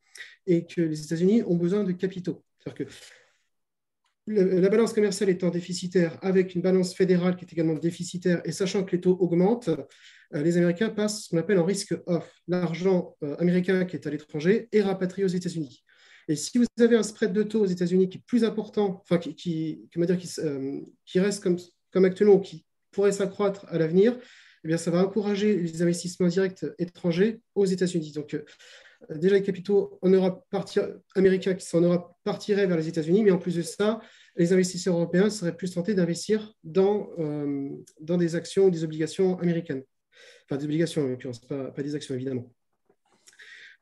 [0.47, 2.45] et que les États-Unis ont besoin de capitaux.
[2.59, 2.93] C'est-à-dire que
[4.27, 8.83] la balance commerciale étant déficitaire, avec une balance fédérale qui est également déficitaire, et sachant
[8.83, 12.33] que les taux augmentent, euh, les Américains passent ce qu'on appelle en risque off.
[12.49, 15.85] L'argent euh, américain qui est à l'étranger est rapatrié aux États-Unis.
[16.29, 19.18] Et si vous avez un spread de taux aux États-Unis qui est plus important, enfin
[19.18, 21.59] qui, qui, dire, euh, qui reste comme,
[21.93, 24.16] comme actuellement, qui pourrait s'accroître à l'avenir,
[24.64, 28.12] eh bien, ça va encourager les investissements directs étrangers aux États-Unis.
[28.12, 28.45] Donc, euh,
[29.11, 30.45] déjà les capitaux en Europe
[31.14, 34.01] américains qui sont en Europe partiraient vers les États-Unis, mais en plus de ça,
[34.37, 37.68] les investisseurs européens seraient plus tentés d'investir dans, euh,
[38.01, 39.83] dans des actions ou des obligations américaines.
[40.45, 42.51] Enfin, des obligations, en l'occurrence, pas, pas, des actions, évidemment.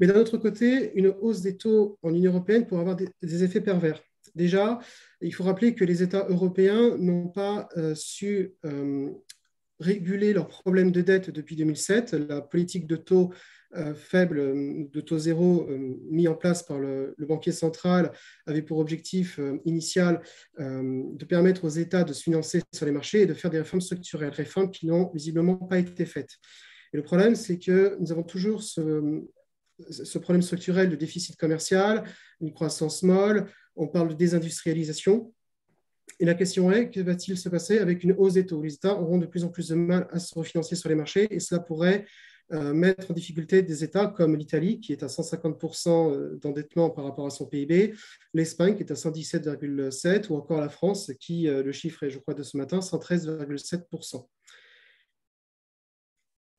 [0.02, 3.60] Mais d'un autre côté, une hausse des taux en Union européenne pourrait avoir des, effets
[3.60, 4.02] pervers.
[4.34, 4.80] Déjà,
[5.20, 8.56] il faut rappeler que les États européens n'ont pas euh, su
[9.78, 12.14] réguler leurs problèmes de dette depuis 2007.
[12.14, 13.32] La politique de taux
[13.74, 18.12] euh, faible euh, de taux zéro euh, mis en place par le, banquier central
[18.46, 20.20] avait pour objectif initial
[20.58, 23.80] de permettre aux États de se financer sur les marchés et de faire des réformes
[23.80, 26.36] structurelles, réformes qui n'ont visiblement pas été faites.
[26.92, 29.24] Et le problème, c'est que nous avons toujours ce,
[29.90, 32.04] ce problème structurel de déficit commercial,
[32.40, 35.32] une croissance molle, on parle de désindustrialisation.
[36.18, 38.62] Et la question est, que va-t-il se passer avec une hausse des taux?
[38.62, 41.26] Les États auront de plus en plus de mal à se refinancer sur les marchés
[41.34, 42.04] et cela pourrait
[42.52, 47.04] euh, mettre en difficulté des États comme l'Italie, qui est à 150% euh, d'endettement par
[47.04, 47.94] rapport à son PIB,
[48.34, 52.18] l'Espagne, qui est à 117,7%, ou encore la France, qui, euh, le chiffre est, je
[52.18, 54.28] crois, de ce matin, 113,7%.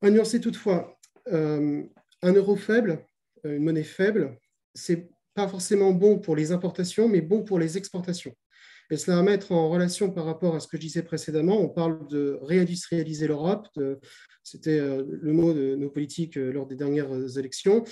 [0.02, 3.06] À nuancer toutefois, un euro faible,
[3.44, 4.38] une monnaie faible,
[4.74, 8.36] c'est pas forcément bon pour les importations, mais bon pour les exportations.
[8.90, 11.60] Et cela à mettre en relation par rapport à ce que je disais précédemment.
[11.60, 13.68] On parle de réindustrialiser l'Europe.
[14.44, 17.86] C'était euh, le mot de nos politiques euh, lors des dernières euh, élections.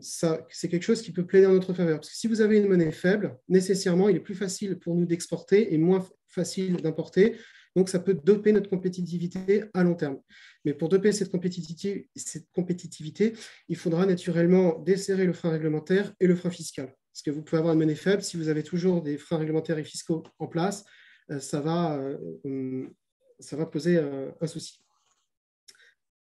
[0.00, 1.98] C'est quelque chose qui peut plaider en notre faveur.
[1.98, 5.04] Parce que si vous avez une monnaie faible, nécessairement, il est plus facile pour nous
[5.04, 7.36] d'exporter et moins facile d'importer.
[7.76, 10.18] Donc, ça peut doper notre compétitivité à long terme.
[10.64, 13.32] Mais pour doper cette compétitivité,
[13.68, 16.92] il faudra naturellement desserrer le frein réglementaire et le frein fiscal.
[17.12, 19.78] Parce que vous pouvez avoir une monnaie faible, si vous avez toujours des freins réglementaires
[19.78, 20.84] et fiscaux en place,
[21.30, 22.92] euh, ça va, euh, hum,
[23.38, 24.80] ça va poser un, souci.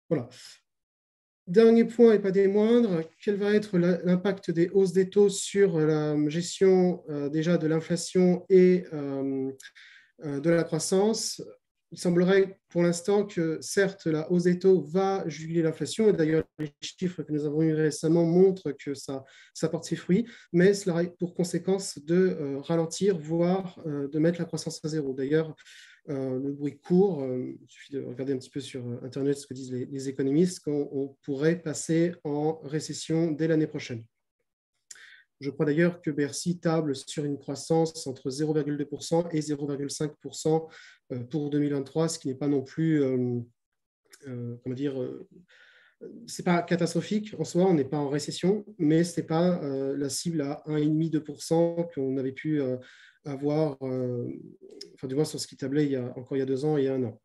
[0.08, 0.28] Voilà.
[1.46, 5.78] Dernier point et pas des moindres, quel va être l'impact des hausses des taux sur
[5.78, 8.84] la gestion euh, déjà de l'inflation et
[10.22, 11.42] de la croissance
[11.92, 16.44] il semblerait pour l'instant que certes la hausse des taux va juguler l'inflation, et d'ailleurs
[16.58, 20.74] les chiffres que nous avons eus récemment montrent que ça, ça porte ses fruits, mais
[20.74, 25.14] cela a pour conséquence de euh, ralentir, voire euh, de mettre la croissance à zéro.
[25.14, 25.54] D'ailleurs,
[26.08, 29.72] le bruit court, il suffit de regarder un petit peu sur Internet ce que disent
[29.72, 34.04] les, économistes, qu'on pourrait passer en récession dès l'année prochaine.
[35.40, 40.68] Je crois d'ailleurs que Bercy table sur une croissance entre 0,2% et 0,5%
[41.30, 43.02] pour 2023, ce qui n'est pas non plus,
[44.24, 44.94] comment dire,
[46.26, 50.08] c'est pas catastrophique en soi, on n'est pas en récession, mais ce n'est pas la
[50.08, 52.62] cible à 1,5-2% qu'on avait pu
[53.24, 56.46] avoir, enfin du moins sur ce qui tablait il y a, encore il y a
[56.46, 57.20] deux ans et un an.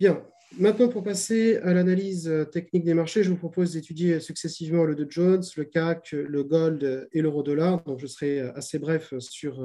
[0.00, 0.26] Bien,
[0.58, 5.06] Maintenant, pour passer à l'analyse technique des marchés, je vous propose d'étudier successivement le Dow
[5.08, 7.82] Jones, le CAC, le Gold et l'euro-dollar.
[7.84, 9.64] Donc, je serai assez bref sur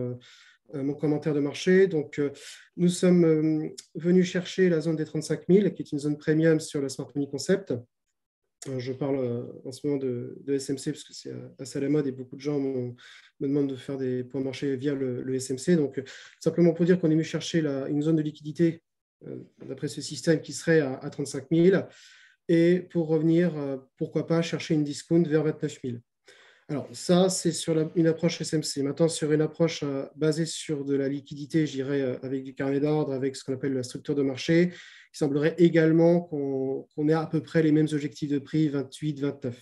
[0.75, 1.87] euh, mon commentaire de marché.
[1.87, 2.31] Donc, euh,
[2.75, 6.59] nous sommes euh, venus chercher la zone des 35 000, qui est une zone premium
[6.59, 7.73] sur le Smart Money Concept.
[8.77, 12.11] Je parle en ce moment de, SMC parce que c'est assez à la mode et
[12.11, 12.95] beaucoup de gens me
[13.39, 15.77] demandent de faire des points marché via le, SMC.
[15.77, 16.01] Donc,
[16.39, 18.86] simplement pour dire qu'on est venu chercher une zone de liquidité euh,
[19.65, 21.83] d'après ce système qui serait à, 35 000,
[22.49, 25.97] et pour revenir, euh, pourquoi pas, chercher une discount vers 29 000.
[26.69, 28.83] Alors ça, c'est sur une approche SMC.
[28.83, 33.13] Maintenant, sur une approche euh, basée sur de la liquidité, j'irais avec du carnet d'ordre,
[33.13, 37.41] avec ce qu'on appelle la structure de marché, il semblerait également qu'on ait à peu
[37.41, 39.61] près les mêmes objectifs de prix, 28, 29.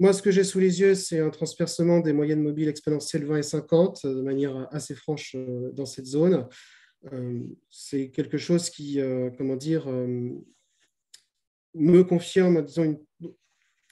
[0.00, 3.38] Moi, ce que j'ai sous les yeux, c'est un transpercement des moyennes mobiles exponentielles 20
[3.38, 5.34] et 50 de manière assez franche
[5.72, 6.46] dans cette zone.
[7.06, 10.30] Euh, c'est quelque chose qui, euh, comment dire, euh,
[11.74, 13.32] me confirme, disons, une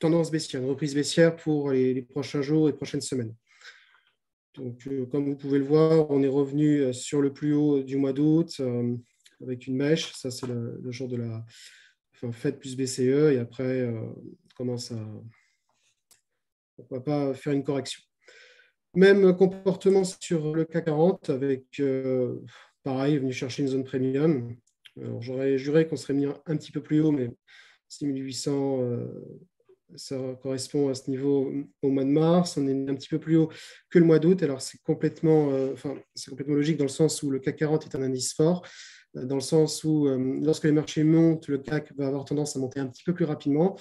[0.00, 3.34] tendance baissière, une reprise baissière pour les, prochains jours et prochaines semaines.
[4.54, 8.14] Donc, comme vous pouvez le voir, on est revenu sur le plus haut du mois
[8.14, 8.60] d'août
[9.42, 10.14] avec une mèche.
[10.14, 11.44] Ça, c'est le, jour de la
[12.32, 13.32] Fed plus BCE.
[13.34, 14.14] Et après, on
[14.56, 15.06] commence à,
[16.74, 18.00] pourquoi pas, faire une correction.
[18.94, 21.82] Même comportement sur le CAC 40 avec
[22.86, 24.54] Pareil, venu chercher une zone premium.
[25.18, 27.32] J'aurais juré qu'on serait mis un petit peu plus haut, mais
[27.88, 29.06] 6800, euh,
[29.96, 31.52] ça correspond à ce niveau
[31.82, 32.56] au mois de mars.
[32.56, 33.50] On est un petit peu plus haut
[33.90, 34.40] que le mois d'août.
[34.44, 35.74] Alors, c'est complètement, euh,
[36.28, 38.64] complètement logique dans le sens où le CAC 40 est un indice fort,
[39.24, 40.06] dans le sens où
[40.42, 43.24] lorsque les marchés montent, le CAC va avoir tendance à monter un petit peu plus
[43.24, 43.76] rapidement.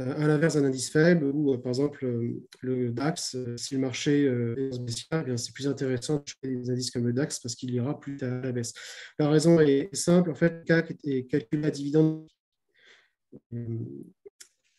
[0.00, 4.24] Euh, à l'inverse d'un indice faible, euh, par exemple euh, le DAX, si le marché
[4.24, 7.72] est baissière, eh c'est plus intéressant de choisir des indices comme le DAX parce qu'il
[7.72, 8.72] ira plus à la baisse.
[9.20, 12.26] La raison est simple, en fait, le CAC est calculé à dividende.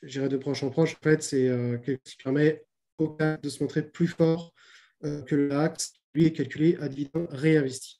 [0.03, 1.47] J'irai de proche en proche, en fait, c'est
[1.85, 2.65] quelque chose qui permet
[2.97, 4.53] au CAC de se montrer plus fort
[5.01, 7.99] que le DAX, lui est calculé à dividende réinvesti.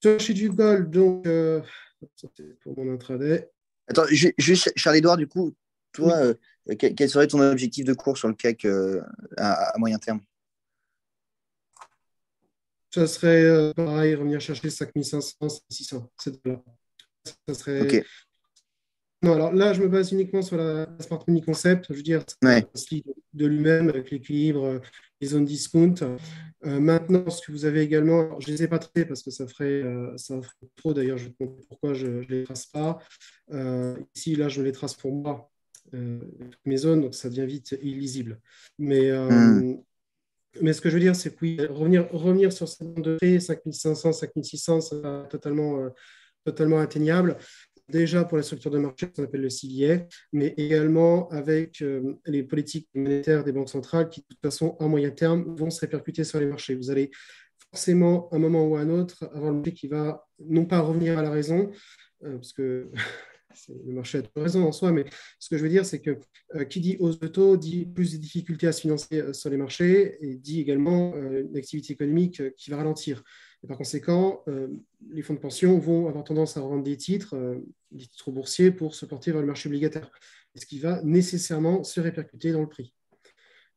[0.00, 1.26] Sur le marché du gold, donc,
[2.60, 3.50] pour mon intraday.
[3.88, 5.54] Attends, juste Charles-Édouard, du coup,
[5.92, 6.34] toi, euh,
[6.78, 9.00] quel, serait ton objectif de cours sur le CAC euh,
[9.36, 10.20] à, moyen terme?
[12.90, 16.10] Ça serait euh, pareil, revenir chercher 5500, 600.
[17.46, 18.04] Ça serait.
[19.20, 21.86] Non, alors là, je me base uniquement sur la, Smart Money Concept.
[21.90, 22.24] Je veux dire,
[22.74, 23.02] c'est
[23.32, 24.80] de lui-même avec l'équilibre,
[25.26, 25.94] zones discount.
[26.62, 29.46] maintenant, ce que vous avez également, je ne les ai pas traités parce que ça
[29.46, 29.82] ferait,
[30.16, 30.94] ça ferait trop.
[30.94, 32.98] D'ailleurs, je comprends pourquoi je ne les trace pas.
[34.14, 35.50] ici, là, je les trace pour moi
[35.94, 36.18] euh,
[36.64, 38.40] mes zones, donc ça devient vite illisible.
[38.78, 39.82] Mais, euh, hmm.
[40.60, 43.16] mais ce que je veux dire, c'est que oui, revenir, revenir sur cette zone de
[43.16, 45.88] prix, 5500, 5600, c'est totalement, euh,
[46.44, 47.38] totalement atteignable.
[47.88, 51.82] Déjà pour la structure de marché, qu'on appelle le CVA, mais également avec
[52.26, 55.80] les politiques monétaires des banques centrales qui, de toute façon, à moyen terme, vont se
[55.80, 56.74] répercuter sur les marchés.
[56.74, 57.10] Vous allez
[57.70, 60.80] forcément, à un moment ou à un autre, avoir le marché qui va non pas
[60.80, 61.70] revenir à la raison,
[62.20, 62.90] parce que
[63.68, 65.04] le marché a toujours raison en soi, mais
[65.38, 66.18] ce que je veux dire, c'est que
[66.54, 69.50] euh, qui dit hausse de taux dit plus de difficultés à se financer euh, sur
[69.50, 73.22] les marchés et dit également euh, une activité économique qui va ralentir.
[73.64, 74.44] Et par conséquent,
[75.10, 77.34] les fonds de pension vont avoir tendance à revendre des titres,
[77.90, 80.10] des titres boursiers pour se porter vers le marché obligataire,
[80.54, 82.94] ce qui va nécessairement se répercuter dans le prix.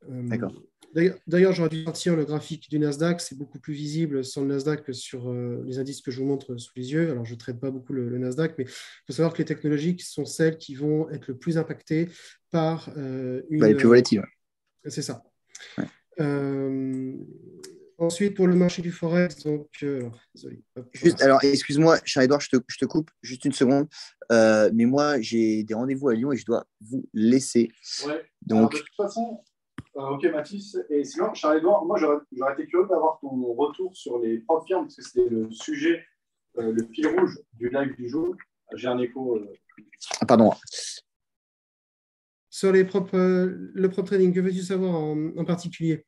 [0.07, 0.53] D'accord.
[0.93, 3.21] D'ailleurs, j'aurais dû sortir le graphique du Nasdaq.
[3.21, 6.25] C'est beaucoup plus visible sur le Nasdaq que sur euh, les indices que je vous
[6.25, 7.11] montre sous les yeux.
[7.11, 9.97] Alors, je ne traite pas beaucoup le, Nasdaq, mais il faut savoir que les technologies
[9.99, 12.09] sont celles qui vont être le plus impactées
[12.51, 13.61] par euh, une.
[13.61, 14.23] Bah, les plus volatiles.
[14.85, 15.23] C'est ça.
[16.19, 17.13] Euh,
[18.01, 19.67] ensuite, pour le marché du Forex, donc.
[20.33, 20.63] désolé.
[20.93, 23.87] Juste, alors, excuse-moi, Charles-Edouard, je te, je te, coupe juste une seconde.
[24.29, 27.71] mais moi, j'ai des rendez-vous à Lyon et je dois vous laisser.
[28.07, 28.25] Ouais.
[28.41, 29.41] Donc, de toute façon,
[29.97, 30.77] euh, ok, Mathis.
[30.89, 34.95] Et sinon, Charles-Edouard, moi, j'aurais été curieux d'avoir ton retour sur les propres firmes, parce
[34.95, 36.05] que c'était le sujet,
[36.57, 38.35] euh, le fil rouge du live du jour.
[38.75, 39.37] J'ai un écho.
[39.37, 39.53] Euh.
[40.21, 40.51] Ah, pardon.
[42.49, 46.05] Sur les propres, le propre trading, que veux-tu savoir en particulier?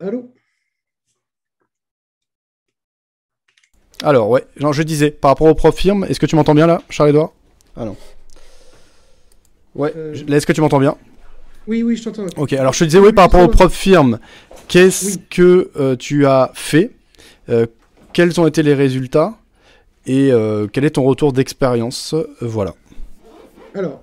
[0.00, 0.30] Allô
[4.02, 6.66] Alors, ouais, genre, je disais, par rapport au prof firme, est-ce que tu m'entends bien
[6.68, 7.32] là, Charles-Edouard
[7.76, 7.96] Ah non.
[9.74, 10.96] Ouais, Euh, est-ce que tu m'entends bien?
[11.66, 12.26] Oui, oui, je t'entends.
[12.36, 14.20] Ok, alors je te disais, oui, par rapport au prof firme,
[14.68, 15.22] qu'est-ce Oui.
[15.30, 16.92] que euh, tu as fait?
[17.48, 17.66] Euh,
[18.12, 19.38] Quels ont été les résultats?
[20.06, 20.30] Et
[20.72, 22.14] quel est ton retour d'expérience?
[22.40, 22.74] Voilà.
[23.74, 24.02] Alors,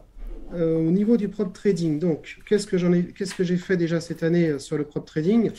[0.53, 4.83] au niveau du prop trading, donc, qu'est-ce que j'ai fait déjà cette année sur le
[4.83, 5.49] prop trading?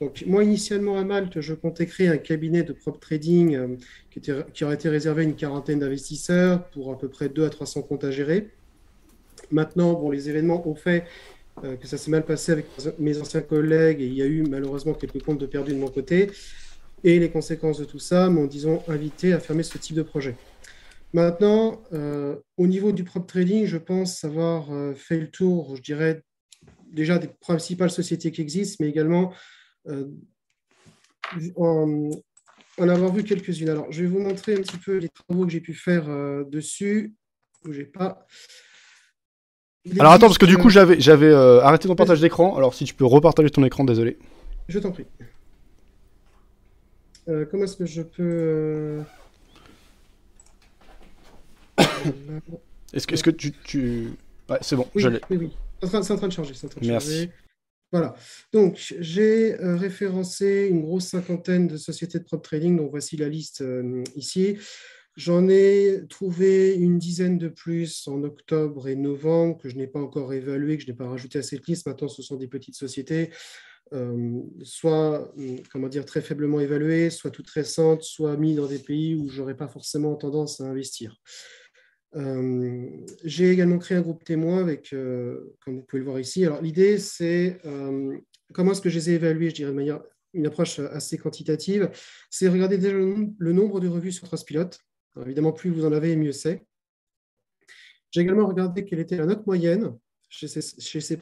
[0.00, 3.76] Donc, moi, initialement à Malte, je comptais créer un cabinet de prop trading euh,
[4.52, 7.82] qui, aurait été réservé à une quarantaine d'investisseurs pour à peu près 2 à 300
[7.82, 8.50] comptes à gérer.
[9.50, 11.04] Maintenant, bon, les événements ont fait
[11.64, 12.66] euh, que ça s'est mal passé avec
[12.98, 15.88] mes anciens collègues et il y a eu malheureusement quelques comptes de perdus de mon
[15.88, 16.30] côté.
[17.02, 20.34] Et les conséquences de tout ça m'ont, disons, invité à fermer ce type de projet.
[21.14, 26.22] Maintenant, euh, au niveau du prop trading, je pense avoir fait le tour, je dirais,
[26.92, 29.32] déjà des principales sociétés qui existent, mais également
[31.56, 32.10] en,
[32.78, 33.68] en avoir vu quelques-unes.
[33.68, 36.44] Alors, je vais vous montrer un petit peu les travaux que j'ai pu faire euh,
[36.44, 37.14] dessus.
[37.64, 38.26] Bougez pas.
[40.00, 42.56] Alors attends, parce que du coup, euh, j'avais j'avais euh, arrêté ton partage d'écran.
[42.56, 44.18] Alors si tu peux repartager ton écran, désolé.
[44.68, 45.06] Je t'en prie.
[47.28, 48.22] Euh, comment est-ce que je peux...
[48.22, 49.02] euh,
[52.92, 54.10] Est-ce que, est-ce que tu, tu...
[54.48, 55.20] Ouais, c'est bon, Oui, je l'ai.
[55.30, 55.50] oui, oui.
[55.80, 56.54] C'est en train- c'est en train de charger.
[56.54, 57.08] c'est en train de Merci.
[57.10, 57.30] charger.
[57.92, 58.14] Voilà.
[58.52, 62.76] Donc, j'ai euh, référencé une grosse cinquantaine de sociétés de prop trading.
[62.76, 64.58] Donc, voici la liste euh, ici.
[65.16, 70.00] J'en ai trouvé une dizaine de plus en octobre et novembre que je n'ai pas
[70.00, 71.86] encore évalué, que je n'ai pas rajouté à cette liste.
[71.86, 73.30] Maintenant, ce sont des petites sociétés,
[73.94, 78.78] euh, soit hum, comment dire, très faiblement évaluées, soit toutes récentes, soit mises dans des
[78.80, 81.16] pays où je n'aurais pas forcément tendance à investir.
[82.14, 82.88] Euh,
[83.24, 86.44] j'ai également créé un groupe témoin avec, euh, comme vous pouvez le voir ici.
[86.46, 88.16] Alors, l'idée, c'est euh,
[88.54, 90.02] comment est-ce que je les ai évalués, je dirais de manière,
[90.32, 91.90] une approche assez quantitative,
[92.30, 94.28] c'est regarder déjà le, nom- le nombre de revues sur.
[95.14, 96.64] Alors, évidemment, plus vous en avez, mieux c'est.
[98.10, 99.94] J'ai également regardé quelle était la note moyenne
[100.28, 101.16] chez ces, chez ces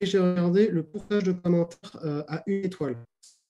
[0.00, 2.96] et j'ai regardé le pourcentage de commentaires à une étoile.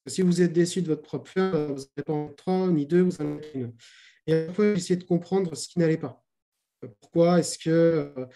[0.06, 3.20] Si vous êtes déçu de votre propre vous n'avez pas en trois ni deux, vous
[3.20, 3.72] en avez une.
[4.26, 6.22] Et fois, j'ai essayé de comprendre ce qui n'allait pas.
[6.84, 8.26] Euh, Pourquoi est-ce que euh,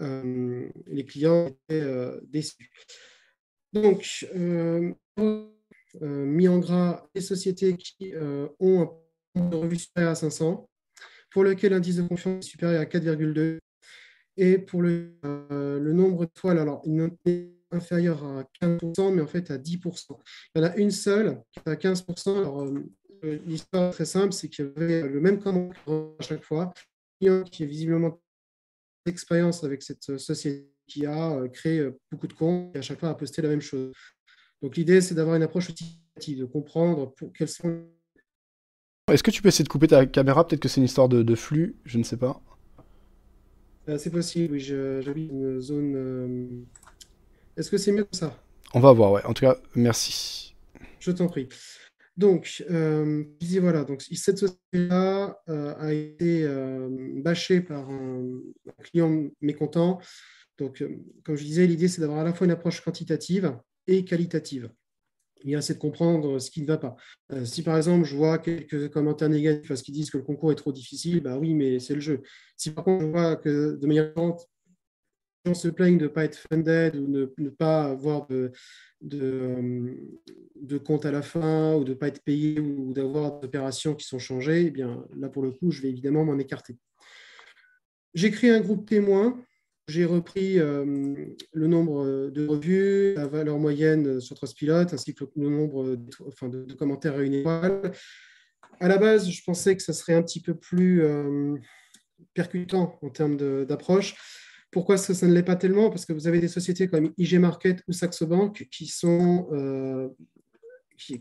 [0.00, 1.84] euh, les clients étaient
[2.22, 2.70] déçus?
[3.72, 4.26] Donc,
[6.00, 8.12] mis en gras les sociétés qui
[8.60, 8.98] ont
[9.34, 10.68] un de revues supérieur à 500,
[11.30, 13.58] pour lequel l'indice de confiance est supérieur à 4,2,
[14.38, 16.82] et pour le, le nombre d'étoiles, alors
[17.26, 20.18] est inférieure à 15%, mais en fait à 10%.
[20.54, 22.38] Il y en a une seule qui est à 15%.
[22.38, 22.66] Alors,
[23.22, 25.74] l'histoire très simple, c'est qu'il y avait le même commentaire
[26.18, 26.72] à chaque fois
[27.20, 28.20] client qui est visiblement
[29.04, 33.00] d'expérience avec cette société qui a euh, créé euh, beaucoup de comptes et à chaque
[33.00, 33.92] fois a posté la même chose.
[34.62, 37.84] Donc l'idée, c'est d'avoir une approche utilisative, de comprendre pour, quels sont
[39.08, 40.46] Est-ce que tu peux essayer de couper ta caméra?
[40.46, 42.40] Peut-être que c'est une histoire de, de flux, je ne sais pas.
[43.88, 45.94] Euh, c'est possible, oui, j'habite une zone.
[45.96, 46.48] euh,
[47.56, 48.42] Est-ce que c'est mieux comme ça?
[48.74, 49.24] On va voir, ouais.
[49.24, 50.56] En tout cas, merci.
[50.98, 51.48] Je t'en prie.
[52.16, 53.24] Donc, euh,
[53.60, 56.88] voilà, donc cette société-là euh, a été euh,
[57.22, 58.40] bâchée par un,
[58.82, 60.00] client mécontent.
[60.56, 60.82] Donc,
[61.24, 63.54] comme je disais, l'idée, c'est d'avoir à la fois une approche quantitative
[63.86, 64.70] et qualitative.
[65.44, 66.96] Il y a c'est de comprendre ce qui ne va pas.
[67.44, 70.56] Si par exemple, je vois quelques commentaires négatifs parce qu'ils disent que le concours est
[70.56, 72.22] trop difficile, bah oui, mais c'est le jeu.
[72.56, 74.14] Si par contre, je vois que de manière
[75.46, 78.52] gens se plaignent de ne pas être funded ou de ne pas avoir de,
[79.14, 83.94] euh, compte à la fin ou de ne pas être payé ou d'avoir des opérations
[83.94, 86.76] qui sont changées, eh bien là pour le coup, je vais évidemment m'en écarter.
[88.14, 89.42] J'ai créé un groupe témoin.
[89.88, 91.14] J'ai repris euh,
[91.52, 97.14] le nombre de revues, la valeur moyenne sur Trustpilot, ainsi que le nombre de commentaires
[97.14, 97.92] à une étoile.
[98.80, 101.54] À la base, je pensais que ça serait un petit peu plus euh,
[102.34, 104.16] percutant en termes d'approche.
[104.76, 105.88] Pourquoi ça, ça ne l'est pas tellement?
[105.88, 110.10] Parce que vous avez des sociétés comme IG Market ou Saxo Bank qui sont euh,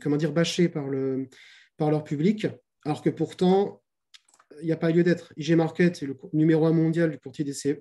[0.01, 1.29] comment dire, bâchées par, le,
[1.77, 2.47] par leur public,
[2.83, 3.81] alors que pourtant,
[4.59, 5.31] il n'y a pas lieu d'être.
[5.37, 7.79] IG Market est le numéro un mondial du courtier des CF,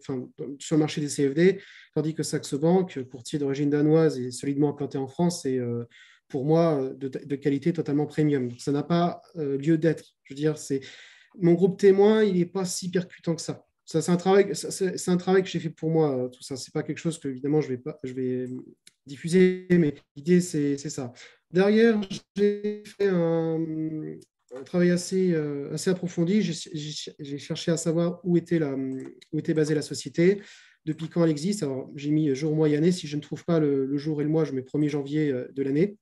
[0.60, 1.60] sur le marché des CFD,
[1.92, 5.82] tandis que Saxo Bank, courtier d'origine danoise et solidement implanté en France, c'est euh,
[6.28, 8.48] pour moi de, de, qualité totalement premium.
[8.60, 10.04] Ça n'a pas euh, lieu d'être.
[10.22, 10.82] Je veux dire, c'est
[11.36, 13.66] mon groupe témoin, il n'est pas si percutant que ça.
[13.84, 14.48] C'est un travail,
[15.42, 16.30] que j'ai fait pour moi.
[16.32, 18.46] Tout ça, c'est pas quelque chose que je vais
[19.06, 21.12] diffuser, mais l'idée c'est ça.
[21.50, 22.00] Derrière,
[22.34, 23.58] j'ai fait un,
[24.64, 26.40] travail assez, euh, approfondi.
[26.42, 28.58] J'ai cherché à savoir où était,
[29.54, 30.40] basée la société,
[30.86, 31.64] depuis quand elle existe?
[31.94, 32.92] J'ai mis jour, mois et année.
[32.92, 35.62] Si je ne trouve pas le, jour et le mois, je mets 1er janvier de
[35.62, 35.98] l'année.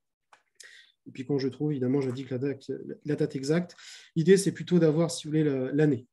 [1.07, 2.71] Et puis quand je trouve, évidemment, j'indique la date,
[3.05, 3.75] la date exacte.
[4.15, 6.07] L'idée, c'est plutôt d'avoir, si vous voulez, l'année.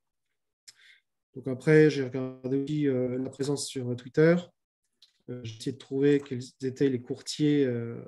[1.46, 4.36] Après, j'ai regardé aussi la présence sur Twitter.
[5.44, 7.68] j'ai essayé de trouver quels étaient les courtiers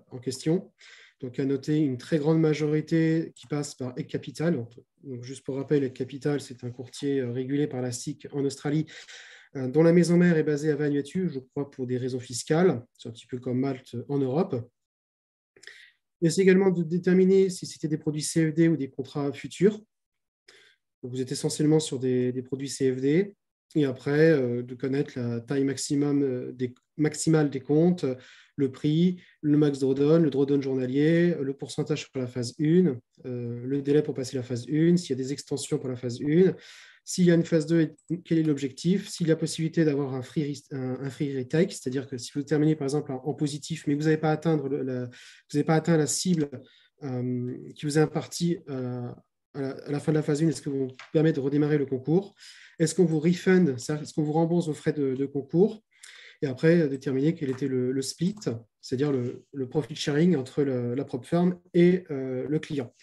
[0.10, 0.72] en question.
[1.20, 4.66] Donc, à noter une très grande majorité qui passe par Egg Capital.
[5.04, 8.88] Donc, juste pour rappel, Egg Capital, c'est un courtier régulé par la SIC en Australie
[9.56, 12.86] euh, dont la maison mère est basée à Vanuatu, je crois, pour des raisons fiscales.
[12.98, 14.56] C'est un petit peu comme Malte en Europe.
[16.22, 19.82] Et c'est également de déterminer si c'était des produits CFD ou des contrats futurs.
[21.04, 23.36] Vous êtes essentiellement sur des, produits CFD.
[23.76, 28.06] Et après, euh, de connaître la taille maximum euh, des, maximale des comptes,
[28.58, 33.82] le prix, le max drawdown, le drawdown journalier, le pourcentage pour la phase 1, le
[33.82, 36.54] délai pour passer la phase 1, s'il y a des extensions pour la phase 1,
[37.04, 39.10] s'il y a une phase 2, quel est l'objectif?
[39.10, 42.76] S'il y a possibilité d'avoir un free, un, free retake, c'est-à-dire que si vous terminez
[42.76, 45.10] par exemple en, positif, mais vous n'avez pas, atteint la,
[45.52, 46.50] vous pas atteint la cible
[47.04, 48.60] euh, qui vous est impartie
[49.54, 52.36] à, la, fin de la phase 1, est-ce que vous permet de redémarrer le concours?
[52.80, 55.84] Est-ce qu'on vous refund, est-ce qu'on vous rembourse vos frais de, concours?
[56.42, 58.36] Et après déterminer quel était le, split,
[58.82, 62.94] c'est-à-dire le, profit sharing entre la propre firme et euh, le client.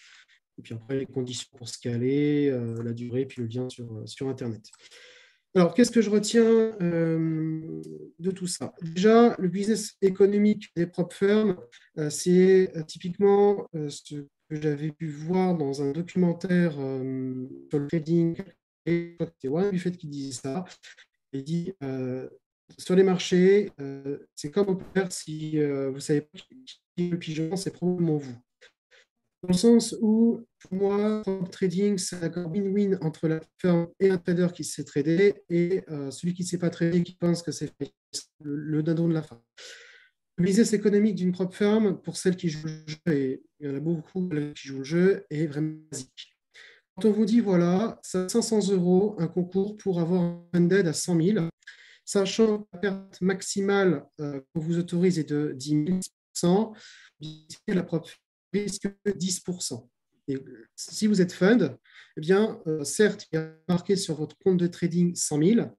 [0.57, 4.27] Et puis après, les conditions pour scaler, euh, la durée, puis le lien sur, sur
[4.27, 4.61] Internet.
[5.55, 7.81] Alors, qu'est-ce que je retiens euh,
[8.19, 8.73] de tout ça?
[8.81, 11.57] Déjà, le business économique des propres firmes,
[12.09, 18.35] c'est typiquement ce j'avais pu voir dans un documentaire sur le trading.
[18.85, 20.65] C'était Warren Buffett qui disait ça.
[21.33, 21.73] Il dit
[22.77, 23.71] sur les marchés,
[24.35, 28.35] c'est comme opère si vous savez pas qui est le pigeon, c'est probablement vous
[29.41, 34.17] dans le sens où, pour moi, trading, c'est un win-win entre la firme et un
[34.17, 37.51] trader qui sait trader et euh, celui qui ne sait pas trader qui pense que
[37.51, 37.71] c'est
[38.43, 39.41] le, le dindon de la fin.
[40.39, 43.75] Business économique d'une propre firme, pour celles qui jouent le jeu, et il y en
[43.75, 46.35] a beaucoup qui jouent le jeu, est vraiment basique.
[46.95, 50.93] Quand on vous dit, voilà, ça 500 euros, un concours pour avoir un funded à
[50.93, 51.47] 100 000,
[52.05, 56.09] sachant que la perte maximale euh, qu'on vous autorise est de 10
[56.41, 56.73] 000,
[57.67, 58.09] la propre
[58.53, 59.87] risque 10%.
[60.29, 60.37] Et
[60.75, 61.77] si vous êtes fund,
[62.17, 65.77] eh bien, euh, certes, il y a marqué sur votre compte de trading 100 000,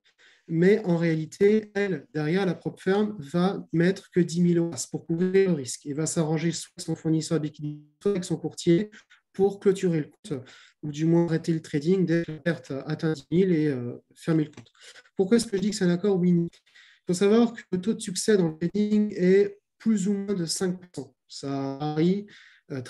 [0.51, 5.06] mais en réalité, elle, derrière la propre firme, va mettre que 10 000 euros pour
[5.06, 8.36] couvrir le risque et va s'arranger soit avec son fournisseur de liquidité, soit avec son
[8.36, 8.90] courtier
[9.32, 10.44] pour clôturer le compte,
[10.82, 14.02] ou du moins arrêter le trading dès que la perte atteint 10 000 et euh,
[14.14, 14.70] fermer le compte.
[15.16, 17.81] Pourquoi est-ce que je dis que c'est un accord win Il faut savoir que le
[17.81, 21.14] taux de succès dans le trading est plus ou moins de 5%.
[21.28, 22.27] Ça varie
[22.72, 22.82] euh,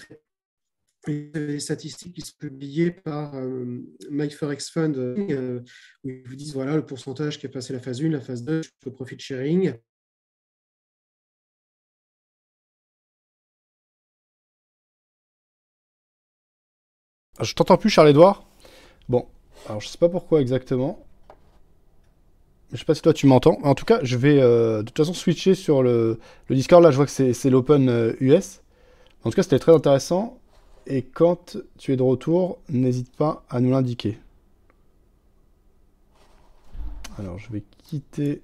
[1.07, 5.61] des statistiques qui sont publiées par euh, MyForex Fund, euh,
[6.05, 8.43] où ils vous disent voilà le pourcentage qui a passé la phase 1, la phase
[8.45, 9.75] 2, le profit sharing.
[17.39, 18.45] Ah, je t'entends plus, Charles-Edouard.
[19.09, 19.27] Bon,
[19.69, 21.05] alors je sais pas pourquoi exactement.
[22.73, 23.59] Je sais pas si toi tu m'entends.
[23.63, 26.83] En tout cas, je vais de toute façon switcher sur le, le Discord.
[26.83, 28.63] Là, je vois que c'est l'Open US.
[29.25, 30.40] En tout cas, c'était très intéressant.
[30.87, 34.19] Et quand tu es de retour, n'hésite pas à nous l'indiquer.
[37.19, 38.43] Alors, je vais quitter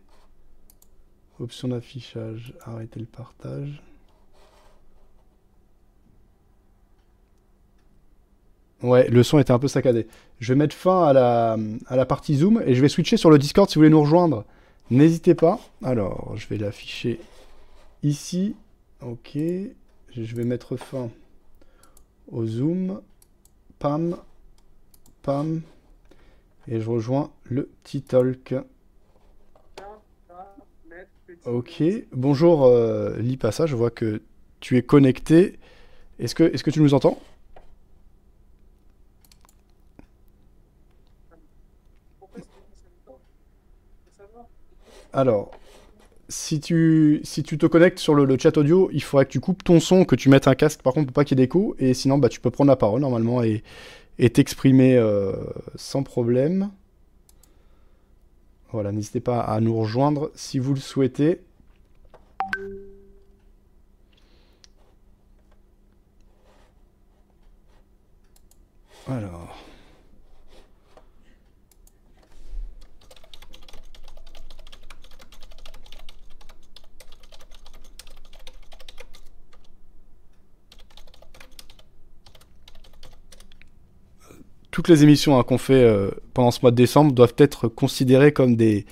[1.40, 3.82] option d'affichage, arrêter le partage.
[8.82, 10.06] Ouais, le son était un peu saccadé.
[10.38, 11.56] Je vais mettre fin à la,
[11.86, 14.02] à la partie Zoom et je vais switcher sur le Discord si vous voulez nous
[14.02, 14.44] rejoindre.
[14.90, 15.58] N'hésitez pas.
[15.82, 17.20] Alors, je vais l'afficher
[18.02, 18.54] ici.
[19.00, 19.38] Ok
[20.24, 21.10] je vais mettre fin
[22.28, 23.00] au zoom.
[23.78, 24.16] Pam,
[25.22, 25.62] pam.
[26.68, 28.54] Et je rejoins le petit talk.
[31.44, 31.82] Ok,
[32.12, 34.22] bonjour euh, Lipassa, je vois que
[34.58, 35.60] tu es connecté.
[36.18, 37.20] Est-ce que, est -ce que tu nous entends?
[45.12, 45.50] Alors,
[46.28, 49.62] si tu, si tu te connectes sur le, chat audio, il faudrait que tu coupes
[49.62, 51.76] ton son, que tu mettes un casque par contre pour pas qu'il y ait d'écho,
[51.78, 53.62] et sinon bah, tu peux prendre la parole normalement et
[54.30, 55.32] t'exprimer euh,
[55.76, 56.70] sans problème.
[58.72, 61.40] Voilà, n'hésitez pas à nous rejoindre si vous le souhaitez.
[69.08, 69.65] Alors.
[84.76, 88.32] Toutes les émissions hein, qu'on fait euh, pendant ce mois de décembre doivent être considérées
[88.32, 88.84] comme des,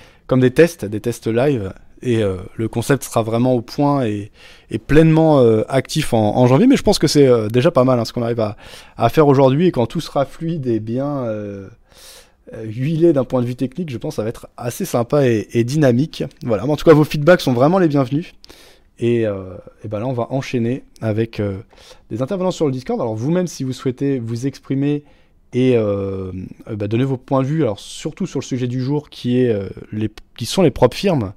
[0.54, 1.74] tests, des tests live.
[2.00, 2.22] et
[2.56, 4.30] le concept sera vraiment au point et,
[4.86, 6.66] pleinement actif en, janvier.
[6.66, 9.66] Mais je pense que c'est déjà pas mal hein, ce qu'on arrive à, faire aujourd'hui
[9.66, 11.26] et quand tout sera fluide et bien
[12.62, 15.64] huilé d'un point de vue technique, je pense que ça va être assez sympa et,
[15.64, 16.24] dynamique.
[16.44, 18.32] Voilà, en tout cas vos feedbacks sont vraiment les bienvenus.
[18.98, 19.26] Et,
[19.84, 21.42] ben là, on va enchaîner avec
[22.10, 22.98] des intervenants sur le Discord.
[23.02, 25.04] Alors vous-même, si vous souhaitez vous exprimer
[25.54, 26.32] et euh,
[26.68, 29.38] euh, bah, donner vos points de vue, alors surtout sur le sujet du jour qui,
[29.38, 31.32] est, euh, les, qui sont les propres firmes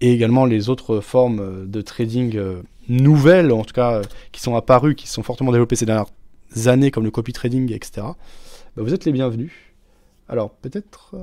[0.00, 2.40] et également les autres formes de trading
[2.88, 4.00] nouvelles, en tout cas
[4.32, 6.06] qui sont apparues, qui sont fortement développées ces dernières
[6.66, 8.06] années, comme le copy trading, etc.
[8.76, 9.52] Bah, vous êtes les bienvenus.
[10.28, 11.14] Alors peut-être...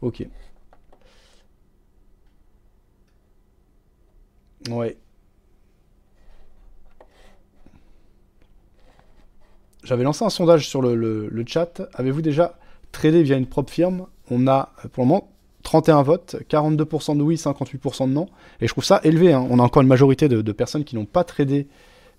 [0.00, 0.26] Ok.
[4.70, 4.96] Ouais.
[9.84, 11.82] J'avais lancé un sondage sur le, chat.
[11.94, 12.54] Avez-vous déjà
[12.92, 14.06] tradé via une propre firme?
[14.30, 15.28] On a pour le moment
[15.62, 18.26] 31 votes, 42% de oui, 58% de non.
[18.60, 19.32] Et je trouve ça élevé.
[19.32, 19.46] Hein.
[19.50, 21.66] On a encore une majorité de, personnes qui n'ont pas tradé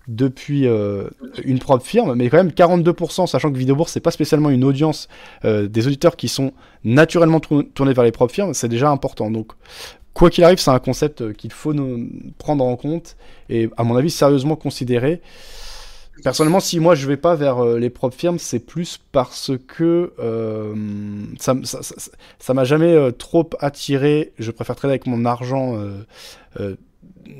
[0.08, 1.08] depuis euh,
[1.44, 5.08] une propre firme, mais quand même 42%, sachant que Vidéobourse, c'est pas spécialement une audience
[5.44, 6.52] euh, des auditeurs qui sont
[6.82, 9.30] naturellement tournés vers les propres firmes, c'est déjà important.
[9.30, 9.52] Donc,
[10.12, 11.72] quoi qu'il arrive, c'est un concept qu'il faut
[12.38, 13.16] prendre en compte
[13.48, 15.20] et, à mon avis, sérieusement considérer.
[16.22, 20.12] Personnellement, si moi je vais pas vers euh, les propres firmes, c'est plus parce que
[20.18, 20.74] euh,
[21.38, 21.54] ça,
[22.38, 24.32] ça, m'a jamais euh, trop attiré.
[24.38, 25.78] Je préfère trader avec mon argent.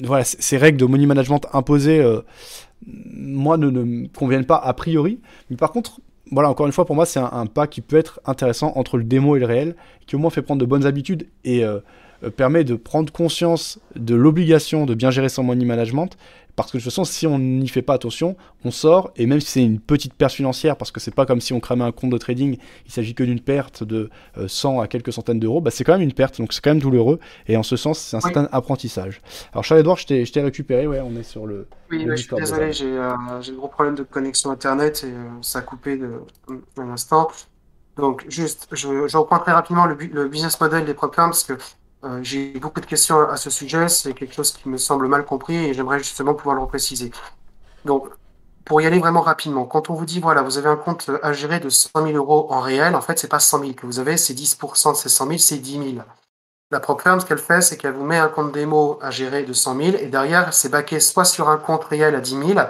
[0.04, 2.02] voilà, ces règles de money management imposées,
[2.86, 5.20] moi, ne, ne, me conviennent pas a priori.
[5.50, 6.00] Mais par contre,
[6.30, 8.96] voilà, encore une fois, pour moi, c'est un, un, pas qui peut être intéressant entre
[8.96, 9.76] le démo et le réel,
[10.06, 11.62] qui au moins fait prendre de bonnes habitudes et
[12.36, 16.16] permet de prendre conscience de l'obligation de bien gérer son money management
[16.56, 19.40] parce que de toute façon, si on n'y fait pas attention, on sort, et même
[19.40, 21.92] si c'est une petite perte financière, parce que c'est pas comme si on cramait un
[21.92, 24.10] compte de trading, il s'agit que d'une perte de
[24.46, 26.70] 100 euh, à quelques centaines d'euros, bah c'est quand même une perte, donc c'est quand
[26.70, 27.18] même douloureux,
[27.48, 29.22] et en ce sens, c'est un certain apprentissage.
[29.52, 31.66] Alors Charles-Edouard, je t'ai récupéré, ouais, on est sur le.
[31.90, 35.60] Oui, je suis désolé, j'ai euh, un gros problème de connexion Internet, et euh, ça
[35.60, 36.20] a coupé de,
[36.76, 37.28] un instant.
[37.96, 41.54] Donc, juste, je, je reprends très rapidement le, le business model des programmes, parce que
[42.04, 45.24] euh, j'ai beaucoup de questions à ce sujet, c'est quelque chose qui me semble mal
[45.24, 47.12] compris et j'aimerais justement pouvoir le repréciser.
[47.84, 48.08] Donc,
[48.64, 51.32] pour y aller vraiment rapidement, quand on vous dit, voilà, vous avez un compte à
[51.32, 53.98] gérer de 100 000 euros en réel, en fait, c'est pas 100 000 que vous
[53.98, 56.04] avez, c'est 10% de ces 100 000, c'est 10 000.
[56.70, 59.52] La firme, ce qu'elle fait, c'est qu'elle vous met un compte démo à gérer de
[59.52, 62.60] 100 000 et derrière, c'est baqué soit sur un compte réel à 10 000,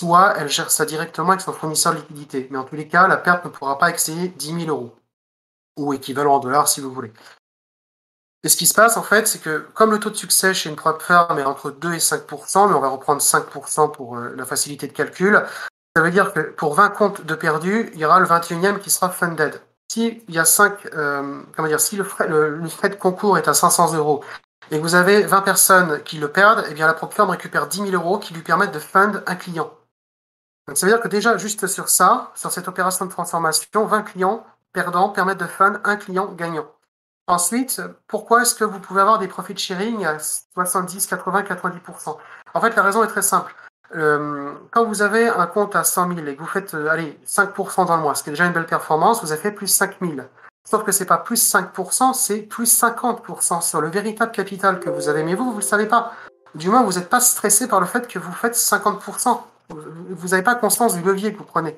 [0.00, 2.48] soit elle gère ça directement avec son fournisseur de liquidité.
[2.50, 4.94] Mais en tous les cas, la perte ne pourra pas excéder 10 000 euros
[5.76, 7.12] ou équivalent en dollars si vous voulez.
[8.44, 10.68] Et ce qui se passe, en fait, c'est que comme le taux de succès chez
[10.68, 13.44] une prop firm est entre 2 et 5% mais on va reprendre 5
[13.92, 15.44] pour euh, la facilité de calcul,
[15.94, 18.90] ça veut dire que pour 20 comptes de perdus, il y aura le 21e qui
[18.90, 19.60] sera funded.
[19.92, 23.38] Si il y a 5, euh, comment dire, si le frais, le, frais, de concours
[23.38, 24.24] est à 500 euros
[24.70, 27.68] et que vous avez 20 personnes qui le perdent, eh bien la prop firm récupère
[27.68, 29.70] 10 000 euros qui lui permettent de fund un client.
[30.66, 34.02] Donc ça veut dire que déjà, juste sur ça, sur cette opération de transformation, 20
[34.02, 36.66] clients perdants permettent de fund un client gagnant.
[37.28, 42.16] Ensuite, pourquoi est-ce que vous pouvez avoir des profit sharing à 70, 80, 90%
[42.54, 43.54] En fait, la raison est très simple.
[43.94, 47.18] Euh, quand vous avez un compte à 100 000 et que vous faites euh, allez,
[47.26, 49.66] 5% dans le mois, ce qui est déjà une belle performance, vous avez fait plus
[49.66, 50.14] 5 000.
[50.68, 55.08] Sauf que c'est pas plus 5%, c'est plus 50% sur le véritable capital que vous
[55.08, 55.22] avez.
[55.22, 56.12] Mais vous, vous ne le savez pas.
[56.54, 59.40] Du moins, vous n'êtes pas stressé par le fait que vous faites 50%.
[59.70, 61.76] Vous n'avez pas conscience du levier que vous prenez.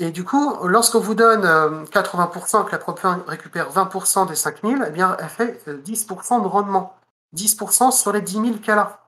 [0.00, 1.44] Et du coup, lorsqu'on vous donne
[1.86, 6.42] 80%, euh, que la firme récupère 20% des 5000, eh bien, elle fait 10% euh,
[6.42, 6.96] de rendement.
[7.34, 9.00] 10% sur les 10 000 qu'elle a.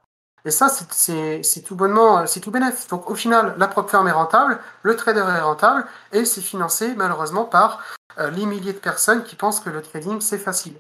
[0.45, 2.89] Et ça, c'est tout bonnement, euh, c'est tout bénéfice.
[2.89, 7.45] Donc, au final, la firme est rentable, le trader est rentable, et c'est financé, malheureusement,
[7.45, 7.83] par
[8.19, 10.75] les milliers de personnes qui pensent que le trading, c'est facile.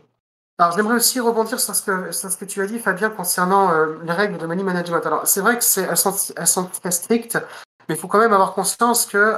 [0.58, 3.70] Alors, j'aimerais aussi rebondir sur ce, que, sur ce que tu as dit, Fabien, concernant
[4.02, 5.06] les règles de money management.
[5.06, 7.38] Alors, c'est vrai que elles sont, elles sont très strictes,
[7.88, 9.36] mais il faut quand même avoir conscience que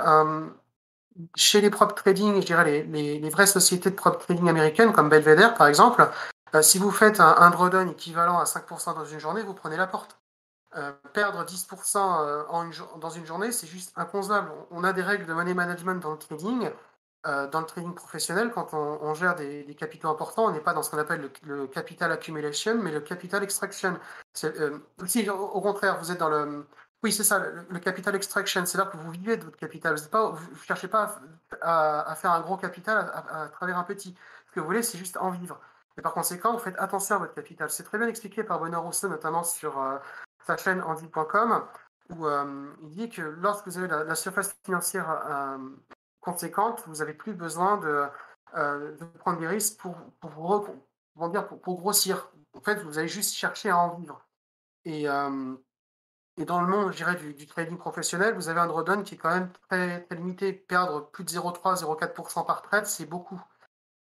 [1.34, 5.54] chez les prop trading, je dirais les, vraies sociétés de prop trading américaines, comme Belvedere
[5.54, 6.08] par exemple,
[6.54, 9.76] euh, si vous faites un, un, drawdown équivalent à 5% dans une journée, vous prenez
[9.76, 10.18] la porte.
[10.76, 12.44] Euh, perdre 10% euh,
[12.98, 14.50] dans une journée, c'est juste inconcevable.
[14.70, 16.70] On a des règles de money management dans le trading.
[17.24, 20.90] dans le trading professionnel, quand on, gère des, capitaux importants, on n'est pas dans ce
[20.90, 23.96] qu'on appelle le, capital accumulation, mais le capital extraction.
[24.34, 26.66] si au contraire, vous êtes dans le,
[27.02, 29.96] oui, c'est ça, le, capital extraction, c'est là que vous vivez de votre capital.
[29.96, 31.18] Vous ne cherchez pas
[31.60, 34.14] à, faire un gros capital à, travers un petit.
[34.48, 35.60] Ce que vous voulez, c'est juste en vivre.
[35.98, 37.70] Et par conséquent, vous faites attention à votre capital.
[37.70, 39.98] C'est très bien expliqué par Benoît Rousseau, notamment sur euh,
[40.46, 41.64] sa chaîne Andy.com,
[42.10, 45.58] où euh, il dit que lorsque vous avez la, surface financière euh,
[46.20, 48.06] conséquente, vous n'avez plus besoin de,
[49.18, 50.30] prendre des risques pour, pour,
[51.14, 52.30] pour, pour, grossir.
[52.54, 54.24] En fait, vous allez juste chercher à en vivre.
[54.84, 55.08] Et,
[56.38, 59.18] et dans le monde, je dirais, du, trading professionnel, vous avez un drawdown qui est
[59.18, 60.52] quand même très, très limité.
[60.52, 63.40] Perdre plus de 0,3, 0,4% par trade, c'est beaucoup.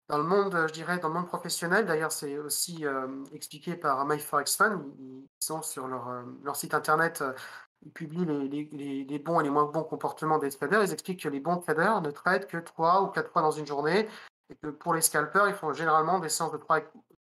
[0.09, 4.05] Dans le monde, je dirais, dans le monde professionnel, d'ailleurs, c'est aussi euh, expliqué par
[4.07, 4.93] MyForexFund.
[4.99, 7.33] Ils sont sur leur, euh, leur site internet, euh,
[7.83, 10.83] ils publient les, les, bons et les moins bons comportements des traders.
[10.83, 13.67] Ils expliquent que les bons traders ne traitent que 3 ou 4 fois dans une
[13.67, 14.09] journée
[14.51, 16.81] et que pour les scalpers, ils font généralement des séances de 3,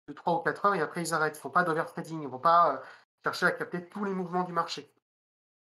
[0.07, 1.35] de 3 ou 4 heures et après ils arrêtent.
[1.35, 2.81] Ils ne font pas d'overtrading, ils ne vont pas
[3.23, 4.93] chercher à capter tous les mouvements du marché.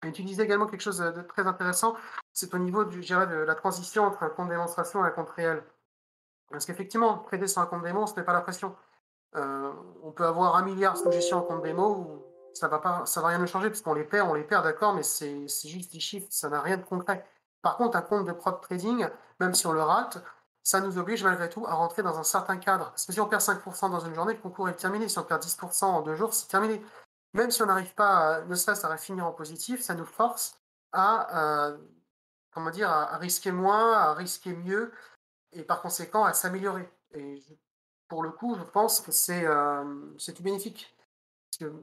[0.05, 1.97] Et tu disais également quelque chose de très intéressant,
[2.33, 5.63] c'est au niveau du, de la transition entre un compte démonstration et un compte réel.
[6.51, 8.75] Parce qu'effectivement, trader sur un compte démo, on ne se met pas la pression.
[9.37, 9.73] Euh,
[10.03, 13.29] on peut avoir un milliard de gestion en compte démo ça va pas, ça va
[13.29, 16.01] rien nous changer parce qu'on les perd, on les perd, d'accord, mais c'est juste des
[16.01, 17.25] chiffres, ça n'a rien de concret.
[17.63, 19.07] Par contre, un compte de prop trading,
[19.41, 20.23] même si on le rate,
[20.63, 22.91] ça nous oblige malgré tout à rentrer dans un certain cadre.
[22.91, 25.09] Parce que si on perd 5% dans une journée, le concours est terminé.
[25.09, 26.81] Si on perd 10% en deux jours, c'est terminé.
[27.35, 30.59] Même si on n'arrive pas, à, ne serait-ce finir en positif, ça nous force
[30.93, 31.79] à, euh,
[32.51, 34.93] comment dire, à risquer moins, à risquer mieux,
[35.53, 36.89] et par conséquent à s'améliorer.
[37.15, 37.43] Et
[38.09, 39.85] pour le coup, je pense que c'est euh,
[40.35, 40.95] tout bénéfique.
[41.51, 41.77] Parce que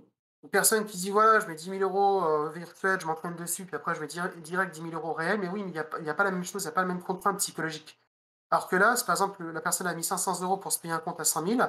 [0.44, 3.66] une personne qui dit voilà, je mets 10 000 euros euh, virtuels, je m'entraîne dessus,
[3.66, 6.14] puis après je mets direct 10 000 euros réels, mais oui, il n'y a, a,
[6.14, 8.00] pas la même chose, il n'y a pas la même contrainte psychologique.
[8.52, 11.00] Alors que là, par exemple, la personne a mis 500 euros pour se payer un
[11.00, 11.62] compte à 100 000,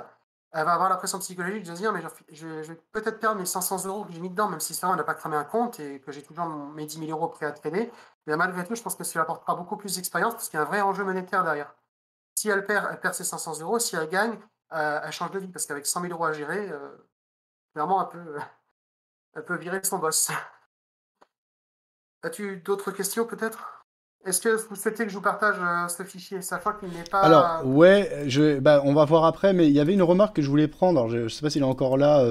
[0.53, 2.03] elle va avoir la pression psychologique de se dire mais
[2.33, 4.97] je, vais peut-être perdre mes 500 euros que j'ai mis dedans, même si ça on
[4.97, 7.53] n'a pas cramé un compte et que j'ai toujours mes 10 000 euros prêts à
[7.53, 7.91] traîner.
[8.27, 10.63] Mais malgré tout, je pense que cela apportera beaucoup plus d'expérience parce qu'il y a
[10.63, 11.75] un vrai enjeu monétaire derrière.
[12.35, 13.79] Si elle perd, elle perd ses 500 euros.
[13.79, 14.39] Si elle gagne,
[14.73, 15.49] euh, elle change de vie.
[15.49, 16.97] Parce qu'avec 100 000 euros à gérer, euh,
[17.73, 18.39] clairement, elle peut,
[19.35, 20.31] elle peut virer son boss.
[22.23, 23.80] As-tu d'autres questions peut-être?
[24.27, 27.21] Est-ce que vous souhaitez que je vous partage euh, ce fichier, sachant qu'il n'est pas.
[27.21, 30.43] Alors, ouais, je, bah, on va voir après, mais il y avait une remarque que
[30.43, 31.09] je voulais prendre.
[31.09, 32.25] je ne sais pas s'il est encore là,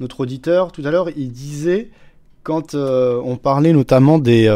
[0.00, 0.72] notre auditeur.
[0.72, 1.90] Tout à l'heure, il disait
[2.42, 4.48] quand on parlait notamment des,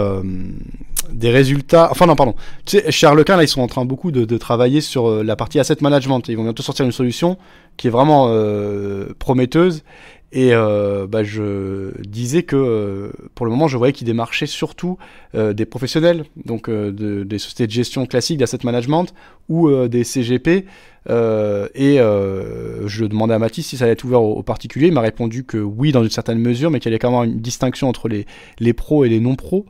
[1.11, 1.89] des résultats.
[1.91, 2.35] Enfin non, pardon.
[2.65, 5.37] Tu sais, chez là, ils sont en train beaucoup de, de travailler sur euh, la
[5.37, 6.23] partie asset management.
[6.29, 7.39] Ils vont bientôt sortir une solution
[7.77, 9.83] qui est vraiment euh, prometteuse.
[10.33, 14.97] Et euh, bah, je disais que euh, pour le moment, je voyais qu'ils démarchaient surtout
[15.35, 19.13] euh, des professionnels, donc de, des sociétés de gestion classiques d'asset management
[19.51, 20.65] ou des CGP.
[21.09, 24.89] Et je demandais à Mathis si ça allait être ouvert aux, particuliers.
[24.89, 27.31] Il m'a répondu que oui, dans une certaine mesure, mais qu'il y avait quand même
[27.31, 28.27] une distinction entre les,
[28.59, 29.67] les pros et les non-pros.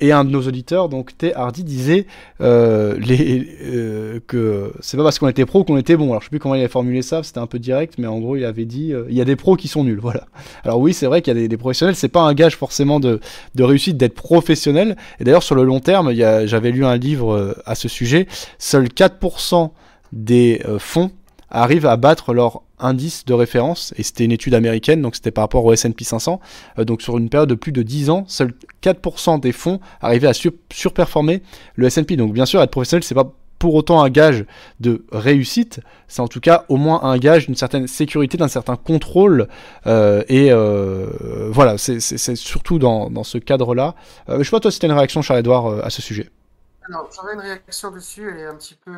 [0.00, 1.34] et un de nos auditeurs, donc T.
[1.34, 2.06] Hardy, disait
[2.40, 6.10] les, que c'est pas parce qu'on était pro qu'on était bon.
[6.10, 8.18] Alors je sais plus comment il avait formulé ça, c'était un peu direct, mais en
[8.18, 10.26] gros, il avait dit il y a des pros qui sont voilà.
[10.64, 13.00] Alors oui, c'est vrai qu'il y a des, des professionnels, c'est pas un gage forcément
[13.00, 13.20] de,
[13.54, 14.96] de réussite d'être professionnel.
[15.20, 18.26] Et d'ailleurs, sur le long terme, j'avais lu un livre euh, à ce sujet.
[18.58, 19.70] Seuls 4%
[20.12, 21.10] des euh, fonds
[21.50, 25.44] arrivent à battre leur indice de référence, et c'était une étude américaine, donc c'était par
[25.44, 26.40] rapport au S&P 500,
[26.78, 28.52] euh, donc sur une période de plus de 10 ans, seuls
[28.82, 31.42] 4% des fonds arrivaient à surperformer
[31.74, 32.16] le S&P.
[32.16, 34.44] Donc bien sûr, être professionnel, c'est pas pour autant un gage
[34.78, 38.76] de réussite, c'est en tout cas au moins un gage d'une certaine sécurité, d'un certain
[38.76, 39.48] contrôle.
[39.88, 40.52] Euh, et
[41.50, 43.96] voilà, c'est surtout dans, dans ce cadre-là.
[44.28, 46.30] Je sais pas toi si as une réaction, Charles-Edouard, à ce sujet.
[46.88, 48.92] Alors, j'aurais une réaction dessus, elle est un petit peu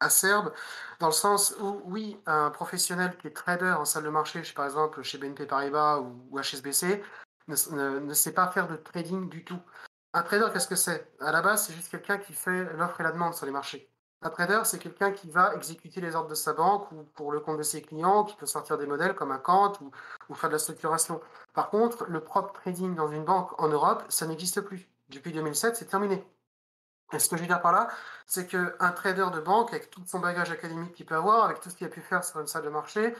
[0.00, 0.52] acerbe,
[0.98, 4.64] dans le sens où, oui, un professionnel qui est trader en salle de marché, par
[4.64, 7.02] exemple chez BNP Paribas ou, HSBC,
[7.48, 9.60] ne, sait pas faire de trading du tout.
[10.12, 11.12] Un trader, qu'est-ce que c'est?
[11.20, 13.88] À la base, c'est juste quelqu'un qui fait l'offre et la demande sur les marchés.
[14.22, 17.40] Un trader, c'est quelqu'un qui va exécuter les ordres de sa banque ou pour le
[17.40, 19.72] compte de ses clients, qui peut sortir des modèles comme un Kant
[20.28, 21.20] ou faire de la structuration.
[21.54, 24.88] Par contre, le propre trading dans une banque en Europe, ça n'existe plus.
[25.08, 26.22] Depuis 2007, c'est terminé.
[27.18, 27.88] Ce que je veux dire par là,
[28.26, 31.70] c'est qu'un trader de banque, avec tout son bagage académique qu'il peut avoir, avec tout
[31.70, 33.14] ce qu'il a pu faire sur une salle de marché,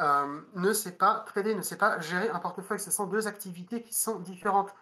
[0.00, 2.80] euh, ne sait pas trader, ne sait pas gérer un portefeuille.
[2.80, 4.74] Ce sont deux activités qui sont différentes.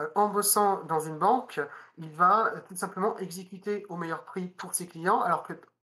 [0.00, 1.60] Euh, en bossant dans une banque,
[1.98, 5.52] il va tout simplement exécuter au meilleur prix pour ses clients, alors que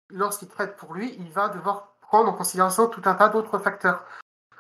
[0.10, 4.06] lorsqu'il traite pour lui, il va devoir prendre en considération tout un tas d'autres facteurs.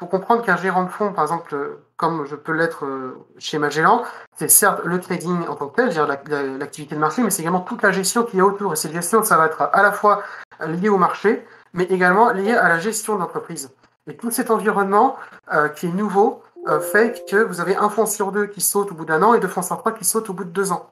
[0.09, 1.55] Comprendre qu'un gérant de fonds, par exemple,
[1.97, 4.03] comme je peux l'être euh, chez Magellan,
[4.35, 7.81] c'est certes le trading en tant que tel, l'activité de marché, mais c'est également toute
[7.81, 8.73] la gestion qu'il y a autour.
[8.73, 10.23] Et cette gestion, ça va être à la fois
[10.65, 13.71] lié au marché, mais également lié à la gestion de l'entreprise.
[14.07, 15.15] Et tout cet environnement
[15.53, 18.91] euh, qui est nouveau, euh, fait que vous avez un fonds sur deux qui saute
[18.91, 20.71] au bout d'un an et deux fonds sur trois qui sautent au bout de deux
[20.71, 20.89] ans.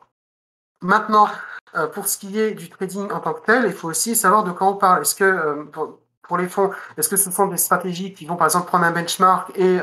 [0.82, 1.28] Maintenant,
[1.94, 4.52] pour ce qui est du trading en tant que tel, il faut aussi savoir de
[4.52, 5.04] quoi on parle.
[5.04, 5.68] Est-ce que
[6.32, 8.92] pour, les fonds, est-ce que ce sont des stratégies qui vont par exemple prendre un
[8.92, 9.80] benchmark et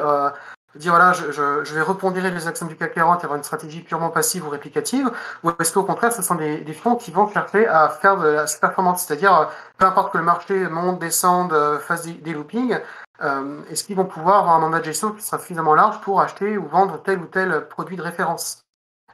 [0.75, 4.11] dire voilà, je, vais repondérer les actions du CAC 40 et avoir une stratégie purement
[4.11, 5.11] passive ou réplicative,
[5.43, 8.45] ou est-ce qu'au contraire, ce sont des, fonds qui vont chercher à faire de la
[8.61, 12.79] performance, c'est-à-dire peu importe que le marché monte, descende, fasse des, des loopings,
[13.23, 16.21] euh, est-ce qu'ils vont pouvoir avoir un mandat de gestion qui sera suffisamment large pour
[16.21, 18.65] acheter ou vendre tel ou tel produit de référence?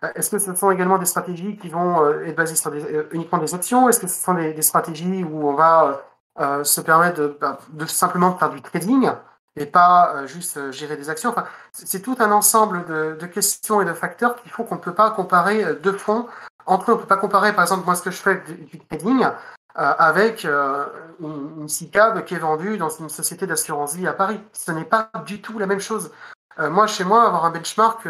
[0.02, 2.82] Euh, Est-ce que ce sont également des stratégies qui vont euh, être basées sur des,
[2.82, 5.94] euh, uniquement des options Est-ce que ce sont des, stratégies où on va euh,
[6.38, 9.10] se permettre de, bah, de, simplement faire du trading
[9.56, 13.84] et pas juste gérer des actions enfin, C'est tout un ensemble de, de, questions et
[13.84, 16.26] de facteurs qui font qu'on ne peut pas comparer deux fonds
[16.66, 16.94] entre eux.
[16.94, 19.30] On ne peut pas comparer, par exemple, moi, ce que je fais du, trading euh,
[19.76, 20.86] avec euh,
[21.20, 24.40] une, une CICAB qui est vendue dans une société d'assurance vie à Paris.
[24.52, 26.12] Ce n'est pas du tout la même chose.
[26.58, 28.06] Euh, moi, chez moi, avoir un benchmark,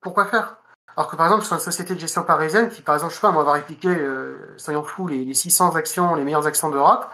[0.00, 0.56] pourquoi faire?
[0.96, 3.22] Alors que par exemple, sur une société de gestion parisienne qui, par exemple, je sais
[3.22, 7.06] pas, moi, va répliquer, euh, soyons fous, les, les, 600 actions, les meilleures actions d'Europe,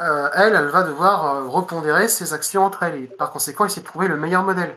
[0.00, 3.82] euh, elle, elle va devoir euh, repondérer ses actions entre elles et par conséquent, essayer
[3.82, 4.76] de trouver le meilleur modèle.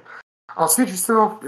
[0.55, 1.39] Ensuite, justement,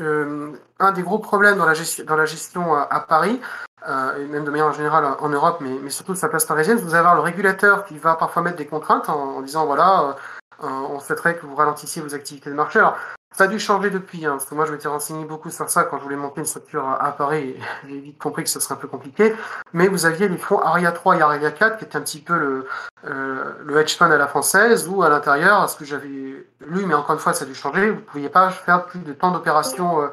[0.80, 3.42] un des gros problèmes dans la gestion, dans la gestion à, à Paris,
[3.88, 6.78] euh, et même de manière générale en Europe, mais, mais surtout sur la place parisienne,
[6.78, 10.16] vous avoir le régulateur qui va parfois mettre des contraintes en, en disant voilà,
[10.64, 12.80] euh, on souhaiterait que vous ralentissiez vos activités de marché.
[12.80, 12.98] Alors,
[13.36, 15.84] ça a dû changer depuis, hein, parce que moi je m'étais renseigné beaucoup sur ça
[15.84, 17.56] quand je voulais monter une structure à Paris,
[17.88, 19.36] j'ai vite compris que ce serait un peu compliqué.
[19.74, 22.38] Mais vous aviez les fonds ARIA 3 et ARIA 4 qui étaient un petit peu
[22.38, 22.68] le,
[23.06, 26.96] euh, le hedge fund à la française, où à l'intérieur, ce que j'avais lu, mais
[26.96, 29.32] encore une fois ça a dû changer, vous ne pouviez pas faire plus de temps
[29.32, 30.08] d'opération euh,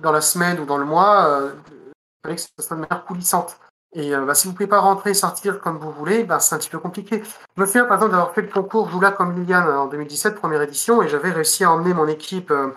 [0.00, 1.26] dans la semaine ou dans le mois.
[1.26, 1.52] Euh,
[2.22, 3.58] fallait que ce soit de manière coulissante.
[3.94, 6.40] Et euh, bah, si vous ne pouvez pas rentrer et sortir comme vous voulez, bah,
[6.40, 7.22] c'est un petit peu compliqué.
[7.56, 10.62] Je me souviens par exemple d'avoir fait le concours Joula comme Liliane en 2017, première
[10.62, 12.68] édition, et j'avais réussi à emmener mon équipe, euh,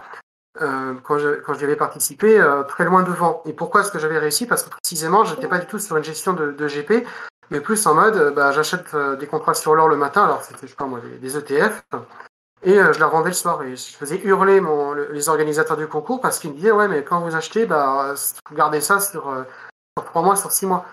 [0.62, 3.42] euh, quand, je, quand j'y avais participé, euh, très loin devant.
[3.46, 4.46] Et pourquoi est-ce que j'avais réussi?
[4.46, 7.06] Parce que précisément, je n'étais pas du tout sur une gestion de, GP,
[7.50, 10.72] mais plus en mode, bah, j'achète des contrats sur l'or le matin, alors c'était, je
[10.72, 11.84] sais pas moi, des, ETF,
[12.64, 14.62] et euh, je la revendais le soir et je faisais hurler
[15.12, 18.14] les organisateurs du concours parce qu'ils me disaient ouais mais quand vous achetez bah
[18.50, 19.44] vous gardez ça sur, euh,
[19.98, 20.86] sur 3 mois, sur 6 mois.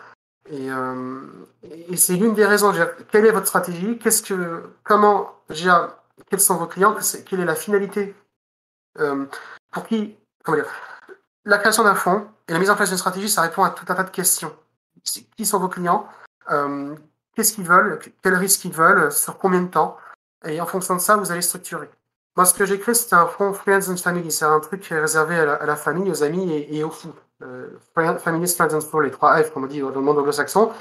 [0.51, 1.21] Et, euh,
[1.63, 2.73] et c'est l'une des raisons.
[3.11, 3.99] Quelle est votre stratégie?
[3.99, 5.35] Qu'est-ce que comment
[6.31, 6.97] quels sont vos clients?
[7.27, 8.15] Quelle est la finalité?
[8.99, 9.27] Euh,
[9.71, 10.17] Pour qui
[10.47, 10.67] dire?
[11.45, 13.85] La création d'un fonds et la mise en place d'une stratégie, ça répond à tout
[13.89, 14.55] un tas de questions.
[15.37, 16.07] Qui sont vos clients?
[16.51, 16.95] Euh,
[17.35, 17.99] Qu'est-ce qu'ils veulent?
[18.23, 19.13] Quels risques ils veulent?
[19.13, 19.97] Sur combien de temps?
[20.45, 21.89] Et en fonction de ça, vous allez structurer.
[22.37, 24.31] Moi, ce que j'ai créé, c'était un fonds Friends and Family.
[24.31, 27.15] C'est un truc qui est réservé à la, famille, aux amis et aux fous.
[27.43, 30.73] Euh, Family, Friends and Flow, les trois F, comme on dit dans le monde anglo-saxon.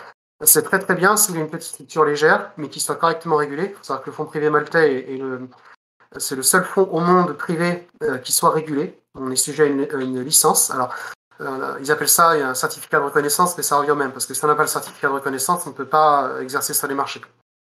[0.44, 3.38] C'est très très bien s'il y a une petite structure légère, mais qui soit correctement
[3.38, 3.70] régulée.
[3.72, 5.48] Il faut savoir que le fonds privé maltais est, le,
[6.18, 9.00] c'est le seul fonds au monde privé euh, qui soit régulé.
[9.16, 10.70] On est sujet à une, licence.
[10.72, 10.94] Alors,
[11.42, 14.44] euh, ils appellent ça un certificat de reconnaissance, mais ça revient même, parce que si
[14.44, 17.22] on n'a pas le certificat de reconnaissance, on ne peut pas exercer sur les marchés.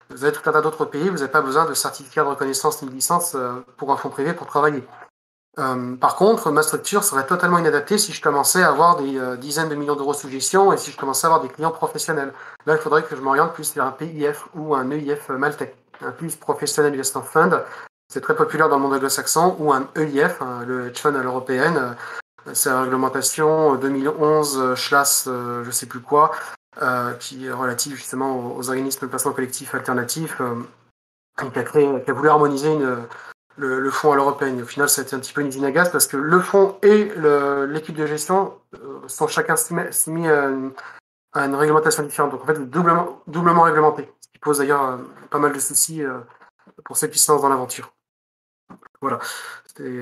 [0.09, 2.81] Vous avez tout un tas d'autres pays, vous n'avez pas besoin de certificat de reconnaissance
[2.81, 3.35] ni de licence
[3.77, 4.83] pour un fonds privé pour travailler.
[5.57, 9.37] Euh, par contre, ma structure serait totalement inadaptée si je commençais à avoir des euh,
[9.37, 12.33] dizaines de millions d'euros sous gestion et si je commençais à avoir des clients professionnels.
[12.65, 16.11] Là, il faudrait que je m'oriente plus vers un PIF ou un EIF maltais, un
[16.11, 17.63] plus Professional Investment Fund.
[18.11, 21.23] C'est très populaire dans le monde anglo-saxon, ou un EIF, hein, le hedge fund à
[21.23, 21.95] l'européenne.
[22.53, 26.31] C'est la réglementation 2011, Schlass, je sais plus quoi,
[26.81, 30.55] euh, qui est relative justement aux, organismes de placement collectif alternatifs, euh,
[31.49, 32.97] qui, a créé, qui a voulu harmoniser une,
[33.57, 34.61] le, le, fonds à l'européenne.
[34.61, 36.39] Au final, ça a été un petit peu une usine à gaz parce que le
[36.39, 37.11] fonds et
[37.67, 40.71] l'équipe de gestion euh, sont chacun soumis à une,
[41.33, 42.31] à une, réglementation différente.
[42.31, 44.97] Donc en fait, doublement, doublement réglementé, ce qui pose d'ailleurs euh,
[45.29, 46.19] pas mal de soucis euh,
[46.83, 47.93] pour ceux qui se lancent dans l'aventure.
[49.01, 49.19] Voilà,
[49.67, 50.01] c'était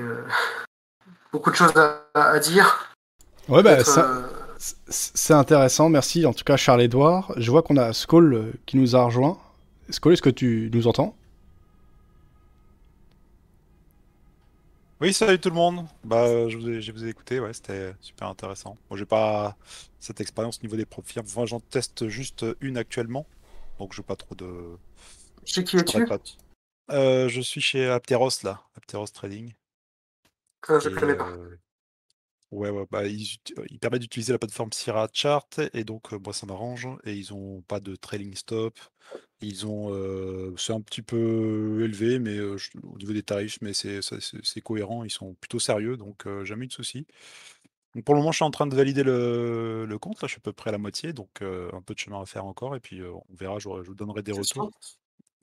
[1.30, 2.94] beaucoup de choses à, à dire.
[3.48, 4.22] Ouais, bah, ça,
[4.88, 6.24] c'est intéressant, merci.
[6.24, 7.32] En tout cas, Charles-Édouard.
[7.36, 9.36] Je vois qu'on a Skoll qui nous a rejoint.
[9.90, 11.14] Skoll, est-ce que tu nous entends?
[15.04, 15.84] Oui, salut tout le monde.
[16.02, 18.78] Bah, je vous ai, je vous ai écouté, ouais, c'était super intéressant.
[18.88, 19.54] Moi, j'ai pas
[20.00, 21.20] cette expérience au niveau des profils.
[21.20, 23.26] Enfin, j'en teste juste une actuellement,
[23.78, 24.78] donc je pas trop de.
[25.44, 26.06] Chez qui es-tu?
[26.90, 29.52] Euh, Je suis chez Apteros là, Apteros Trading.
[30.68, 31.28] Ah, je ne connais pas.
[31.28, 31.58] Euh,
[32.54, 33.26] Ouais, ouais, bah, ils,
[33.68, 37.62] ils permettent d'utiliser la plateforme Sierra Chart et donc moi ça m'arrange et ils ont
[37.62, 38.78] pas de trailing stop.
[39.40, 43.58] Ils ont euh, c'est un petit peu élevé mais euh, je, au niveau des tarifs
[43.60, 47.08] mais c'est c'est cohérent, ils sont plutôt sérieux donc euh, jamais eu de soucis.
[47.96, 50.34] Donc pour le moment, je suis en train de valider le, le compte là, je
[50.34, 52.76] suis à peu près à la moitié donc un peu de chemin à faire encore
[52.76, 54.70] et puis on verra, je, je vous donnerai des retours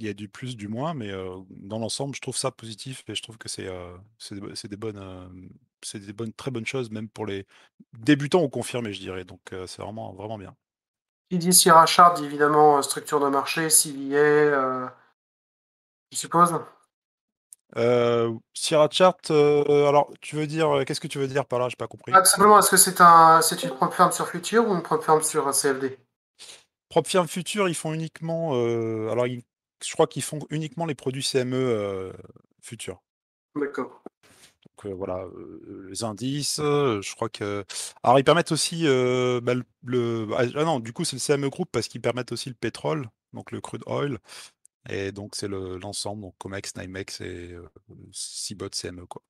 [0.01, 3.03] il y a du plus, du moins, mais euh, dans l'ensemble, je trouve ça positif
[3.07, 5.27] et je trouve que c'est euh, c'est des bonnes, euh,
[5.83, 7.45] c'est des bonnes, très bonnes choses, même pour les
[7.93, 9.25] débutants ou confirmés, je dirais.
[9.25, 10.55] Donc c'est vraiment, vraiment bien.
[11.31, 14.93] Il dit Sierra Chart, évidemment, structure de marché, CVA,
[16.11, 16.53] je suppose.
[17.77, 21.59] Euh, Sierra Chart, euh, alors tu veux dire, euh, qu'est-ce que tu veux dire par
[21.59, 21.69] là?
[21.69, 22.11] J'ai pas compris.
[22.13, 25.01] Ah, simplement, est-ce que c'est un, c'est une prop firm sur Future ou une prop
[25.01, 25.97] firm sur euh, CFD?
[26.89, 29.43] Prop firm Future, ils font uniquement, euh, alors ils-
[29.83, 32.11] je crois qu'ils font uniquement les produits CME euh,
[32.61, 33.01] Future.
[33.55, 34.00] D'accord.
[34.83, 35.25] Donc voilà,
[35.89, 37.65] les indices, je crois que.
[38.03, 41.69] Alors ils permettent aussi bah, le, le- Ah non, du coup c'est le CME Group
[41.71, 44.17] parce qu'ils permettent aussi le pétrole, donc le crude oil.
[44.89, 47.57] Et donc c'est le- l'ensemble, donc Comex, NYMEX et
[48.13, 49.23] Cbot CME quoi.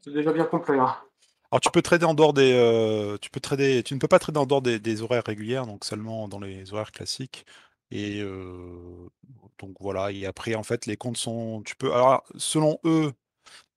[0.00, 0.76] C'est déjà bien complet.
[0.80, 0.96] hein.
[1.50, 4.18] Alors tu peux trader en dehors des, euh, tu peux trader, tu ne peux pas
[4.18, 7.46] trader en dehors des, des horaires régulières, donc seulement dans les horaires classiques.
[7.90, 9.08] Et euh,
[9.58, 10.12] donc voilà.
[10.12, 13.12] Et après en fait les comptes sont, tu peux, alors selon eux,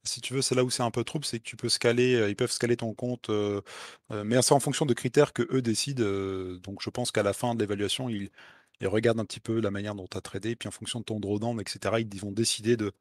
[0.03, 2.15] si tu veux, c'est là où c'est un peu trouble, c'est que tu peux scaler,
[2.15, 3.61] euh, ils peuvent scaler ton compte, euh,
[4.11, 6.03] euh, mais c'est en fonction de critères que eux décident.
[6.03, 8.29] euh, donc je pense qu'à la fin de l'évaluation, ils,
[8.81, 10.99] ils regardent un petit peu la manière dont tu as tradé, et puis en fonction
[10.99, 12.91] de ton drawdown, etc., ils vont décider de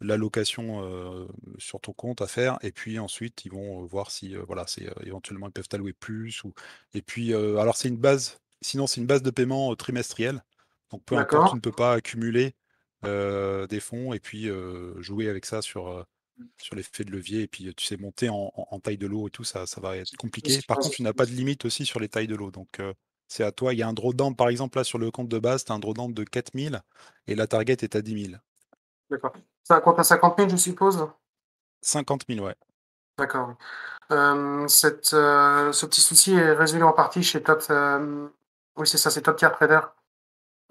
[0.00, 1.26] l'allocation euh,
[1.58, 4.64] sur ton compte à faire, et puis ensuite ils vont euh, voir si euh, voilà,
[4.66, 6.44] c'est euh, éventuellement ils peuvent t'allouer plus.
[6.44, 6.54] Ou...
[6.94, 10.42] Et puis euh, alors c'est une base, sinon c'est une base de paiement euh, trimestrielle.
[10.90, 12.54] Donc peu importe, tu ne peux pas accumuler
[13.04, 16.04] euh, des fonds et puis euh, jouer avec ça sur, euh,
[16.58, 17.42] sur l'effet de levier.
[17.42, 19.80] Et puis tu sais, monter en, en- en taille de l'eau et tout, ça, ça
[19.80, 20.60] va être compliqué.
[20.66, 22.50] Par contre, tu n'as pas de limite aussi sur les tailles de l'eau.
[22.50, 22.92] Donc euh,
[23.28, 23.74] c'est à toi.
[23.74, 25.74] Il y a un drawdown, par exemple, là sur le compte de base, tu as
[25.74, 26.80] un drawdown de 4000
[27.26, 28.38] et la target est à 10 000.
[29.10, 29.32] D'accord.
[29.70, 31.06] Un compte à 50 000, je suppose?
[31.82, 32.54] 50 000, ouais.
[33.18, 33.48] D'accord.
[33.48, 33.54] oui.
[34.12, 37.62] Euh, cette, euh, ce petit souci est résolu en partie chez Top.
[37.70, 38.28] euh,
[38.76, 39.80] oui, c'est ça, c'est Top Tier Trader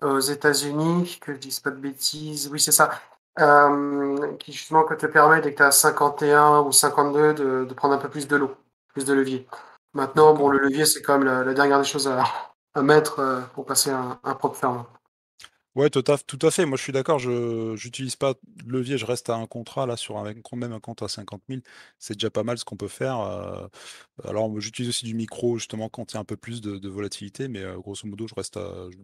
[0.02, 2.50] aux États-Unis, que je dise pas de bêtises.
[2.52, 3.02] Oui, c'est ça.
[3.40, 7.74] Euh, qui justement que te permet, dès que tu as 51 ou 52, de, de
[7.76, 8.56] prendre un peu plus de lot,
[8.94, 9.48] plus de levier.
[9.94, 12.24] Maintenant, bon, le levier, c'est quand même la, la dernière des choses à,
[12.74, 14.86] à mettre euh, pour passer un, un propre ferme.
[15.78, 16.66] Ouais, tout à, tout à fait.
[16.66, 17.20] Moi, je suis d'accord.
[17.20, 18.98] Je n'utilise pas de levier.
[18.98, 21.62] Je reste à un contrat là sur un, même un compte à 50 000.
[22.00, 23.20] C'est déjà pas mal ce qu'on peut faire.
[23.22, 23.68] euh,
[24.24, 26.90] alors, j'utilise aussi du micro justement quand il y a un peu plus de, de
[26.90, 28.98] volatilité, mais euh, grosso modo, je reste à- je-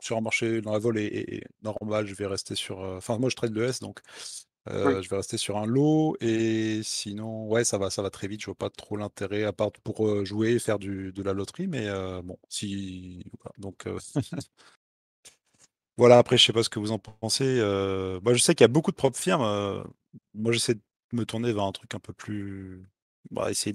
[0.00, 2.06] sur un marché dans la vol et, et- et normal.
[2.06, 2.80] Je vais rester sur.
[2.84, 4.00] euh, Enfin, moi, je trade le S, donc
[4.68, 5.02] euh, Oui.
[5.02, 6.16] je vais rester sur un lot.
[6.20, 8.40] Et sinon, ouais, ça va, ça va très vite.
[8.40, 11.32] Je vois pas trop l'intérêt à part pour euh, jouer et faire du, de la
[11.34, 13.24] loterie, mais euh, bon, si.
[13.42, 13.52] voilà.
[13.58, 13.86] Donc.
[15.96, 17.44] Voilà, après, je sais pas ce que vous en pensez.
[17.44, 19.42] euh, je sais qu'il y a beaucoup de propres firmes.
[19.42, 19.82] euh,
[20.34, 20.80] moi, j'essaie de
[21.12, 22.82] me tourner vers un truc un peu plus.
[23.30, 23.74] Bah, essayer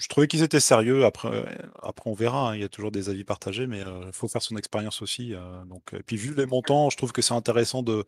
[0.00, 1.04] Je trouvais qu'ils étaient sérieux.
[1.04, 1.44] Après, euh,
[1.82, 2.50] après on verra.
[2.50, 5.34] hein, Il y a toujours des avis partagés, mais il faut faire son expérience aussi.
[5.66, 8.04] donc, et puis, vu les montants, je trouve que c'est intéressant de,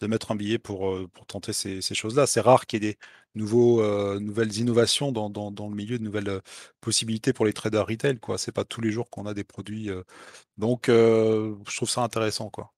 [0.00, 2.26] de mettre un billet pour, pour tenter ces, choses-là.
[2.28, 2.98] C'est rare qu'il y ait des
[3.34, 3.82] nouveaux,
[4.20, 6.40] nouvelles innovations dans, dans, le milieu, de nouvelles
[6.80, 8.18] possibilités pour les traders retail.
[8.20, 8.38] quoi.
[8.38, 9.90] C'est pas tous les jours qu'on a des produits.
[10.58, 12.50] donc, je trouve ça intéressant.
[12.50, 12.72] quoi.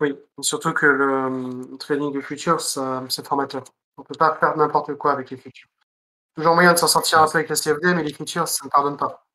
[0.00, 3.64] Oui, surtout que le trading de futurs, c'est formateur.
[3.98, 5.68] On peut pas faire n'importe quoi avec les futurs.
[6.34, 8.70] Toujours moyen de s'en sortir un peu avec la CFD, mais les futurs, ça ne
[8.70, 9.26] pardonne pas.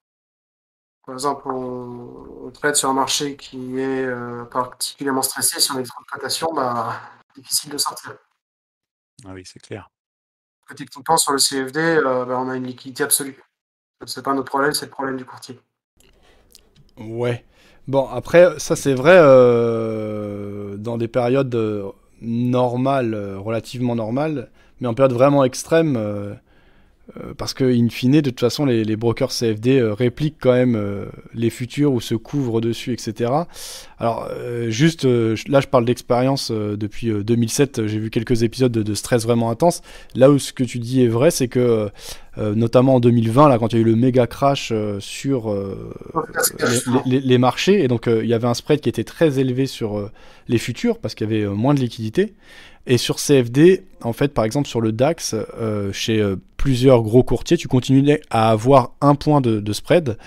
[1.06, 5.76] Par exemple, on, on trade sur un marché qui est euh, particulièrement stressé, si on
[5.76, 7.00] a des trop de bah,
[7.36, 8.18] difficile de sortir.
[9.24, 9.90] Ah oui, c'est clair.
[10.68, 13.40] Que Techniquement, sur le CFD, euh, bah, on a une liquidité absolue.
[14.08, 15.60] C'est pas notre problème, c'est le problème du courtier.
[16.98, 17.46] Ouais.
[17.88, 21.84] Bon, après, ça c'est vrai euh, dans des périodes euh,
[22.22, 24.49] normales, euh, relativement normales,
[24.82, 26.34] mais en période vraiment extrême, euh,
[27.38, 30.76] parce que, in fine, de toute façon, les, les brokers CFD euh, répliquent quand même
[30.76, 33.32] euh, les futurs ou se couvrent dessus, etc.
[33.99, 37.80] Alors, euh, juste, euh, là, je parle d'expérience euh, depuis euh, 2007.
[37.80, 39.82] euh, J'ai vu quelques épisodes de, de stress vraiment intense.
[40.15, 41.90] Là où ce que tu dis est vrai, c'est que,
[42.38, 45.52] euh, notamment en 2020, là, quand il y a eu le méga crash euh, sur
[45.52, 45.94] euh,
[47.06, 49.40] les, les- les marchés, et donc euh, il y avait un spread qui était très
[49.40, 50.11] élevé sur euh,
[50.48, 52.34] les futurs parce qu'il y avait euh, moins de liquidité.
[52.88, 57.24] Et sur CFD, en fait, par exemple, sur le DAX, euh, chez euh, plusieurs gros
[57.24, 60.18] courtiers, tu continuais à avoir un point de, de spread,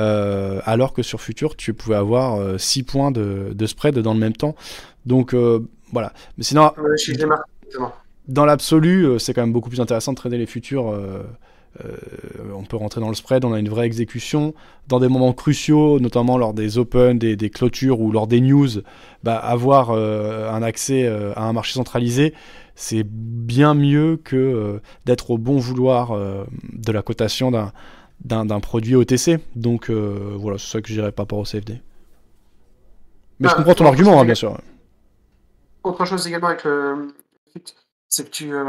[0.00, 4.20] euh, alors que sur Futur, tu pouvais avoir 6 points de, de spread dans le
[4.20, 4.56] même temps.
[5.06, 5.34] Donc
[5.92, 6.12] voilà.
[6.38, 6.96] Mais sinon, Ouais,
[8.28, 10.94] dans l'absolu, c'est quand même beaucoup plus intéressant de trader les futurs.
[11.80, 11.96] Euh,
[12.54, 14.54] on peut rentrer dans le spread, on a une vraie exécution.
[14.88, 18.68] Dans des moments cruciaux, notamment lors des open, des, des clôtures ou lors des news,
[19.22, 22.34] bah, avoir euh, un accès euh, à un marché centralisé,
[22.74, 26.18] c'est bien mieux que d'être au bon vouloir
[26.72, 27.50] de la cotation
[28.24, 29.40] d'un, produit OTC.
[29.56, 31.82] Donc euh, voilà, c'est ça que je dirais par rapport au CFD.
[33.40, 34.58] Mais je Ah, comprends ton argument, hein, bien sûr.
[35.84, 37.12] Autre chose également avec le
[38.12, 38.62] c'est que tu, euh,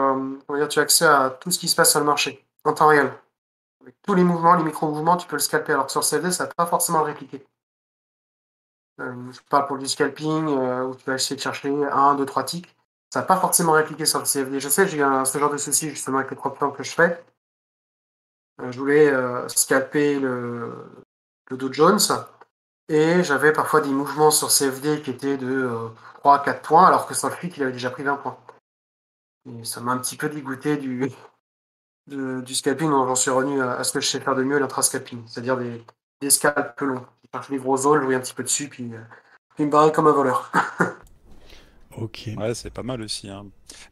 [0.47, 2.45] on va dire, tu as accès à tout ce qui se passe sur le marché
[2.65, 3.11] en temps réel.
[3.81, 5.73] Avec tous les mouvements, les micro-mouvements, tu peux le scalper.
[5.73, 7.45] Alors que sur CFD, ça n'a pas forcément le répliquer.
[8.97, 12.73] je parle pour du scalping, où tu vas essayer de chercher un, deux, trois ticks.
[13.11, 14.59] Ça n'a pas forcément répliqué sur le CFD.
[14.59, 17.23] Je sais, j'ai ce genre de souci justement avec les propres plans que je fais.
[18.59, 19.11] je voulais
[19.49, 20.73] scalper le,
[21.49, 21.99] le Dow Jones
[22.89, 25.69] et j'avais parfois des mouvements sur CFD qui étaient de
[26.19, 28.37] 3 à 4 points, alors que sur le FIC, il avait déjà pris 20 points.
[29.45, 31.11] Et ça m'a un petit peu dégoûté du,
[32.07, 35.57] du scalping, j'en suis revenu à, ce que je sais faire de mieux, l'intrascalping, c'est-à-dire
[35.57, 35.83] des,
[36.21, 37.05] des scalps longs.
[37.23, 39.01] Je cherche les gros zones, je un petit peu dessus, puis, euh,
[39.55, 40.51] puis me barrer comme un voleur.
[41.97, 42.29] ok.
[42.37, 43.29] Ouais, c'est pas mal aussi.
[43.29, 43.43] Hein.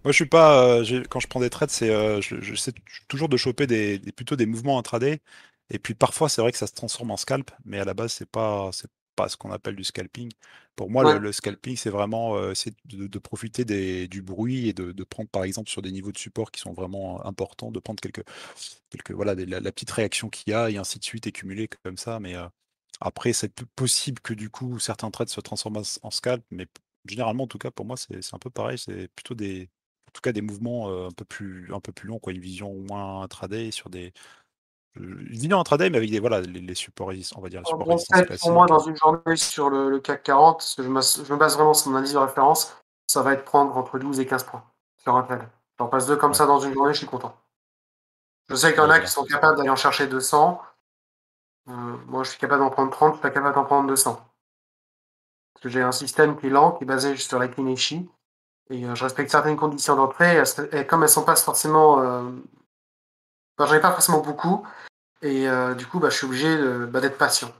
[0.03, 0.63] Moi, je suis pas.
[0.63, 2.73] Euh, quand je prends des trades, c'est, euh, je, sais
[3.07, 5.21] toujours de choper des, plutôt des mouvements intraday.
[5.69, 8.11] Et puis parfois, c'est vrai que ça se transforme en scalp, mais à la base,
[8.11, 10.31] c'est pas, c'est pas ce qu'on appelle du scalping.
[10.75, 12.53] Pour moi, le, scalping, c'est vraiment euh,
[12.85, 13.65] de, profiter
[14.07, 17.25] du bruit et de, prendre, par exemple, sur des niveaux de support qui sont vraiment
[17.25, 18.23] importants, de prendre quelques,
[18.89, 22.19] quelques voilà, la, petite réaction qu'il y a et ainsi de suite, accumuler comme ça.
[22.19, 22.47] Mais euh,
[22.99, 26.67] après, c'est possible que du coup, certains trades se transforment en scalp, mais
[27.05, 28.77] généralement, en tout cas, pour moi, c'est un peu pareil.
[28.77, 29.69] C'est plutôt des,
[30.07, 32.41] en tout cas, des mouvements euh, un peu plus, un peu plus longs, quoi, une
[32.41, 34.13] vision moins intraday sur des,
[34.95, 37.61] vision intraday, mais avec des, voilà, les, supports résistants, on va dire.
[37.61, 40.89] Les supports résistants pour moi, dans une journée sur le, CAC 40, parce que je,
[40.89, 42.75] me, base vraiment sur mon analyse de référence,
[43.07, 44.63] ça va être prendre entre 12 et 15 points
[44.97, 45.47] sur un trade.
[45.79, 47.35] J'en passe deux comme ça dans une journée, je suis content.
[48.49, 50.61] Je sais qu'il y en a qui sont capables d'aller en chercher 200.
[51.69, 51.71] Euh,
[52.07, 54.13] moi, je suis capable d'en prendre 30, je suis pas capable d'en prendre 200.
[55.53, 58.09] Parce que j'ai un système qui est lent, qui est basé sur la Kineshi.
[58.69, 60.43] Et euh, je respecte certaines conditions d'entrée.
[60.73, 62.29] Et comme elles sont pas forcément euh,
[63.65, 64.65] j'en ai pas forcément beaucoup.
[65.21, 66.55] Et euh, du coup, bah, je suis obligé
[66.87, 67.51] bah, d'être patient.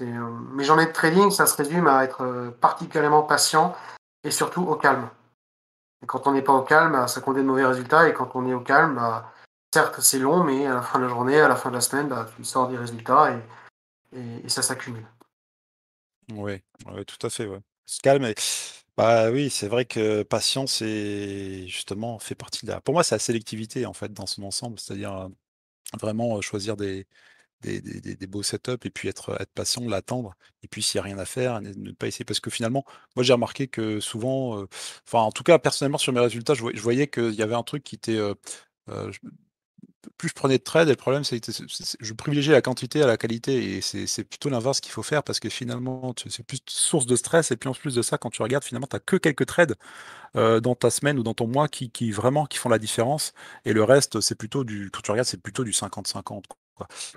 [0.00, 3.74] Euh, mes journées de trading, ça se résume à être euh, particulièrement patient
[4.22, 5.10] et surtout au calme.
[6.06, 8.08] Quand on n'est pas au calme, bah, ça conduit de mauvais résultats.
[8.08, 9.32] Et quand on est au calme, bah,
[9.74, 11.80] certes, c'est long, mais à la fin de la journée, à la fin de la
[11.80, 13.32] semaine, tu sors des résultats
[14.12, 15.06] et, et, ça s'accumule.
[16.32, 17.46] Oui, ouais, tout à fait.
[17.46, 17.60] Ouais.
[17.86, 18.24] Se calme.
[18.24, 18.34] Et...
[18.98, 22.80] Bah oui, c'est vrai que patience est justement fait partie de la.
[22.80, 25.30] Pour moi, c'est la sélectivité en fait dans son ensemble, c'est-à-dire
[26.00, 27.06] vraiment choisir des,
[27.62, 30.34] des, des, beaux setups et puis être, être patient, l'attendre.
[30.64, 32.24] Et puis s'il n'y a rien à faire, ne, pas essayer.
[32.24, 32.84] Parce que finalement,
[33.16, 34.64] moi j'ai remarqué que souvent,
[35.06, 37.84] enfin en tout cas personnellement sur mes résultats, je, voyais qu'il y avait un truc
[37.84, 38.18] qui était
[40.16, 41.52] plus je prenais de trades, et le problème, c'est que
[42.00, 43.76] je privilégiais la quantité à la qualité.
[43.76, 47.50] Et c'est plutôt l'inverse qu'il faut faire parce que finalement, c'est plus source de stress.
[47.50, 49.76] Et puis en plus de ça, quand tu regardes, finalement, tu n'as que quelques trades
[50.36, 53.32] euh, dans ta semaine ou dans ton mois qui, vraiment qui font la différence.
[53.64, 56.44] Et le reste, c'est plutôt du, quand tu regardes, c'est plutôt du 50-50.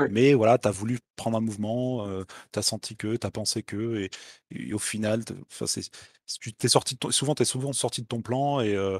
[0.09, 3.31] Mais voilà, tu as voulu prendre un mouvement, euh, tu as senti que, tu as
[3.31, 4.09] pensé que,
[4.51, 5.23] et, au final,
[6.39, 8.99] tu t'es sorti souvent, es souvent sorti de ton plan, et euh,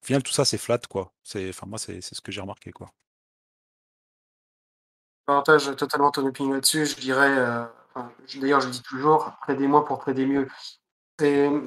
[0.00, 1.12] tout ça, c'est flat, quoi.
[1.34, 2.90] Enfin, moi, c'est ce que j'ai remarqué, quoi.
[5.28, 6.86] Je partage totalement ton opinion là-dessus.
[6.86, 7.64] Je dirais, euh,
[8.36, 10.48] d'ailleurs, je dis toujours, trader-moi pour trader mieux.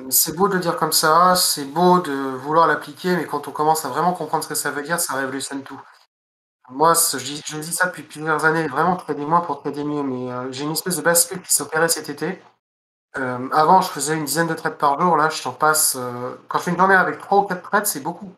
[0.09, 3.51] C'est beau de le dire comme ça, c'est beau de vouloir l'appliquer, mais quand on
[3.51, 5.79] commence à vraiment comprendre ce que ça veut dire, ça révolutionne tout.
[6.69, 7.17] Moi, je
[7.59, 10.97] dis, ça depuis plusieurs années, vraiment trader-moi pour trader mieux, mais euh, j'ai une espèce
[10.97, 12.41] de bascule qui s'opérait cet été.
[13.17, 15.97] Euh, avant, je faisais une dizaine de trades par jour, là, je t'en passe.
[16.47, 18.33] quand je fais une journée avec 3 ou 4 trades, c'est beaucoup.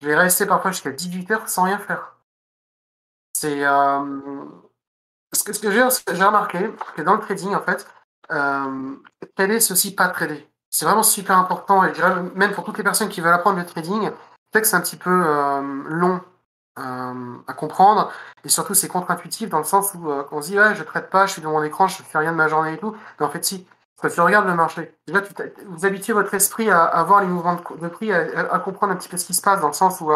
[0.00, 2.14] Je vais rester parfois jusqu'à 18 heures sans rien faire.
[3.32, 4.44] C'est euh,
[5.32, 5.82] ce que, j'ai
[6.24, 7.86] remarqué, que dans le trading, en fait,
[8.30, 8.96] euh,
[9.36, 10.48] trader, c'est aussi pas trader.
[10.70, 13.58] C'est vraiment super important, et je dirais même pour toutes les personnes qui veulent apprendre
[13.58, 14.10] le trading,
[14.50, 16.33] peut que c'est un petit peu euh, long euh,
[16.76, 18.10] à comprendre,
[18.44, 21.26] et surtout c'est contre-intuitif dans le sens où on se dit ouais, je trade pas,
[21.26, 23.30] je suis devant mon écran, je fais rien de ma journée et tout, mais en
[23.30, 23.66] fait si,
[24.02, 25.32] que tu regardes le marché, déjà tu
[25.66, 29.16] vous habituez votre esprit à, voir les mouvements de, prix, à, comprendre un petit peu
[29.16, 30.10] ce qui se passe, dans le sens où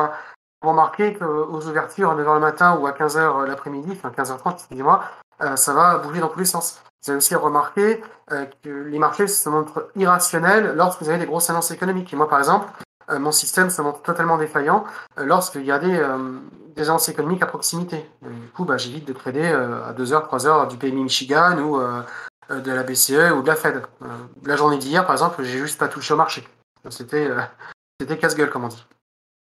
[0.62, 5.04] vous remarquez qu'aux ouvertures à 9h le matin ou à 15h l'après-midi, enfin 15h30, excusez-moi,
[5.42, 6.82] euh, ça va bouger dans tous les sens.
[7.02, 8.02] Vous avez aussi remarqué
[8.32, 12.12] euh, que les marchés se montrent irrationnels lorsque vous avez des grosses annonces économiques.
[12.12, 14.84] Et moi, par exemple, euh, mon système se montre totalement défaillant
[15.16, 16.06] lorsqu'il y a des,
[16.76, 18.08] des, annonces économiques à proximité.
[18.22, 21.80] du coup, bah, j'évite de trader à 2h, 3h du PMI Michigan ou
[22.52, 23.82] de la BCE ou de la Fed.
[24.44, 26.46] la journée d'hier, par exemple, j'ai juste pas touché au marché.
[26.90, 28.84] C'était casse-gueule, comme on dit.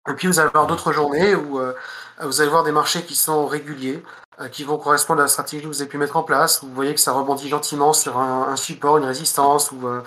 [0.09, 1.73] Et puis vous allez avoir d'autres journées où euh,
[2.21, 4.03] vous allez voir des marchés qui sont réguliers,
[4.39, 6.63] euh, qui vont correspondre à la stratégie que vous avez pu mettre en place.
[6.63, 10.01] Vous voyez que ça rebondit gentiment sur un, support, une résistance, ou, euh,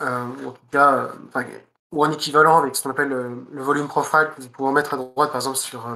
[0.00, 1.08] ou en tout cas,
[1.92, 4.96] ou un équivalent avec ce qu'on appelle le, volume profile que vous pouvez mettre à
[4.96, 5.86] droite, par exemple sur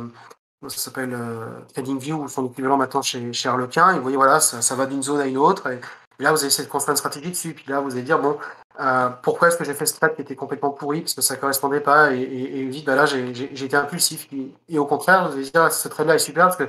[0.66, 1.14] ça s'appelle
[1.74, 3.92] TradingView ou son équivalent maintenant chez, chez Harlequin.
[3.92, 5.70] Et vous voyez, voilà, ça, ça va d'une zone à une autre.
[5.70, 5.78] Et,
[6.18, 7.52] là, vous avez cette construire une stratégie dessus.
[7.52, 8.38] Puis là, vous allez dire, bon,
[8.80, 11.02] euh, pourquoi est-ce que j'ai fait ce trade qui était complètement pourri?
[11.02, 14.28] Parce que ça correspondait pas et, et, et bah là j'ai été impulsif
[14.68, 16.64] et, au contraire vous allez dire ce trade là est super parce que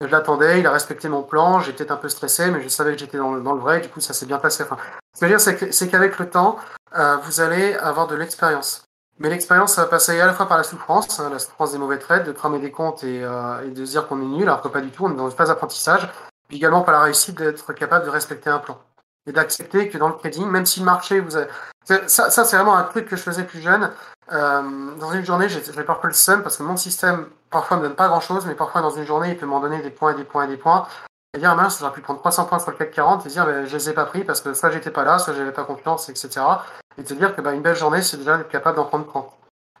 [0.00, 2.98] Je l'attendais, il a respecté mon plan, j'étais un peu stressé, mais je savais que
[2.98, 4.64] j'étais dans, le- dans le vrai, du coup ça s'est bien passé.
[4.64, 4.78] Enfin,
[5.14, 6.58] ce que je veux dire, c'est qu'avec le temps,
[6.96, 8.84] euh, vous allez avoir de l'expérience.
[9.18, 11.78] Mais l'expérience, ça va passer à la fois par la souffrance, hein, la souffrance des
[11.78, 14.42] mauvais trades, de cramer des comptes et, euh, et de se dire qu'on est nul,
[14.42, 16.08] alors que pas du tout, on est dans une phase d'apprentissage.
[16.48, 18.78] Puis également par la réussite d'être capable de respecter un plan.
[19.26, 21.42] Et d'accepter que dans le trading, même si le marché vous a...
[21.84, 23.90] c'est- Ça, ça c'est vraiment un truc que je faisais plus jeune.
[24.32, 24.62] Euh,
[24.98, 28.08] dans une journée, j'ai parfois le seum parce que mon système, parfois, ne donne pas
[28.08, 30.44] grand-chose, mais parfois, dans une journée, il peut m'en donner des points et des points
[30.44, 30.86] et des points.
[31.34, 33.44] Et dire, ah, mince, j'aurais pu prendre 300 points sur le CAC 40 et dire,
[33.44, 35.64] ben, je les ai pas pris parce que soit j'étais pas là, soit j'avais pas
[35.64, 36.30] confiance, etc.
[36.96, 39.32] Et te dire que ben, une belle journée, c'est déjà d'être capable d'en prendre 30.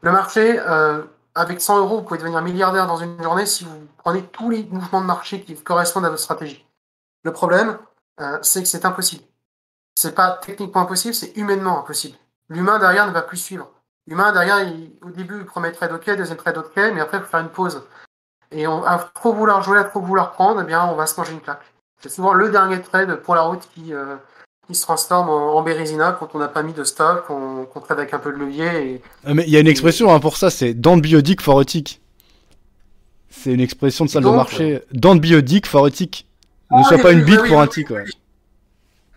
[0.02, 1.02] Le marché, euh,
[1.36, 4.64] avec 100 euros, vous pouvez devenir milliardaire dans une journée si vous prenez tous les
[4.64, 6.66] mouvements de marché qui correspondent à votre stratégie.
[7.22, 7.78] Le problème,
[8.20, 9.22] euh, c'est que c'est impossible.
[9.94, 12.18] C'est pas techniquement impossible, c'est humainement impossible.
[12.48, 13.70] L'humain derrière ne va plus suivre.
[14.08, 17.30] L'humain derrière, il- au début, premier trade ok, deuxième trade ok, mais après, il faut
[17.30, 17.80] faire une pause.
[18.54, 21.18] Et on, à trop vouloir jouer, à trop vouloir prendre, eh bien, on va se
[21.18, 21.60] manger une claque.
[22.00, 24.16] C'est souvent le dernier trade pour la route qui, euh,
[24.66, 27.98] qui se transforme en, en bérésina quand on n'a pas mis de stop, qu'on trade
[27.98, 28.66] avec un peu de levier.
[28.66, 29.02] Et...
[29.26, 31.40] Euh, Mais il y a une expression hein, pour ça, c'est don't be a dick
[31.40, 32.00] for a tick.
[33.28, 34.82] C'est une expression de salle de Donc, marché.
[34.92, 36.26] Don't be a dick for a tick.
[36.70, 37.92] Ne Ah sois oui, pas une bite oui, pour oui, un.
[37.94, 38.04] Ouais.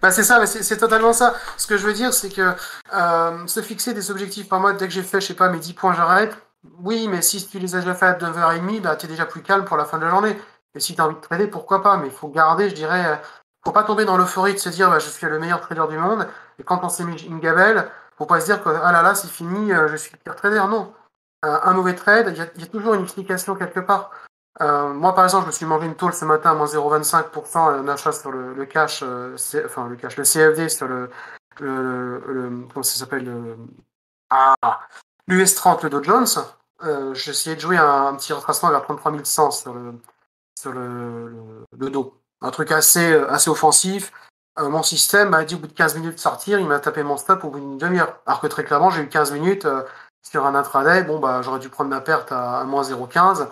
[0.02, 1.34] Bah c'est ça, c'est totalement ça.
[1.58, 2.54] Ce que je veux dire, c'est que
[2.94, 5.60] euh, se fixer des objectifs par mois, dès que j'ai fait, je sais pas, mes
[5.60, 6.38] 10 points, j'arrête.
[6.80, 9.65] Oui, mais si tu les as déjà fait à 9h30, bah, t'es déjà plus calme
[9.65, 10.38] pour la fin de la journée.
[10.76, 13.15] Et si t'as envie de trader, pourquoi pas, mais il faut garder, je dirais, euh,
[13.65, 15.98] faut pas tomber dans l'euphorie de se dire, bah, je suis le meilleur trader du
[15.98, 16.27] monde,
[16.60, 19.15] et quand on s'est mis une gabelle, faut pas se dire que, ah là là,
[19.15, 20.64] c'est fini, euh, je suis le pire trader.
[20.69, 20.94] Non.
[21.44, 24.11] Un mauvais trade, il y, a- toujours une explication quelque part.
[24.61, 27.68] Euh, moi, par exemple, je me suis mangé une tôle ce matin à moins 0,25%
[27.69, 29.03] un achat sur le, cash,
[29.65, 31.10] enfin le cash, le CFD sur le,
[31.60, 33.57] le, le- comment ça s'appelle, le,
[34.31, 34.56] ah,
[35.28, 36.28] l'US 30, le Dow Jones.
[36.84, 39.94] Euh, essayé de jouer un, petit retracement vers 33 100 sur le,
[40.60, 42.14] sur le, le, dos.
[42.41, 44.12] Un truc assez, euh, assez offensif.
[44.60, 47.04] Euh, mon système m'a dit au bout de 15 minutes de sortir, il m'a tapé
[47.04, 48.20] mon stop au bout d'une demi-heure.
[48.26, 49.84] Alors que très clairement, j'ai eu 15 minutes euh,
[50.24, 51.04] sur un intraday.
[51.04, 53.48] Bon, bah, j'aurais dû prendre ma perte à, moins 0,15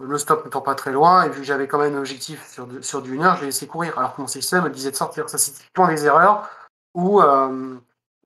[0.00, 2.68] le stop n'étant pas très loin, et vu que j'avais quand même un objectif sur,
[2.82, 4.96] sur du 1 heure, je l'ai laissé courir, alors que mon système me disait de
[4.96, 5.28] sortir.
[5.28, 6.48] Ça, c'est typiquement des erreurs
[6.94, 7.76] où, euh,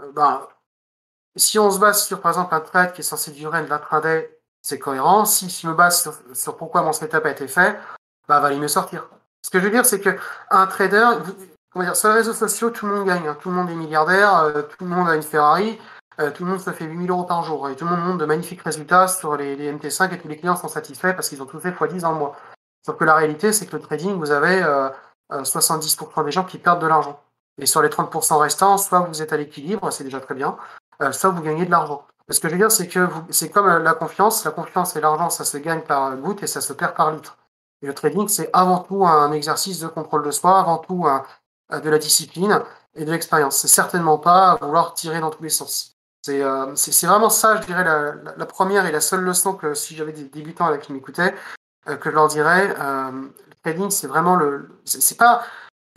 [0.03, 0.47] euh, ben,
[1.37, 4.39] si on se base sur, par exemple, un trade qui est censé durer de l'intraday,
[4.61, 5.25] c'est cohérent.
[5.25, 7.79] Si je me base sur, pourquoi mon setup a été fait,
[8.29, 9.09] bah, va aller mieux sortir.
[9.45, 10.17] Ce que je veux dire, c'est que
[10.51, 11.07] un trader,
[11.73, 13.27] comment dire, sur les réseaux sociaux, tout le monde gagne.
[13.27, 13.37] hein.
[13.41, 15.79] Tout le monde est milliardaire, euh, tout le monde a une Ferrari,
[16.21, 17.69] euh, tout le monde se fait 8000 euros par jour.
[17.69, 20.37] Et tout le monde montre de magnifiques résultats sur les, les MT5 et tous les
[20.37, 22.37] clients sont satisfaits parce qu'ils ont tous fait x10 dans le mois.
[22.85, 24.89] Sauf que la réalité, c'est que le trading, vous avez euh,
[25.33, 27.21] euh, 70% des gens qui perdent de l'argent.
[27.59, 30.57] Et sur les 30% restants, soit vous êtes à l'équilibre, c'est déjà très bien,
[31.01, 32.07] euh, soit vous gagnez de l'argent.
[32.29, 34.45] Ce que je veux dire, c'est que c'est comme euh, la confiance.
[34.45, 37.37] La confiance et l'argent, ça se gagne par goutte et ça se perd par litre.
[37.83, 41.81] Et le trading, c'est avant tout un exercice de contrôle de soi, avant tout euh,
[41.81, 42.63] de la discipline
[42.95, 43.59] et de l'expérience.
[43.59, 45.93] C'est certainement pas vouloir tirer dans tous les sens.
[46.23, 50.13] C'est euh, vraiment ça, je dirais, la, première et la seule leçon que si j'avais
[50.13, 51.35] des débutants qui m'écoutaient,
[51.89, 54.69] euh, que je leur dirais, euh, le trading, c'est vraiment le.
[54.85, 55.43] C'est pas.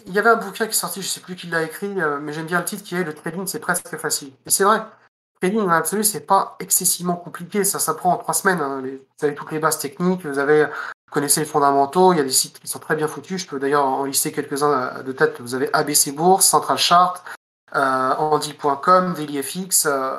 [0.08, 2.20] Il y avait un bouquin qui est sorti, je sais plus qui l'a écrit, euh,
[2.22, 4.32] mais j'aime bien le titre qui est Le trading, c'est presque facile.
[4.46, 4.78] Et c'est vrai.
[4.80, 7.64] Le trading, en absolu, c'est pas excessivement compliqué.
[7.64, 8.62] Ça s'apprend en trois semaines.
[8.62, 8.82] hein.
[8.82, 10.68] Vous avez toutes les bases techniques, vous avez.
[11.12, 13.42] Connaissez les fondamentaux, il y a des sites qui sont très bien foutus.
[13.44, 15.40] Je peux d'ailleurs en lister quelques-uns de tête.
[15.40, 17.24] Vous avez ABC Bourse, Central Chart,
[17.76, 19.86] euh, Andy.com, DailyFX.
[19.86, 20.18] Euh,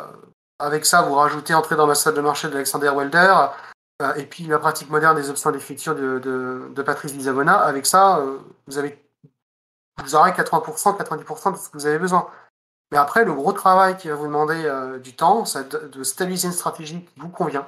[0.59, 3.35] avec ça, vous rajoutez entrée dans ma salle de marché d'Alexander Welder.
[4.17, 7.57] et puis la pratique moderne des options d'écriture de, de, de Patrice Lisabona.
[7.59, 8.23] Avec ça,
[8.67, 9.06] vous avez
[10.03, 12.29] vous aurez 80%, 90% de ce que vous avez besoin.
[12.93, 16.49] Mais après, le gros travail qui va vous demander euh, du temps, c'est de, stabiliser
[16.49, 17.67] une stratégie qui vous convient.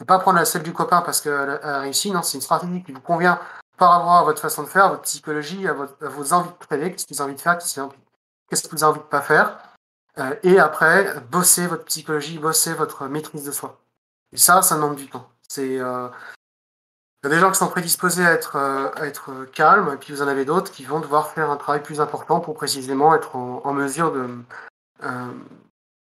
[0.00, 2.84] Ne pas prendre la celle du copain parce qu'elle a réussi, non, c'est une stratégie
[2.84, 3.40] qui vous convient
[3.78, 6.66] par rapport à votre façon de faire, à votre psychologie, à, votre- vos envies de
[6.66, 9.22] trader, qu'est-ce que vous avez envie de faire, qu'est-ce que vous avez envie- de pas
[9.22, 9.58] faire?
[10.18, 13.78] Euh, et après, bosser votre psychologie, bosser votre maîtrise de soi.
[14.32, 15.28] Et ça, ça demande du temps.
[15.48, 16.08] C'est euh,
[17.32, 20.22] a des gens qui sont prédisposés à être, euh, à être calmes, et puis vous
[20.22, 23.72] en avez d'autres qui vont devoir faire un travail plus important pour précisément être en,
[23.72, 24.28] mesure de,
[25.02, 25.32] euh,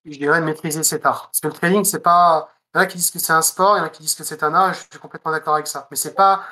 [0.05, 1.27] je dirais, maîtriser cet art.
[1.27, 2.49] Parce que le trading, c'est pas.
[2.75, 4.03] Il y en a qui disent que c'est un sport, il y en a qui
[4.03, 5.89] disent que c'est un art, je suis complètement d'accord avec ça.
[5.91, 6.43] Mais c'est pas.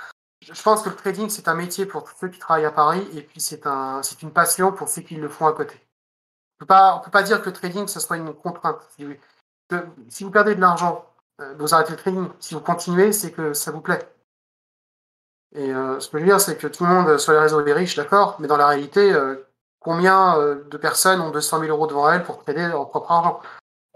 [0.41, 3.07] Je pense que le trading, c'est un métier pour tous ceux qui travaillent à Paris,
[3.15, 5.75] et puis c'est un, une passion pour ceux qui le font à côté.
[6.57, 8.79] On peut pas, peut pas dire que le trading, ce soit une contrainte.
[8.97, 9.15] Si vous,
[9.69, 11.05] que- si vous perdez de l'argent,
[11.41, 12.29] euh, vous arrêtez le trading.
[12.41, 14.16] Si vous continuez, c'est que ça vous plaît.
[15.57, 17.65] Et euh, ce que je veux dire, c'est que tout le monde sur les réseaux
[17.67, 19.37] est riche, d'accord, mais dans la réalité, euh,
[19.81, 23.41] combien euh, de personnes ont 200 000 euros devant elles pour trader leur propre argent?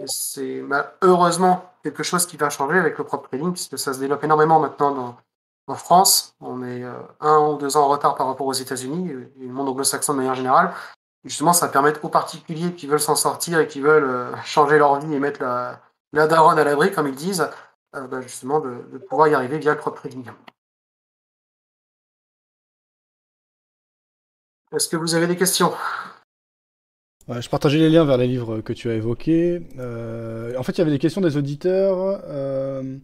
[0.07, 3.99] C'est bah, heureusement quelque chose qui va changer avec le propre trading, puisque ça se
[3.99, 5.19] développe énormément maintenant
[5.67, 6.35] en France.
[6.41, 6.83] On est
[7.21, 10.19] un ou deux ans en retard par rapport aux États-Unis et le monde anglo-saxon de
[10.19, 10.73] manière générale.
[11.25, 15.15] Justement, ça permet aux particuliers qui veulent s'en sortir et qui veulent changer leur vie
[15.15, 15.81] et mettre la,
[16.15, 17.47] la daronne à l'abri, comme ils disent,
[17.93, 20.25] bah, justement de, pouvoir y arriver via le crop trading.
[24.75, 25.73] Est-ce que vous avez des questions?
[27.29, 29.63] Je partageais les liens vers les livres que tu as évoqués.
[29.79, 32.21] Euh, en fait, il y avait des questions des auditeurs.
[32.29, 32.97] Euh...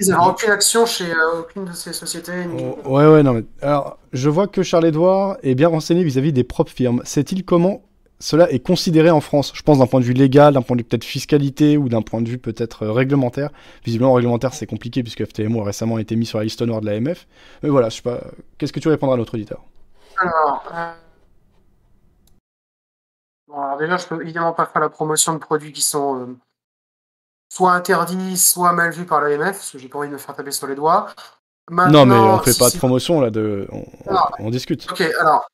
[0.00, 2.44] Ils n'avaient aucune action chez euh, aucune de ces sociétés.
[2.84, 3.34] Oh, ouais, ouais, non.
[3.34, 3.44] Mais...
[3.62, 7.02] Alors, je vois que Charles-Édouard est bien renseigné vis-à-vis des propres firmes.
[7.04, 7.82] Sait-il comment
[8.20, 9.52] cela est considéré en France?
[9.54, 12.02] Je pense d'un point de vue légal, d'un point de vue peut-être fiscalité ou d'un
[12.02, 13.50] point de vue peut-être réglementaire.
[13.84, 16.86] Visiblement, réglementaire, c'est compliqué puisque FTMO a récemment été mis sur la liste noire de
[16.86, 17.28] l'AMF.
[17.62, 18.20] Mais voilà, je sais pas.
[18.56, 19.64] Qu'est-ce que tu répondras à notre auditeur?
[20.16, 20.64] Alors.
[23.48, 26.36] Bon, alors déjà, je peux évidemment pas faire la promotion de produits qui sont euh,
[27.48, 30.36] soit interdits, soit mal vus par l'AMF, parce que j'ai pas envie de me faire
[30.36, 31.08] taper sur les doigts.
[31.70, 33.66] non, mais on fait pas de promotion là, de...
[34.38, 34.90] on, discute.
[34.90, 35.48] Ok, alors,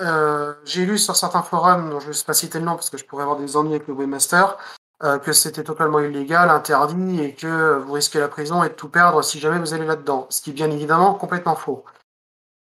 [0.00, 2.90] euh, j'ai lu sur certains forums, dont je ne vais pas citer le nom parce
[2.90, 4.56] que je pourrais avoir des ennuis avec le webmaster,
[5.02, 8.88] euh, que c'était totalement illégal, interdit, et que vous risquez la prison et de tout
[8.88, 10.28] perdre si jamais vous allez là-dedans.
[10.30, 11.84] Ce qui est bien évidemment complètement faux.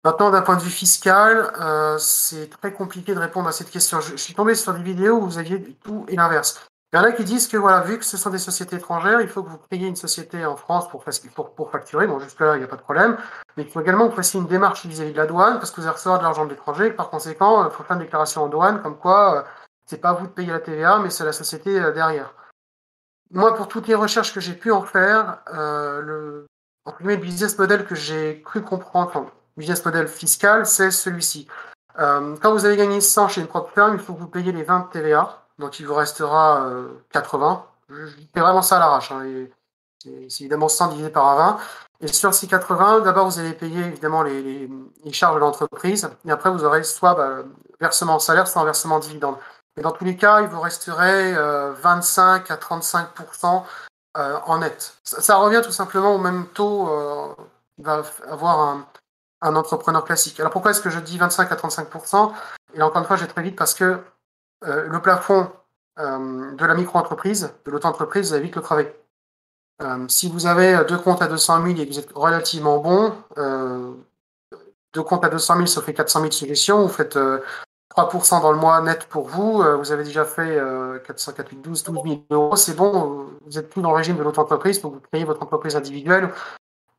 [0.07, 3.99] Maintenant, d'un point de vue fiscal, euh, c'est très compliqué de répondre à cette question.
[3.99, 6.65] Je, suis tombé sur des vidéos où vous aviez tout et l'inverse.
[6.93, 9.19] Il y en a qui disent que voilà, vu que ce sont des sociétés étrangères,
[9.19, 12.07] il faut que vous créiez une société en France pour, facturer.
[12.07, 13.17] Bon, jusque-là, il n'y a pas de problème.
[13.57, 15.81] Mais il faut également que vous fassiez une démarche vis-à-vis de la douane, parce que
[15.81, 16.89] vous allez recevoir de l'argent de l'étranger.
[16.91, 19.43] Par conséquent, il faut faire une déclaration en douane, comme quoi euh,
[19.87, 22.33] c'est pas vous de payer la TVA, mais c'est la société euh, derrière.
[23.31, 26.47] Moi, pour toutes les recherches que j'ai pu en faire, le,
[27.01, 31.47] le business model que j'ai cru comprendre, business model fiscal, c'est celui-ci.
[31.99, 34.51] Euh, quand vous avez gagné 100 chez une propre firme, il faut que vous payiez
[34.51, 36.69] les 20 de TVA, donc il vous restera
[37.11, 37.65] 80.
[37.89, 39.11] Euh, je, fais vraiment ça à l'arrache.
[39.11, 39.47] Hein,
[40.29, 41.57] c'est évidemment 100 divisé par 20.
[42.01, 44.69] Et sur ces 80, d'abord vous allez payer évidemment les,
[45.11, 47.37] charges de l'entreprise, et après vous aurez soit bah,
[47.79, 49.35] versement en salaire, soit en versement dividende.
[49.77, 53.63] Et dans tous les cas, il vous resterait 25 euh, à 35%
[54.15, 54.97] en net.
[55.03, 56.89] Ça, ça, revient tout simplement au même taux.
[57.77, 58.87] il va avoir un,
[59.41, 60.39] un entrepreneur classique.
[60.39, 62.31] Alors pourquoi est-ce que je dis 25 à 35%
[62.73, 63.99] Et encore une fois, j'ai très vite parce que
[64.65, 65.49] euh, le plafond
[65.99, 68.91] euh, de la micro-entreprise, de l'auto-entreprise, vous allez vite le travail.
[69.81, 73.13] Euh, si vous avez deux comptes à 200 000 et que vous êtes relativement bon,
[74.93, 77.17] deux comptes à 200 000, ça fait 400 000 suggestions, vous faites
[77.95, 80.59] 3% dans le mois net pour vous, vous avez déjà fait
[81.05, 84.23] 400, 4, 12, 12 000 euros, c'est bon, vous êtes plus dans le régime de
[84.23, 86.31] l'auto-entreprise, pour vous créer votre entreprise individuelle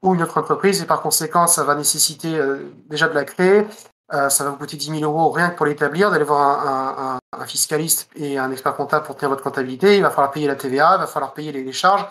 [0.03, 3.67] ou une autre entreprise, et par conséquent, ça va nécessiter euh, déjà de la créer.
[4.15, 7.19] Euh, ça va vous coûter 10 000 euros rien que pour l'établir, d'aller voir un,
[7.35, 9.97] un, un, fiscaliste et un expert comptable pour tenir votre comptabilité.
[9.97, 12.07] Il va falloir payer la TVA, il va falloir payer les, les charges.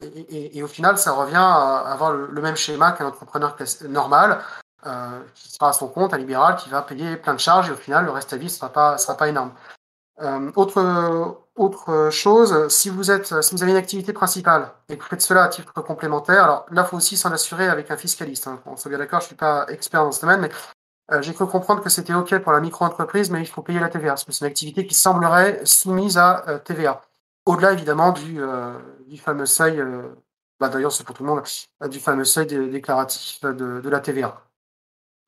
[0.00, 3.56] Et, et, et, au final, ça revient à avoir le, même schéma qu'un entrepreneur
[3.88, 4.40] normal,
[4.86, 7.72] euh, qui sera à son compte, un libéral, qui va payer plein de charges, et
[7.72, 9.52] au final, le reste à vie ne sera pas, sera pas énorme.
[10.22, 10.80] Euh, autre,
[11.60, 15.20] autre chose, si vous, êtes, si vous avez une activité principale et que vous faites
[15.20, 18.46] cela à titre complémentaire, alors là, il faut aussi s'en assurer avec un fiscaliste.
[18.48, 18.60] Hein.
[18.64, 20.50] On soit bien d'accord, je ne suis pas expert dans ce domaine, mais
[21.12, 23.90] euh, j'ai cru comprendre que c'était OK pour la micro-entreprise, mais il faut payer la
[23.90, 27.02] TVA, parce que c'est une activité qui semblerait soumise à euh, TVA.
[27.44, 28.72] Au-delà, évidemment, du, euh,
[29.18, 30.14] fameux seuil, euh,
[30.60, 31.42] bah, d'ailleurs, c'est pour tout le monde,
[31.90, 34.49] du fameux seuil déclaratif de la TVA.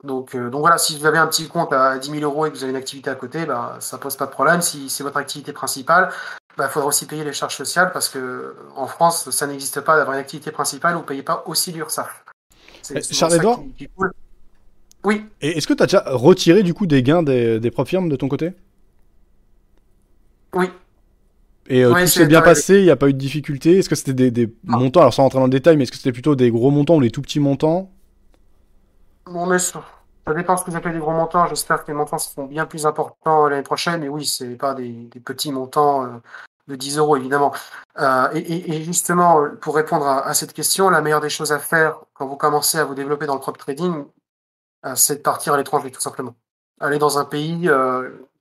[0.04, 2.50] Donc, euh, donc voilà, si vous avez un petit compte à 10 000 euros et
[2.50, 4.60] que vous avez une activité à côté, bah, ça pose pas de problème.
[4.60, 6.10] Si c'est votre activité principale,
[6.50, 9.96] il bah, faudra aussi payer les charges sociales parce que en France, ça n'existe pas
[9.96, 12.24] d'avoir une activité principale où vous ne payez pas aussi l'URSSAF.
[13.12, 13.60] Charles-Edouard
[15.04, 15.24] Oui.
[15.40, 18.08] Et est-ce que tu as déjà retiré du coup des gains des, des propres firmes
[18.08, 18.52] de ton côté?
[20.54, 20.68] Oui.
[21.68, 23.94] Et euh, tout s'est bien passé, il n'y a pas eu de difficulté Est-ce que
[23.94, 26.34] c'était des, des montants, alors sans rentrer dans le détail, mais est-ce que c'était plutôt
[26.34, 27.90] des gros montants ou des tout petits montants?
[29.26, 29.84] Bon, mais ça,
[30.34, 31.46] dépend ce que vous appelez des gros montants.
[31.46, 34.00] J'espère que les montants seront bien plus importants l'année prochaine.
[34.00, 36.08] Mais oui, c'est pas des, petits montants euh,
[36.66, 37.54] de 10 euros, évidemment.
[37.98, 42.26] Euh, et, justement, pour répondre à, cette question, la meilleure des choses à faire quand
[42.26, 44.04] vous commencez à vous développer dans le crop trading,
[44.84, 46.34] euh, c'est de partir à l'étranger, tout simplement.
[46.80, 47.70] Aller dans un pays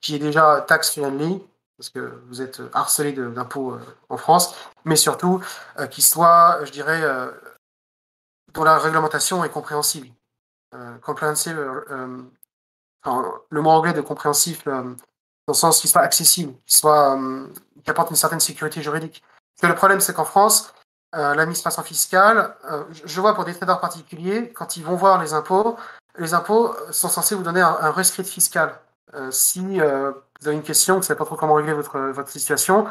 [0.02, 1.44] qui est déjà tax friendly,
[1.78, 3.78] parce que vous êtes harcelé d'impôts
[4.10, 5.42] en France, mais surtout
[5.92, 7.04] qui soit, je dirais,
[8.54, 10.08] dont la réglementation est compréhensible.
[10.74, 12.18] Euh, comprehensive, euh,
[13.50, 14.96] le mot anglais de compréhensif, euh, dans
[15.50, 17.20] le sens qu'il soit accessible, qu'il soit,
[17.84, 19.22] qui apporte une certaine sécurité juridique.
[19.64, 20.74] Le problème, c'est qu'en France,
[21.14, 22.56] l'administration fiscale,
[22.92, 25.78] je vois pour des traders particuliers, quand ils vont voir les impôts,
[26.18, 28.80] les impôts sont censés vous donner un, un rescrit fiscal.
[29.30, 32.88] si vous avez une question, vous ne savez pas trop comment régler votre, votre situation,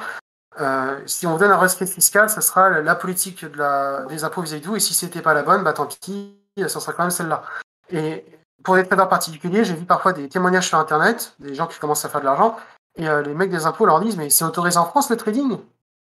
[1.06, 4.66] si on vous donne un rescrit fiscal, ce sera la politique des impôts vis-à-vis de
[4.66, 7.42] vous, et si c'était pas la bonne, bah tant pis, ce sera quand même celle-là.
[7.92, 8.24] Et
[8.62, 12.04] pour les traders particuliers, j'ai vu parfois des témoignages sur Internet, des gens qui commencent
[12.04, 12.56] à faire de l'argent,
[12.96, 15.58] et euh, les mecs des impôts leur disent, mais c'est autorisé en France le trading?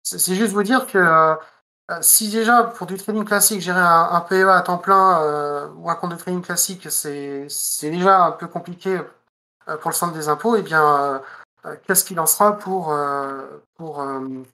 [0.02, 1.34] C'est juste vous dire que euh,
[2.00, 6.12] si déjà pour du trading classique, gérer un, PEA à temps plein ou un compte
[6.12, 7.48] de trading classique, c'est
[7.82, 9.00] déjà un peu compliqué
[9.80, 11.20] pour le centre des impôts, et eh bien
[11.66, 13.46] euh, qu'est-ce qu'il en sera pour, euh,
[13.76, 14.44] pour, euh,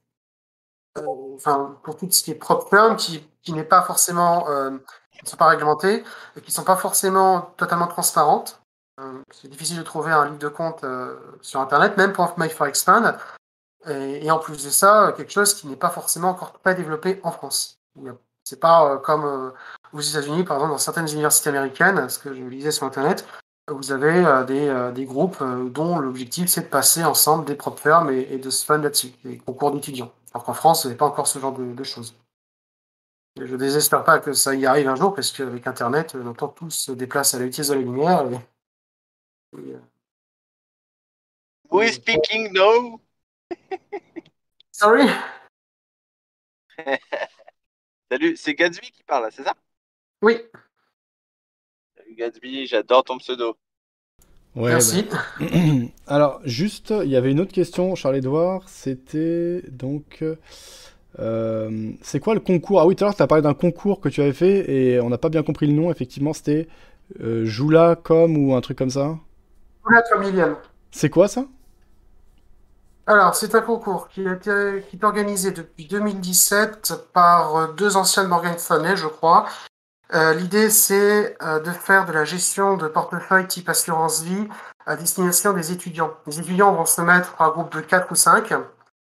[1.34, 4.46] enfin, pour tout ce qui est propre firm, qui, qui n'est pas forcément,
[5.24, 6.04] qui ne sont pas réglementées,
[6.36, 8.60] et qui ne sont pas forcément totalement transparentes.
[9.32, 10.84] c'est difficile de trouver un livre de compte
[11.40, 12.68] sur Internet, même pour My for.
[13.86, 17.30] Et, en plus de ça, quelque chose qui n'est pas forcément encore pas développé en
[17.30, 17.78] France.
[18.44, 19.52] C'est pas comme
[19.92, 23.26] aux États-Unis, par exemple, dans certaines universités américaines, ce que je lisais sur Internet,
[23.68, 27.54] vous avez euh, des, euh, des, groupes euh, dont l'objectif c'est de passer ensemble des
[27.54, 30.12] propres fermes et, de se fun là-dessus, des concours d'étudiants.
[30.34, 32.14] Alors qu'en France, vous n'avez pas encore ce genre de, choses.
[33.36, 36.70] Je ne désespère pas que ça y arrive un jour, parce qu'avec Internet, temps tous
[36.70, 38.24] se déplacent à la vitesse de la lumière.
[41.70, 43.00] Who is speaking now?
[44.70, 45.08] Sorry?
[48.10, 49.54] Salut, c'est Gatsby qui parle, c'est ça?
[50.22, 50.38] Oui.
[52.16, 53.56] Gatsby, j'adore ton pseudo.
[54.54, 55.02] Merci.
[55.10, 55.24] Bah.
[56.06, 58.68] Alors, juste, il y avait une autre question, Charles-Édouard.
[58.68, 60.22] C'était donc.
[61.18, 62.80] Euh, c'est quoi le concours?
[62.80, 65.00] Ah oui, tout à l'heure, tu as parlé d'un concours que tu avais fait et
[65.00, 65.90] on n'a pas bien compris le nom.
[65.90, 66.68] Effectivement, c'était
[67.20, 69.16] euh, Joula.com ou un truc comme ça
[69.84, 70.58] Joula
[70.90, 71.46] C'est quoi ça?
[73.06, 78.28] Alors, c'est un concours qui, été, qui est organisé depuis 2017 par deux anciens de
[78.28, 79.44] Morgan Stanley, je crois,
[80.12, 84.48] euh, l'idée, c'est euh, de faire de la gestion de portefeuille type assurance vie
[84.86, 86.12] à destination des étudiants.
[86.26, 88.52] Les étudiants vont se mettre par groupe de 4 ou 5.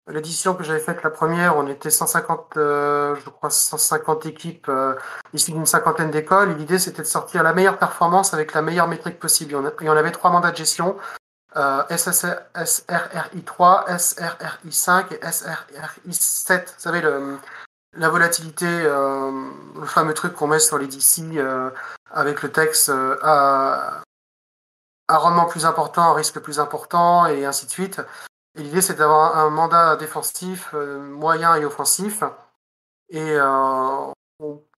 [0.08, 4.70] L'édition que j'avais faite la première, on était 150, euh, je crois 150 équipes
[5.32, 6.56] issues d'une cinquantaine d'écoles.
[6.56, 9.54] L'idée, c'était de sortir la meilleure performance avec la meilleure métrique possible.
[9.80, 10.96] Et on avait trois mandats de gestion.
[11.54, 16.74] SRRI 3, SRRI 5 et SRRI 7.
[16.76, 17.38] Vous savez, le,
[17.98, 19.30] la volatilité, euh,
[19.74, 21.70] le fameux truc qu'on met sur les DC euh,
[22.10, 24.02] avec le texte euh, à,
[25.08, 28.00] rendement plus important, risque plus important, et ainsi de suite.
[28.56, 32.22] L'idée, c'est d'avoir un mandat défensif, moyen et offensif.
[33.10, 34.12] Et on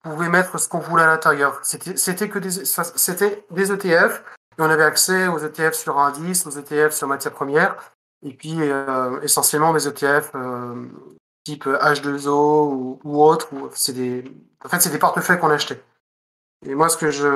[0.02, 1.60] pouvait mettre ce qu'on voulait à l'intérieur.
[1.62, 4.22] C'était que des, ETF,
[4.58, 7.76] et on avait accès aux ETF sur indice, aux ETF sur matières premières,
[8.24, 8.58] et puis
[9.22, 10.32] essentiellement des ETF
[11.44, 13.48] type H2O ou, autre.
[13.54, 15.82] En fait, c'est des portefeuilles qu'on achetait.
[16.66, 17.28] Et moi, ce que je,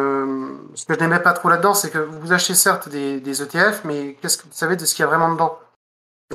[0.98, 4.44] n'aimais pas trop là-dedans, c'est que vous achetez certes des, des ETF, mais qu'est-ce que
[4.44, 5.58] vous savez de ce qu'il y a vraiment dedans?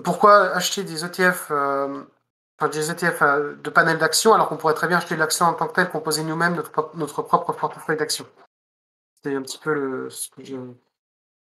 [0.04, 2.04] Pourquoi acheter des ETF, euh,
[2.60, 5.54] enfin des ETF euh, de panel d'actions, alors qu'on pourrait très bien acheter l'action en
[5.54, 8.28] tant que telle, composer nous-mêmes notre, propre portefeuille d'actions
[9.24, 10.56] C'est un petit peu le, ce que je,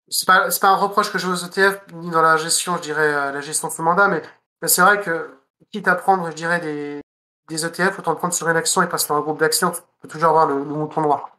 [0.10, 2.82] c'est pas, pas un reproche que je veux aux ETF, ni dans la gestion, je
[2.82, 4.22] dirais, euh, la gestion de ce mandat, mais
[4.68, 5.30] c'est vrai que
[5.72, 7.02] quitte à prendre, je dirais, des,
[7.50, 9.82] des ETF, autant le prendre sur une action et pas sur un groupe d'actions, tu
[10.02, 11.38] peux toujours avoir le, mouton noir.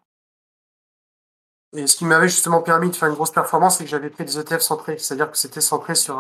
[1.75, 4.25] Et ce qui m'avait justement permis de faire une grosse performance, c'est que j'avais pris
[4.25, 6.19] des ETF centrés, c'est-à-dire que c'était centré sur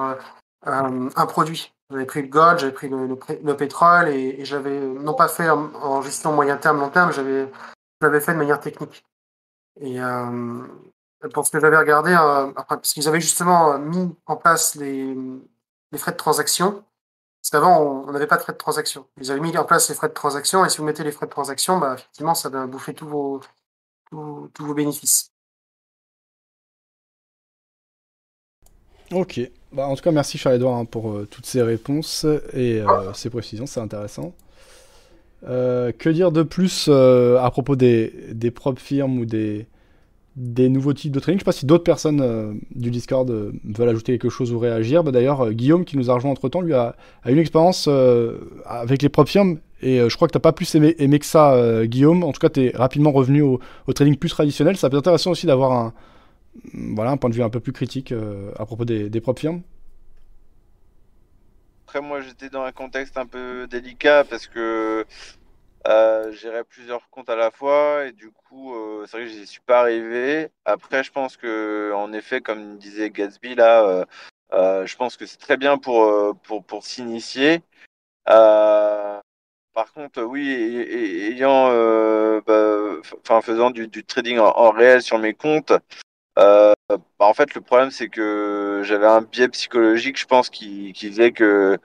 [0.65, 1.73] un produit.
[1.91, 6.03] J'avais pris le gold, j'avais pris le, le, pétrole et, j'avais non pas fait en,
[6.03, 7.49] gestion moyen terme, long terme, j'avais
[8.21, 9.07] fait de manière technique.
[9.81, 10.67] Et euh,
[11.33, 15.17] pour ce que j'avais regardé, euh, parce qu'ils avaient justement mis en place les,
[15.93, 16.85] les frais de transaction,
[17.41, 19.07] parce qu'avant, on n'avait pas de frais de transaction.
[19.19, 21.27] Ils avaient mis en place les frais de transaction, et si vous mettez les frais
[21.27, 23.41] de transaction, bah, effectivement, ça va bouffer tous vos,
[24.11, 25.33] tous, vos bénéfices.
[29.13, 29.41] Ok.
[29.73, 33.31] Bah, en tout cas, merci Charles-Edouard hein, pour euh, toutes ces réponses et euh, ces
[33.31, 34.33] précisions, c'est intéressant.
[35.49, 39.67] Euh, que dire de plus à propos des, des propres firmes ou des,
[40.37, 41.39] des nouveaux types de training.
[41.39, 43.31] Je ne sais pas si d'autres personnes du Discord
[43.65, 45.05] veulent ajouter quelque chose ou réagir.
[45.05, 47.89] Bah, D'ailleurs, Guillaume, qui nous a rejoint entre temps, lui a, a une expérience
[48.67, 49.59] avec les propres firmes.
[49.81, 52.25] Et je crois que tu n'as pas plus aimé, que ça, Guillaume.
[52.25, 53.61] En tout cas, tu es rapidement revenu au,
[53.95, 54.77] trading plus traditionnel.
[54.77, 55.93] Ça peut être intéressant aussi d'avoir un,
[56.75, 58.13] voilà, un point de vue un peu plus critique
[58.57, 59.63] à propos des, des propres firmes.
[61.87, 65.07] Après, moi, j'étais dans un contexte un peu délicat parce que
[65.87, 69.63] euh, plusieurs comptes à la fois et du coup, euh, c'est vrai que j'y suis
[69.63, 70.51] pas arrivé.
[70.67, 74.05] Après, je pense que, en effet, comme disait Gatsby là, euh,
[74.53, 77.63] euh, je pense que c'est très bien pour pour, pour s'initier.
[78.27, 80.51] par contre, oui,
[81.33, 81.69] ayant,
[82.43, 85.73] bah, enfin, faisant du trading en, réel sur mes comptes,
[86.39, 91.09] bah, en fait, le problème c'est que j'avais un biais psychologique, je pense, qui, qui
[91.11, 91.79] faisait que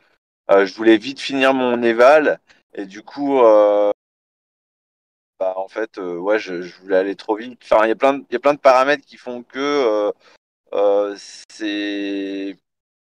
[0.52, 2.40] Euh, je voulais vite finir mon éval
[2.76, 3.92] et du coup, euh,
[5.40, 7.60] bah, en fait, euh, ouais, je, je voulais aller trop vite.
[7.64, 8.14] Enfin, il y a plein
[8.54, 10.12] de, paramètres qui font que euh,
[10.74, 11.16] euh,
[11.50, 12.58] c'est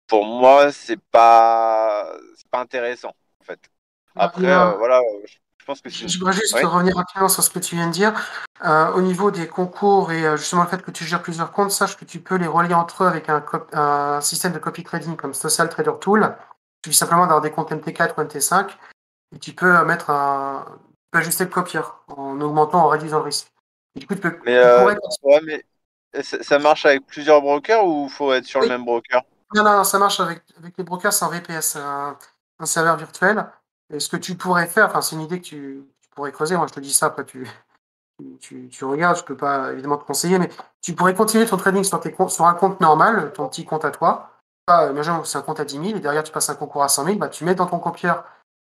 [0.07, 2.11] pour moi, c'est pas,
[2.51, 3.59] pas intéressant en fait.
[4.15, 5.37] Après, Il y a- euh, voilà, je
[5.71, 6.07] pense que c'est.
[6.07, 6.63] Je voudrais juste Ouais.
[6.63, 8.13] revenir rapidement sur ce que tu viens de dire.
[8.63, 11.71] Euh, au niveau des concours et euh, justement le fait que tu gères plusieurs comptes,
[11.71, 15.33] sache que tu peux les relier entre eux avec un, système de copy trading comme
[15.33, 16.35] Social Trader Tool.
[16.83, 18.69] Il suffit simplement d'avoir des comptes MT4 ou MT5
[19.35, 23.17] et tu peux euh, mettre un, tu peux ajuster le copieur en augmentant, en réduisant
[23.19, 23.47] le risque.
[23.95, 27.41] Et du coup, tu peux, Mais, tu pourrais- ouais, mais ça, ça marche avec plusieurs
[27.41, 28.67] brokers ou faut être sur Oui.
[28.67, 29.23] le même broker?
[29.53, 32.17] Non, non, non, ça marche avec, avec les brokers, c'est un VPS, un,
[32.59, 33.45] un serveur virtuel.
[33.93, 35.83] Et ce que tu pourrais faire, enfin, c'est une idée que tu,
[36.15, 36.57] pourrais creuser.
[36.57, 37.47] Moi, je te dis ça, après, tu,
[38.39, 40.49] tu, tu, regardes, je peux pas évidemment te conseiller, mais
[40.81, 43.91] tu pourrais continuer ton trading sur, tes sur un compte normal, ton petit compte à
[43.91, 44.29] toi.
[44.65, 46.83] Pas, imaginons que c'est un compte à 10 000 et derrière, tu passes un concours
[46.83, 48.23] à 100 000, bah, tu mets dans ton copieur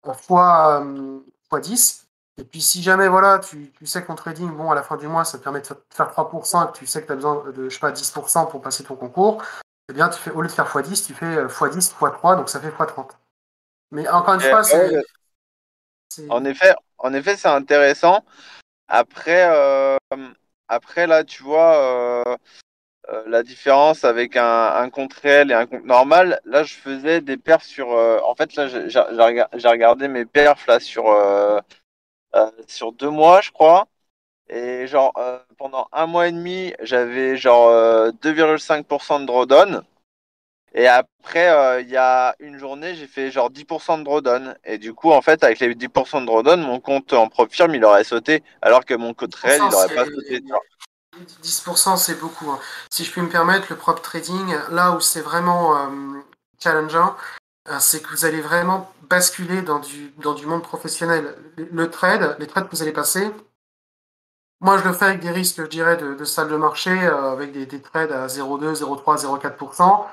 [0.06, 2.06] euh, fois, euh, fois 10.
[2.36, 4.96] Et puis, si jamais, voilà, tu, tu sais que ton trading, bon, à la fin
[4.96, 7.12] du mois, ça te permet de fa- faire 3% et que tu sais que tu
[7.12, 9.42] as besoin de, je sais pas, 10% pour passer ton concours,
[9.88, 12.48] eh bien, tu fais, au lieu de faire x10, tu fais euh, x10, x3, donc
[12.48, 13.10] ça fait x30.
[13.94, 14.90] Mais encore une Et, fois, c'est.
[16.28, 18.24] En effet, en effet, c'est intéressant.
[18.88, 19.96] Après, euh,
[20.68, 22.36] après là, tu vois euh,
[23.10, 26.40] euh, la différence avec un, un compte réel et un compte normal.
[26.44, 27.88] Là, je faisais des perfs sur.
[27.88, 31.06] en fait, là, j'ai j'ai rega- j'ai regardé mes perfs là sur
[32.66, 33.86] sur deux mois, je crois.
[34.48, 35.12] Et genre
[35.56, 39.82] pendant un mois et demi, j'avais genre euh, 2,5% de drawdown.
[40.76, 44.56] Et après, euh, il y a une journée, j'ai fait genre 10% de drawdown.
[44.64, 47.74] Et du coup, en fait, avec les 10% de drawdown, mon compte en prop firm,
[47.74, 50.40] il aurait sauté, alors que mon compte réel, il aurait pas sauté.
[50.42, 50.60] tu vois.
[51.42, 52.50] 10% c'est beaucoup.
[52.50, 52.58] hein.
[52.90, 56.20] Si je puis me permettre, le prop trading, là où c'est vraiment euh,
[56.60, 57.14] challengeant,
[57.70, 61.36] euh, c'est que vous allez vraiment basculer dans du, dans du monde professionnel.
[61.56, 63.30] Le, le trade, les trades que vous allez passer,
[64.60, 67.30] moi je le fais avec des risques, je dirais, de, de salle de marché, euh,
[67.30, 70.06] avec des, des trades à 0,2, 0,3, 0,4%.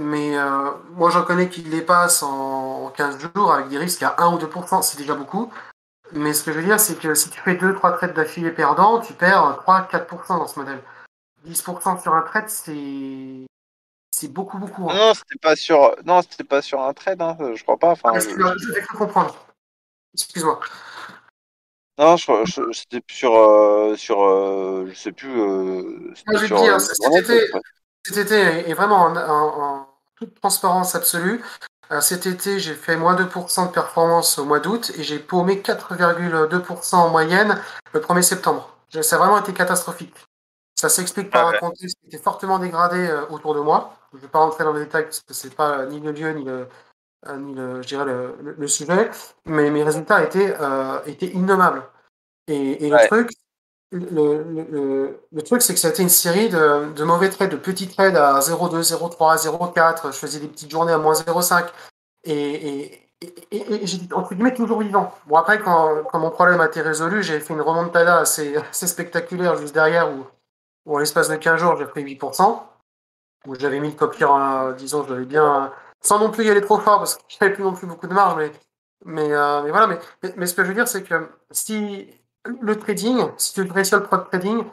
[0.00, 4.02] Mais euh, moi j'en connais qui les passent en, en 15 jours avec des risques
[4.02, 5.52] à 1 ou 2%, c'est déjà beaucoup.
[6.12, 9.00] Mais ce que je veux dire, c'est que si tu fais 2-3 trades d'affilée perdants,
[9.00, 10.80] tu perds 3-4% dans ce modèle.
[11.44, 13.46] 10% sur un trade, c'est
[14.14, 14.88] c'est beaucoup, beaucoup.
[14.90, 14.94] hein.
[14.94, 17.90] Non, c'était pas sur, non, c'était pas sur un trade, hein, je crois pas.
[17.90, 19.34] Enfin, Ah, je- vais comprendre.
[20.14, 20.60] Excuse-moi.
[21.98, 25.40] non, je, je- c'était sur, euh, sur, euh, je sais plus.
[25.40, 26.74] Euh, c'était Moi, je vais sur, te dire,
[27.56, 27.60] euh,
[28.04, 28.36] cet été,
[28.70, 31.42] est vraiment en, en- en toute transparence absolue.
[31.92, 35.60] Euh, cet été, j'ai fait moins 2% de performance au mois d'août et j'ai paumé
[35.60, 37.60] 4,2% en moyenne
[37.92, 38.70] le 1er septembre.
[39.02, 40.14] Ça a vraiment été catastrophique.
[40.76, 43.96] Ça s'explique par Ah un contexte qui était fortement dégradé euh, autour de moi.
[44.12, 46.12] Je ne vais pas rentrer dans les détails parce que c'est pas euh, ni le
[46.12, 46.68] lieu ni le,
[47.38, 49.10] ni le, je dirais le, le- le sujet,
[49.46, 50.54] mais mes résultats étaient,
[51.06, 51.82] étaient innommables.
[52.48, 53.30] Et, et le truc,
[53.94, 58.16] le, truc, c'est que ça a été une série de, mauvais trades, de petits trades
[58.16, 60.12] à 0,2, 0,3, 0,4.
[60.12, 61.66] Je faisais des petites journées à moins 0,5.
[62.24, 65.12] Et, et, et, entre guillemets toujours vivant.
[65.26, 68.86] Bon, après, quand, quand mon problème a été résolu, j'ai fait une remontada assez, assez
[68.86, 70.26] spectaculaire juste derrière où,
[70.92, 72.62] en l'espace de 15 jours, j'ai pris 8%.
[73.46, 75.72] Où j'avais mis le copier, euh, disons, je l'avais bien.
[76.00, 78.14] Sans non plus y aller trop fort parce que j'avais plus non plus beaucoup de
[78.14, 78.50] marge,
[79.04, 79.86] mais, euh, voilà.
[79.86, 79.98] Mais,
[80.36, 82.08] mais ce que je veux dire, c'est que si
[82.46, 84.64] le trading, si tu veux réussir le prop trading,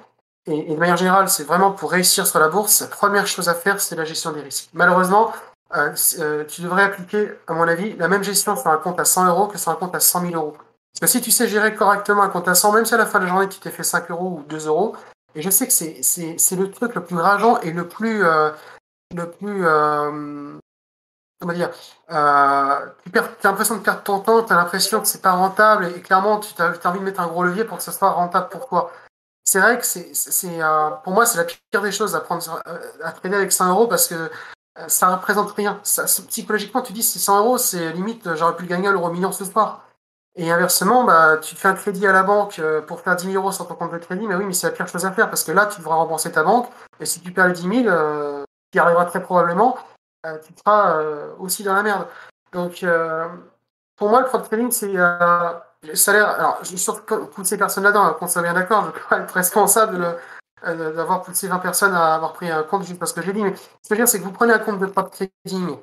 [0.48, 3.54] et, de manière générale, c'est vraiment pour réussir sur la bourse, la première chose à
[3.54, 4.70] faire, c'est la gestion des risques.
[4.74, 5.32] Malheureusement,
[5.76, 9.06] euh, euh, tu devrais appliquer, à mon avis, la même gestion sur un compte à
[9.06, 10.58] 100 euros que sur un compte à 100 000 euros.
[11.00, 13.06] Parce que si tu sais gérer correctement un compte à 100, même si à la
[13.06, 14.96] fin de la journée tu t'es fait 5 euros ou 2 euros,
[15.36, 18.52] et je sais que c'est le truc le plus rageant et le plus, euh,
[19.16, 20.58] le plus, euh,
[21.42, 21.72] comment dire,
[22.12, 25.32] euh, tu perds, as l'impression de perdre ton temps, tu as l'impression que c'est pas
[25.32, 28.12] rentable, et, clairement, tu as, envie de mettre un gros levier pour que ce soit
[28.12, 28.92] rentable pour toi.
[29.44, 33.12] C'est vrai que c'est, euh, pour moi, c'est la pire des choses d'apprendre euh, à
[33.12, 35.82] trader avec 100 euros parce que euh, ça représente rien.
[36.30, 39.32] Psychologiquement, tu dis c'est 100 euros, c'est limite, euh, j'aurais pu gagner à l'euro million
[39.32, 39.86] ce soir.
[40.36, 43.36] Et inversement, bah, tu te fais un crédit à la banque pour faire 10 000
[43.36, 45.30] euros sur ton compte de crédit, mais oui, mais c'est la pire chose à faire
[45.30, 46.70] parce que là, tu devras rembourser ta banque,
[47.02, 49.78] et si tu perds les 10 000, euh, qui arrivera très probablement,
[50.24, 52.08] tu seras euh, aussi dans la merde.
[52.54, 53.28] Donc, euh,
[53.96, 55.54] pour moi, le prop trading, c'est euh,
[55.84, 56.30] le salaire.
[56.30, 59.08] Alors, je suis sûr que toutes ces personnes là-dedans, hein, qu'on soit bien d'accord, je
[59.10, 60.18] pas être responsable
[60.68, 63.44] euh, d'avoir poussé 20 personnes à avoir pris un compte juste parce que j'ai dit.
[63.44, 65.78] Mais ce que je veux dire, c'est que vous prenez un compte de prop trading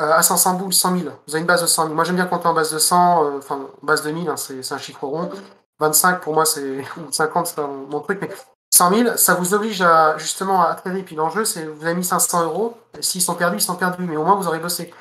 [0.00, 1.10] euh, à 500 boules, 100 000.
[1.26, 1.94] Vous avez une base de 100 000.
[1.94, 4.72] Moi, j'aime bien compter en base de 100, euh, enfin, base de 1000, hein, c'est
[4.72, 5.30] un chiffre rond.
[5.78, 8.30] 25, pour moi, c'est, ou 50, c'est mon, mon truc, mais
[8.70, 11.02] 100 000, ça vous oblige à, justement, à trader.
[11.02, 12.78] Puis l'enjeu, c'est, vous avez mis 500 euros.
[13.00, 14.92] S'ils sont perdus, ils sont perdus, mais au moins, vous aurez bossé.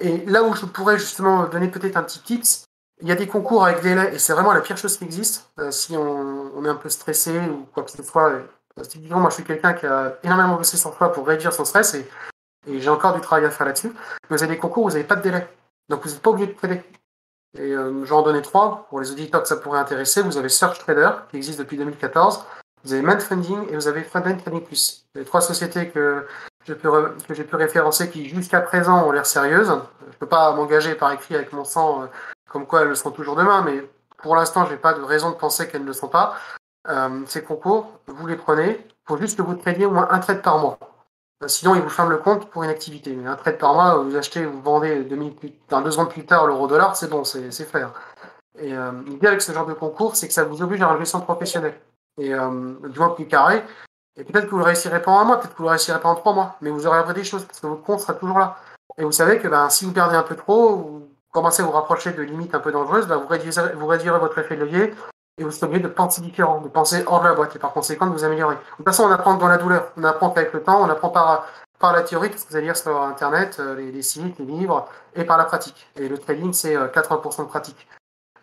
[0.00, 2.66] Et là où je pourrais justement donner peut-être un petit tips,
[3.00, 5.50] il y a des concours avec délai et c'est vraiment la pire chose qui existe.
[5.58, 8.32] Euh, si on, est un peu stressé ou quoi que ce soit,
[8.88, 11.94] typiquement, moi je suis quelqu'un qui a énormément bossé sur soi pour réduire son stress
[11.94, 12.08] et,
[12.68, 13.92] j'ai encore du travail à faire là-dessus.
[14.28, 15.46] Mais vous avez des concours où vous n'avez pas de délai.
[15.88, 16.82] Donc vous n'êtes pas obligé de trader.
[17.56, 20.20] Et euh, j'en donner trois pour les auditeurs que ça pourrait intéresser.
[20.20, 22.44] Vous avez Search Trader qui existe depuis 2014.
[22.86, 25.06] Vous avez Funding et vous avez Frontend Trading Plus.
[25.16, 26.24] Les trois sociétés que
[26.64, 29.66] j'ai pu, référencer qui jusqu'à présent ont l'air sérieuses.
[30.02, 32.06] Je ne peux pas m'engager par écrit avec mon sang euh,
[32.48, 33.84] comme quoi elles le seront toujours demain, mais
[34.18, 36.36] pour l'instant, je n'ai pas de raison de penser qu'elles ne le sont pas.
[36.88, 40.42] Euh, ces concours, vous les prenez, faut juste que vous tradiez au moins un trade
[40.42, 40.78] par mois.
[41.42, 43.16] Euh, sinon, ils vous ferment le compte pour une activité.
[43.16, 45.50] Mais un trade par mois, vous achetez, vous vendez deux, minutes plus,
[46.08, 47.82] plus tard l'euro-dollar, c'est bon, c'est fait.
[47.82, 47.92] Hein.
[48.60, 50.98] Et euh, l'idée avec ce genre de concours, c'est que ça vous oblige à une
[51.00, 51.74] gestion professionnelle.
[52.18, 53.62] Et euh, du moins plus carré.
[54.16, 56.00] Et peut-être que vous le réussirez pas en un mois, peut-être que vous le réussirez
[56.00, 58.14] pas en trois mois, mais vous aurez appris des choses, parce que votre compte sera
[58.14, 58.56] toujours là.
[58.96, 61.72] Et vous savez que ben, si vous perdez un peu trop, vous commencez à vous
[61.72, 64.94] rapprocher de limites un peu dangereuses, ben, vous, réduirez, vous réduirez votre effet de levier
[65.38, 67.72] et vous serez obligé de penser différent, de penser hors de la boîte et par
[67.72, 68.54] conséquent de vous améliorer.
[68.54, 71.10] De toute façon, on apprend dans la douleur, on apprend qu'avec le temps, on apprend
[71.10, 71.46] par,
[71.78, 74.46] par la théorie, parce que vous allez lire sur Internet, euh, les, les, sites, les
[74.46, 75.88] livres, et par la pratique.
[75.96, 77.86] Et le trading, c'est 80% euh, de pratique.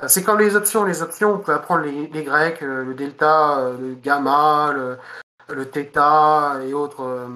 [0.02, 0.84] Euh, c'est comme les options.
[0.84, 7.28] Les options, on peut apprendre les, grecs, le delta, le gamma, le, theta et autres,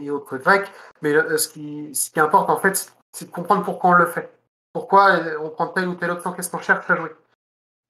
[0.00, 0.70] et autres grecs.
[1.02, 4.30] Mais ce qui, ce qui importe, en fait, c'est de comprendre pourquoi on le fait.
[4.72, 7.12] Pourquoi on prend telle ou telle option, qu'est-ce qu'on cherche à jouer?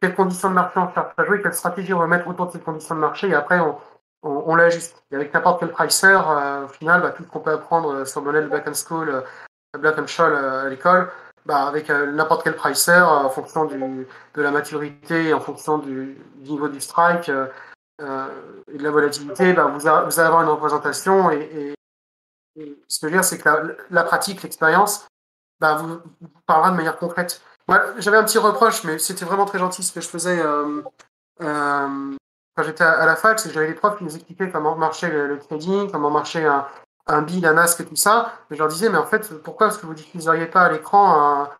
[0.01, 2.52] Quelles conditions de marché on cherche à jouer, quelle stratégie on va mettre autour de
[2.52, 3.78] ces conditions de marché, et après on,
[4.24, 5.05] on, l'ajuste.
[5.11, 8.05] Et avec n'importe quel pricer, euh, au final, bah, tout ce qu'on peut apprendre euh,
[8.05, 9.20] sur le modèle Black and School, euh,
[9.78, 11.11] Black and Scholl à l'école,
[11.47, 16.69] bah, avec n'importe quel pricer, en fonction du, de la maturité, en fonction du, niveau
[16.69, 21.31] du strike et de la volatilité, bah, vous, allez avoir une représentation.
[21.31, 21.75] Et,
[22.57, 25.07] et, ce que je veux dire, c'est que la, pratique, l'expérience,
[25.61, 27.43] bah, vous, vous parlera de manière concrète.
[27.99, 30.83] J'avais un petit reproche, mais c'était vraiment très gentil ce que je faisais euh,
[31.41, 32.16] euh,
[32.55, 35.39] quand j'étais à, la fac, c'est j'avais des profs qui nous expliquaient comment marchait le,
[35.39, 36.66] trading, comment marchait un,
[37.06, 38.32] un bill, un ask et tout ça.
[38.51, 41.43] Et je leur disais, mais en fait, pourquoi est-ce que vous diffuseriez pas à l'écran
[41.43, 41.51] un,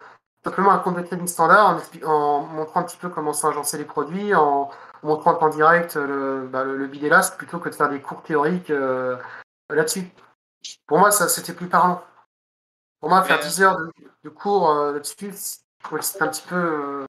[0.45, 3.79] simplement un compte de trading standard en, en, montrant un petit peu comment sont agencés
[3.79, 4.71] les produits, en,
[5.03, 8.01] montrant en direct le, bah, le, le bill et l'ask, plutôt que de faire des
[8.01, 9.17] cours théoriques euh,
[9.71, 10.11] là-dessus.
[10.87, 12.03] Pour moi, ça c'était plus parlant.
[13.01, 13.93] Pour moi, faire 10 heures de,
[14.25, 17.07] de cours euh, là-dessus, c'est un petit peu euh,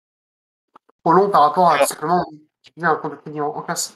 [1.03, 2.25] trop long par rapport à simplement
[2.81, 3.95] un compte de en, en classe.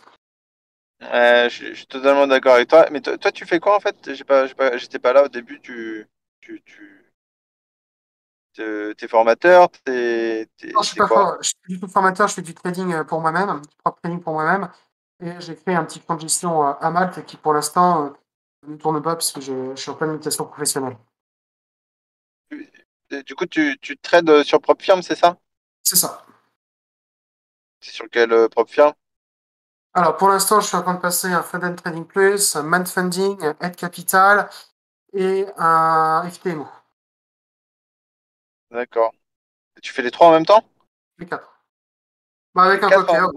[1.02, 2.88] Euh, je, je, suis totalement d'accord avec toi.
[2.92, 4.14] Mais toi, tu fais quoi en fait?
[4.14, 5.60] J'ai pas, pas, J'étais pas là au début.
[5.62, 6.08] Tu,
[6.42, 6.96] tu, tu...
[8.54, 11.38] T'es formateur Non, je suis pas for...
[11.42, 12.28] je suis du tout formateur.
[12.28, 14.70] Je fais du trading euh, pour moi-même, du propre trading pour moi-même.
[15.24, 18.14] Et j'ai créé un petit compte de gestion à Malte qui, pour l'instant,
[18.68, 20.98] ne tourne pas puisque je, je suis en pleine mutation professionnelle.
[23.26, 25.38] Du coup, tu, tu trades sur propre firme, c'est ça?
[25.84, 26.26] C'est ça.
[27.82, 28.94] C'est sur quel euh, propre firme?
[29.94, 32.86] Alors, pour l'instant, je suis en train de passer un Fund Trading Plus, un Man
[32.86, 34.50] Funding, un Head Capital
[35.14, 36.68] et un FTMO.
[38.72, 39.12] D'accord.
[39.82, 40.64] Tu fais les trois en même temps?
[41.18, 41.64] Les quatre.
[42.54, 43.32] Bah, avec un copieur.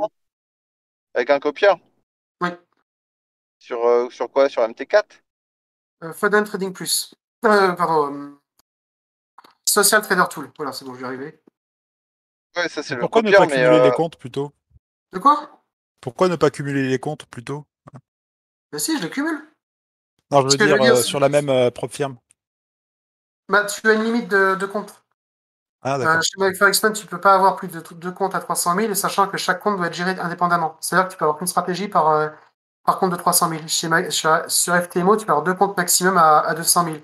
[1.14, 1.78] Avec un copieur?
[2.40, 2.50] Oui.
[3.58, 4.48] Sur, euh, sur quoi?
[4.48, 5.22] Sur MT4
[6.02, 7.14] euh, Fund Trading Plus.
[7.44, 8.38] Euh, pardon.
[9.68, 10.50] Social Trader Tool.
[10.56, 11.42] Voilà, c'est bon, je vais arriver.
[12.56, 14.52] Ouais, ça c'est le Pourquoi copieur, ne pas mais, cumuler euh, les comptes plutôt?
[15.12, 15.61] De quoi?
[16.02, 17.64] Pourquoi ne pas cumuler les comptes plutôt?
[18.72, 19.40] Bah si, je les cumule.
[20.32, 22.16] Non, je veux je dire, veux dire, euh, sur la même euh, propre firme.
[23.48, 25.04] Bah, tu as une limite de, de compte.
[25.82, 26.16] Ah, d'accord.
[26.18, 26.20] Euh,
[26.72, 29.36] chez tu peux pas avoir plus de deux comptes à 300 000, et sachant que
[29.36, 30.76] chaque compte doit être géré indépendamment.
[30.80, 32.28] C'est-à-dire que tu peux avoir qu'une stratégie par, euh,
[32.84, 33.68] par compte de 300 000.
[33.68, 37.02] Chez My- sur, sur FTMO, tu peux avoir deux comptes maximum à, à 200 000.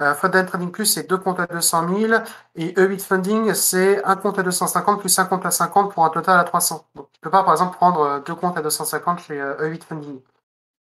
[0.00, 2.24] Euh, Frontend Trading Plus, c'est deux comptes à 200 000,
[2.54, 6.10] et E8 Funding, c'est un compte à 250 plus un compte à 50 pour un
[6.10, 6.86] total à 300.
[6.94, 9.84] Donc, tu peux pas, par exemple, prendre euh, deux comptes à 250 chez euh, E8
[9.84, 10.20] Funding.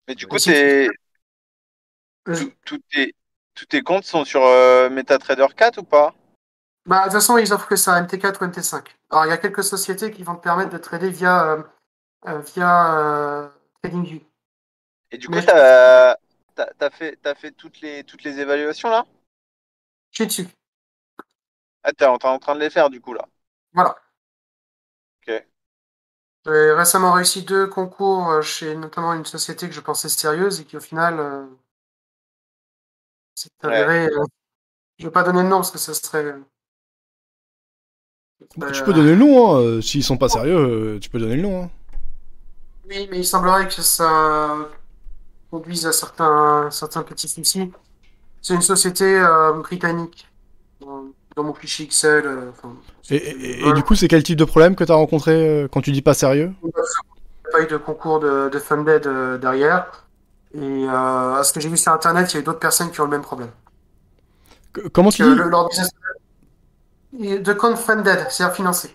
[0.09, 0.89] mais du coup, Vas-y.
[2.25, 3.15] tout- tous tes,
[3.55, 6.15] tous tes comptes sont sur euh, MetaTrader 4 ou pas?
[6.87, 8.97] Bah, de toute façon, ils offrent que ça, MT4 ou MT5.
[9.11, 11.63] Alors, il y a quelques sociétés qui vont te permettre de trader via, euh,
[12.29, 13.49] euh, via euh,
[13.83, 14.21] TradingView.
[15.11, 15.47] Et du coup, Mais-
[16.57, 19.07] t'as as, as fait, t'as fait toutes, les, toutes les évaluations là?
[20.11, 20.49] Je suis dessus.
[21.85, 23.29] Ah, t'es en, train de les faire du coup là?
[23.73, 23.95] Voilà.
[25.21, 25.47] Ok.
[26.47, 30.65] J'ai récemment réussi deux concours euh, chez notamment une société que je pensais sérieuse et
[30.65, 31.47] qui, au final, euh,
[33.35, 34.07] s'est avéré.
[34.07, 34.25] euh,
[34.99, 36.35] je ne vais pas donner de nom parce que ça serait.
[38.57, 39.83] Bah, tu peux donner le nom, hein.
[39.83, 41.65] S'ils sont pas sérieux, tu peux donner le nom.
[41.65, 41.71] Hein.
[42.89, 44.69] Oui, mais il semblerait que ça
[45.51, 47.71] conduise à certains, certains petits soucis.
[48.43, 50.29] C'est une société euh, britannique.
[50.81, 51.05] Dans,
[51.43, 52.25] mon fichier Excel.
[52.27, 52.51] euh,
[53.11, 55.93] Et, du coup, c'est quel type de problème que tu as rencontré euh, quand tu
[55.93, 56.53] dis pas sérieux?
[56.63, 60.07] Il n'y a pas eu de concours de, de funded euh, derrière.
[60.55, 63.01] Et à ce que j'ai vu sur Internet, il y a eu d'autres personnes qui
[63.01, 63.51] ont le même problème.
[64.73, 65.35] Que- Comment tu Que dis?
[65.35, 65.91] le- leur business
[67.13, 68.95] de compte funded, c'est-à-dire financé.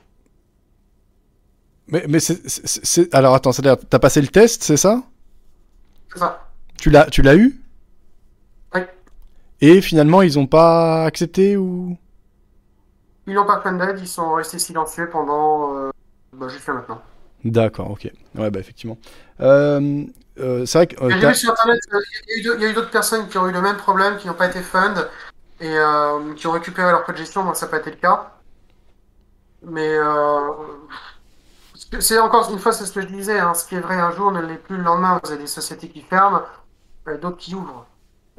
[1.87, 5.03] Mais, mais c'est- alors attends, c'est-à-dire, t'as passé le test, c'est ça?
[6.13, 6.47] C'est ça.
[6.77, 7.59] Tu l'as, tu l'as eu?
[8.73, 8.81] Oui.
[9.61, 11.97] Et finalement, ils ont pas accepté ou?
[13.27, 15.89] Ils n'ont pas funded, ils sont restés silencieux pendant euh,
[16.33, 17.01] bah, jusqu'à maintenant.
[17.45, 18.11] D'accord, ok.
[18.35, 18.97] Ouais, bah effectivement.
[19.39, 20.03] Euh,
[20.39, 21.79] euh, c'est vrai que J'ai t'as- vu sur Internet,
[22.35, 24.47] il y a eu d'autres personnes qui ont eu le même problème, qui n'ont pas
[24.47, 24.95] été fund
[25.59, 25.75] et
[26.35, 27.43] qui ont récupéré leur code de gestion.
[27.43, 28.31] Moi, ça n'a pas été le cas.
[29.63, 30.41] Mais euh,
[31.99, 33.39] c'est encore une fois, c'est ce que je disais.
[33.39, 35.19] hein, ce qui est vrai un jour ne l'est plus le lendemain.
[35.23, 36.41] Vous avez des sociétés qui ferment,
[37.07, 37.85] euh, d'autres qui ouvrent.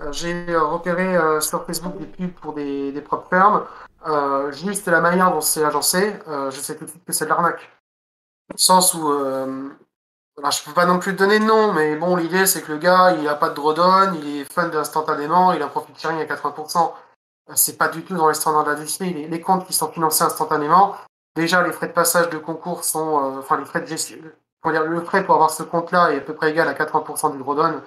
[0.00, 3.64] Euh, J'ai euh, repéré euh, sur Facebook des pubs pour des, des propres fermes.
[4.50, 7.70] Juste la manière dont c'est agencé, je sais tout de suite que c'est de l'arnaque.
[8.56, 9.06] Sens où
[10.38, 12.78] alors, je peux pas non plus donner de nom, mais bon, l'idée c'est que le
[12.78, 16.20] gars, il a pas de drawdown, il est fund instantanément, il a un profit sharing
[16.20, 16.94] à 80%.
[17.50, 19.12] Euh, C'est pas du tout dans les standards de l'industrie.
[19.12, 20.96] Les, les comptes qui sont financés instantanément,
[21.36, 24.18] déjà les frais de passage de concours sont, euh, enfin les frais de gestion,
[24.64, 27.80] le frais pour avoir ce compte-là est à peu près égal à 80% du drawdown.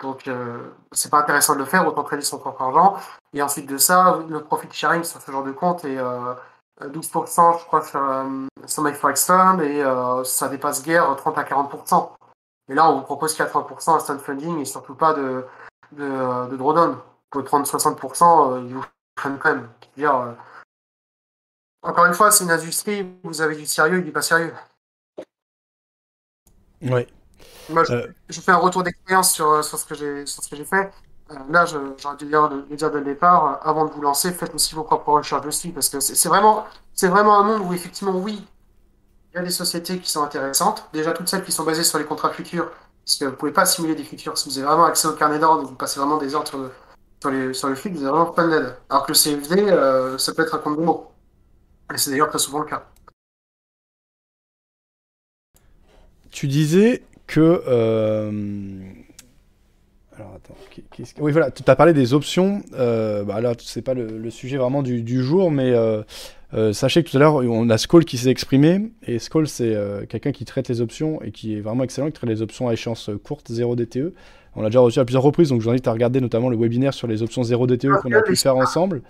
[0.00, 0.58] Donc euh,
[0.92, 2.96] c'est pas intéressant de le faire, autant trader son propre argent.
[3.34, 6.34] Et ensuite de ça, le profit sharing sur ce genre de compte est euh,
[6.80, 11.44] 12% je crois sur, euh, sur MyForex Fund et euh, ça dépasse guère 30 à
[11.44, 12.10] 40%.
[12.68, 15.44] Et là on vous propose 80% instant funding et surtout pas de,
[15.92, 16.92] de, euh, drawdown.
[16.92, 16.98] Vous
[17.30, 19.68] pouvez prendre 60%, euh, ils vous prennent quand même.
[19.96, 20.32] Dire, euh,
[21.82, 24.52] encore une fois, c'est une industrie, vous avez du sérieux et du pas sérieux.
[26.82, 27.06] Ouais.
[27.68, 28.06] Moi, je, Euh.
[28.28, 29.94] je fais un retour d'expérience sur, euh, sur ce que
[30.56, 30.92] j'ai fait.
[31.30, 34.32] Euh, là, j'aurais dû dire, le dire dès le départ, euh, avant de vous lancer,
[34.32, 36.66] faites aussi vos propres recherches dessus, parce que c'est vraiment,
[37.02, 38.44] vraiment un monde où effectivement, oui,
[39.32, 40.88] il y a des sociétés qui sont intéressantes.
[40.94, 42.70] Déjà, toutes celles qui sont basées sur les contrats futurs,
[43.04, 44.38] parce que vous pouvez pas simuler des futurs.
[44.38, 46.72] Si vous avez vraiment accès au carnet d'ordre, vous passez vraiment des ordres sur le,
[47.22, 48.76] sur les, sur le flux, vous avez vraiment pas d'aide.
[48.90, 51.11] Alors que le CFD, ça peut être un compte de mots.
[51.94, 52.86] Et c'est d'ailleurs très souvent le cas.
[56.30, 57.62] Tu disais que.
[57.66, 58.80] euh,
[60.16, 60.56] Alors attends.
[60.92, 62.62] qu'est-ce que- Oui, voilà, tu as parlé des options.
[62.74, 66.02] Euh, bah là, c'est pas le, le sujet vraiment du, du jour, mais euh,
[66.54, 68.90] euh, sachez que tout à l'heure, on a Skoll qui s'est exprimé.
[69.06, 69.76] Et Skoll, c'est
[70.08, 72.72] quelqu'un qui traite les options et qui est vraiment excellent, qui traite les options à
[72.72, 74.14] échéance courte, 0 DTE.
[74.54, 76.58] On l'a déjà reçu à plusieurs reprises, donc je vous invite à regarder notamment le
[76.58, 79.00] webinaire sur les options 0 DTE qu'on a pu faire ensemble.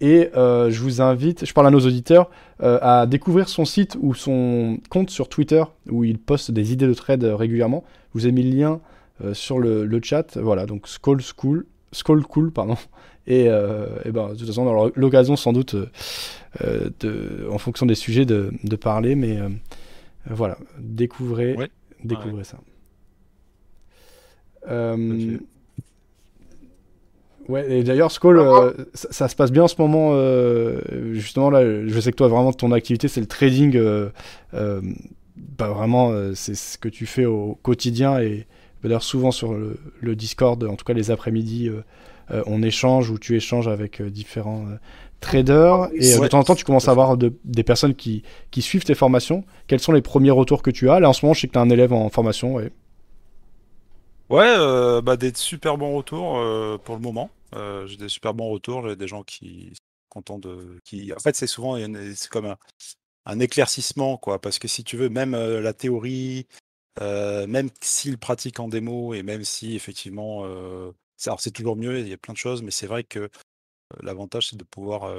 [0.00, 2.30] Et euh, je vous invite, je parle à nos auditeurs,
[2.62, 6.86] euh, à découvrir son site ou son compte sur Twitter où il poste des idées
[6.86, 7.82] de trade euh, régulièrement.
[8.14, 8.80] Je vous ai mis le lien
[9.24, 10.36] euh, sur le, le chat.
[10.36, 12.76] Voilà, donc Skull School, Skull Cool, pardon.
[13.28, 17.96] Et, et ben, de toute façon, on aura l'occasion sans doute, de, en fonction des
[17.96, 19.16] sujets, de, de parler.
[19.16, 19.38] Mais
[20.30, 21.68] voilà, découvrez, Ouais.
[22.04, 22.58] découvrez ça.
[24.68, 25.38] Euh,
[27.48, 30.10] Ouais, et d'ailleurs, Skull, euh, ça, ça se passe bien en ce moment.
[30.14, 30.80] euh,
[31.14, 33.76] justement, là, je sais que toi, vraiment, ton activité, c'est le trading.
[33.76, 34.08] euh,
[34.54, 34.80] euh,
[35.36, 38.18] bah, vraiment, euh, c'est ce que tu fais au quotidien.
[38.18, 38.46] Et
[38.82, 41.82] d'ailleurs, souvent sur le, le Discord, en tout cas les après-midi, euh,
[42.32, 44.76] euh, on échange ou tu échanges avec euh, différents euh,
[45.20, 45.88] traders.
[45.94, 48.60] Et euh, de temps en temps, tu commences à avoir de- des personnes qui, qui
[48.62, 49.44] suivent tes formations.
[49.68, 50.98] Quels sont les premiers retours que tu as?
[50.98, 52.54] Là, en ce moment, je sais que tu as un élève en formation.
[52.54, 52.72] Ouais.
[54.28, 57.30] Ouais, euh, bah, des super bons retours euh, pour le moment.
[57.54, 58.88] Euh, j'ai des super bons retours.
[58.88, 60.78] J'ai des gens qui sont contents de.
[60.84, 61.12] Qui...
[61.12, 61.76] En fait, c'est souvent
[62.14, 62.56] c'est comme
[63.26, 64.40] un, éclaircissement, quoi.
[64.40, 66.46] Parce que si tu veux, même euh, la théorie,
[67.00, 70.44] euh, même s'ils pratiquent en démo et même si effectivement,
[71.26, 73.30] alors c'est toujours mieux, il y a plein de choses, mais c'est vrai que
[74.02, 75.12] l'avantage, c'est de pouvoir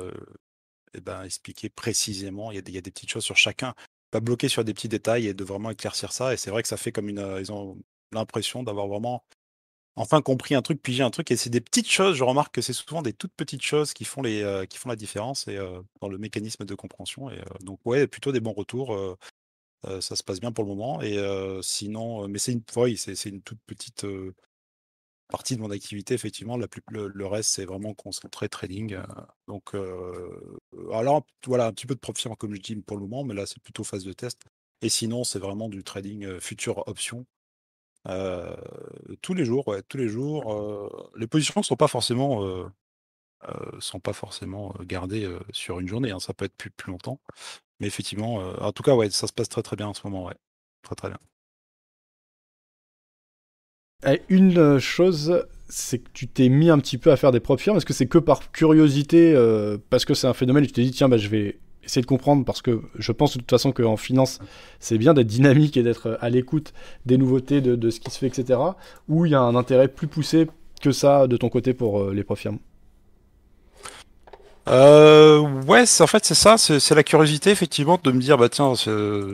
[0.93, 2.51] eh ben, expliquer précisément.
[2.51, 3.75] Il y, a des, il y a des petites choses sur chacun,
[4.11, 6.33] pas bloquer sur des petits détails et de vraiment éclaircir ça.
[6.33, 7.37] Et c'est vrai que ça fait comme une.
[7.39, 7.77] Ils ont
[8.11, 9.23] l'impression d'avoir vraiment
[9.97, 11.31] enfin compris un truc, pigé un truc.
[11.31, 14.05] Et c'est des petites choses, je remarque que c'est souvent des toutes petites choses qui
[14.05, 17.29] font, les, euh, qui font la différence euh, dans le mécanisme de compréhension.
[17.29, 18.95] Et, euh, donc, ouais, plutôt des bons retours.
[20.01, 21.01] ça se passe bien pour le moment.
[21.01, 21.17] Et
[21.61, 24.05] sinon, mais c'est une, oui, c'est une toute petite
[25.29, 26.57] partie de mon activité, effectivement.
[26.57, 28.97] La plus, le, reste, c'est vraiment concentré trading.
[29.47, 29.75] donc,
[30.93, 33.61] alors, voilà, un petit peu de comme je dis, pour le moment, mais là, c'est
[33.61, 34.41] plutôt phase de test.
[34.81, 37.25] Et sinon, c'est vraiment du trading future option.
[38.07, 38.55] Euh,
[39.21, 40.53] tous les jours, tous les jours.
[40.53, 42.65] euh, les positions sont pas forcément, euh,
[43.79, 46.11] sont pas forcément gardées sur une journée.
[46.11, 47.19] hein, ça peut être plus, plus longtemps.
[47.79, 50.25] Mais effectivement, en tout cas, ouais, ça se passe très très bien en ce moment,
[50.25, 50.35] ouais.
[50.83, 51.19] Très très bien.
[54.29, 57.77] Une chose, c'est que tu t'es mis un petit peu à faire des propres firmes
[57.77, 59.33] Est-ce que c'est que par curiosité,
[59.89, 62.45] parce que c'est un phénomène, tu t'es dit, tiens, bah, je vais essayer de comprendre,
[62.45, 64.39] parce que je pense de toute façon qu'en finance,
[64.79, 66.73] c'est bien d'être dynamique et d'être à l'écoute
[67.05, 68.59] des nouveautés, de, ce qui se fait, etc.
[69.07, 70.47] Ou il y a un intérêt plus poussé
[70.81, 72.59] que ça de ton côté pour euh, les propres firmes
[74.69, 78.73] euh, ouais, en fait c'est ça, c'est la curiosité effectivement de me dire bah tiens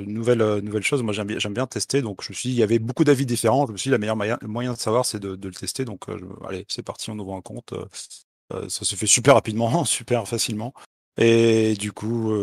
[0.06, 1.02] nouvelle euh, nouvelle chose.
[1.02, 3.66] Moi j'aime bien tester, donc je suis il y avait beaucoup d'avis différents.
[3.66, 5.86] Je me suis dit la meilleure moyen, moyen de savoir c'est de, le tester.
[5.86, 7.74] Donc euh, allez c'est parti, on ouvre un compte.
[7.74, 7.86] Euh,
[8.54, 10.74] euh, ça se fait super rapidement, super facilement.
[11.18, 12.34] Et du coup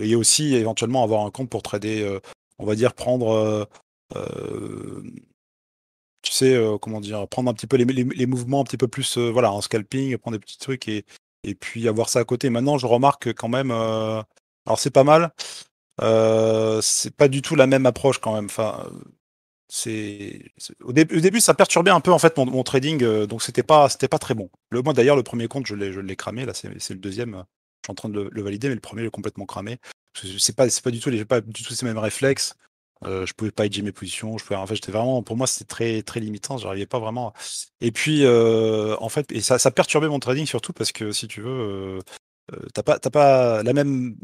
[0.00, 2.18] et aussi éventuellement avoir un compte pour trader,
[2.58, 3.68] on va dire prendre
[6.22, 9.18] tu sais comment dire prendre un petit peu les, les, mouvements un petit peu plus
[9.18, 11.04] voilà en scalping, prendre des petits trucs et
[11.44, 12.50] et puis avoir ça à côté.
[12.50, 14.22] Maintenant, je remarque quand même, euh,
[14.66, 15.32] alors c'est pas mal,
[16.02, 18.46] euh, c'est pas du tout la même approche quand même.
[18.46, 18.86] Enfin,
[19.68, 20.52] c'est
[20.82, 24.08] au, début, ça perturbait un peu en fait mon, trading, euh, donc c'était pas c'était
[24.08, 24.50] pas très bon.
[24.70, 26.44] Le moi d'ailleurs, le premier compte, je l'ai je l'ai cramé.
[26.46, 27.44] Là, c'est le deuxième.
[27.82, 29.78] Je suis en train de le, valider, mais le premier, est complètement cramé.
[30.38, 32.54] C'est pas pas du tout j'ai pas du tout ces mêmes réflexes.
[33.04, 34.38] Euh, je pouvais pas hedger mes positions.
[34.38, 36.58] Je pouvais, en fait, j'étais vraiment, pour moi, c'était très, très limitant.
[36.58, 37.32] J'arrivais pas vraiment.
[37.80, 41.40] Et puis, euh, en fait, et ça, perturbait mon trading surtout parce que si tu
[41.40, 42.00] veux, euh,
[42.52, 44.16] euh t'as pas, pas la même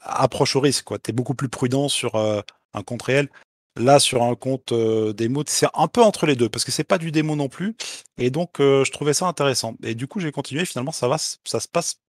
[0.00, 0.84] approche au risque.
[0.84, 0.98] Quoi.
[0.98, 3.28] T'es beaucoup plus prudent sur un compte réel.
[3.76, 4.72] Là, sur un compte
[5.14, 7.74] démo, c'est un peu entre les deux parce que c'est pas du démo non plus.
[8.18, 9.76] Et donc, je trouvais ça intéressant.
[9.82, 10.64] Et du coup, j'ai continué.
[10.64, 12.01] Finalement, ça va, ça se passe,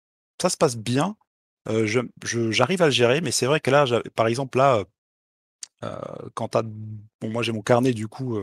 [0.43, 1.17] ça se passe bien.
[1.69, 2.01] je,
[2.51, 3.85] j'arrive à le gérer, mais c'est vrai que là,
[4.17, 4.85] par exemple, là
[6.35, 8.39] quand t'as, bon, moi j'ai mon carnet du coup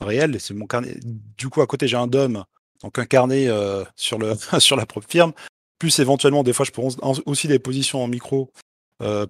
[0.00, 0.98] réel, c'est mon carnet.
[1.02, 2.44] Du coup, à côté, j'ai un DOM,
[2.82, 3.48] donc un carnet
[3.96, 5.32] sur, le, sur la propre firme.
[5.78, 6.88] Plus éventuellement, des fois, je prends
[7.26, 8.52] aussi des positions en micro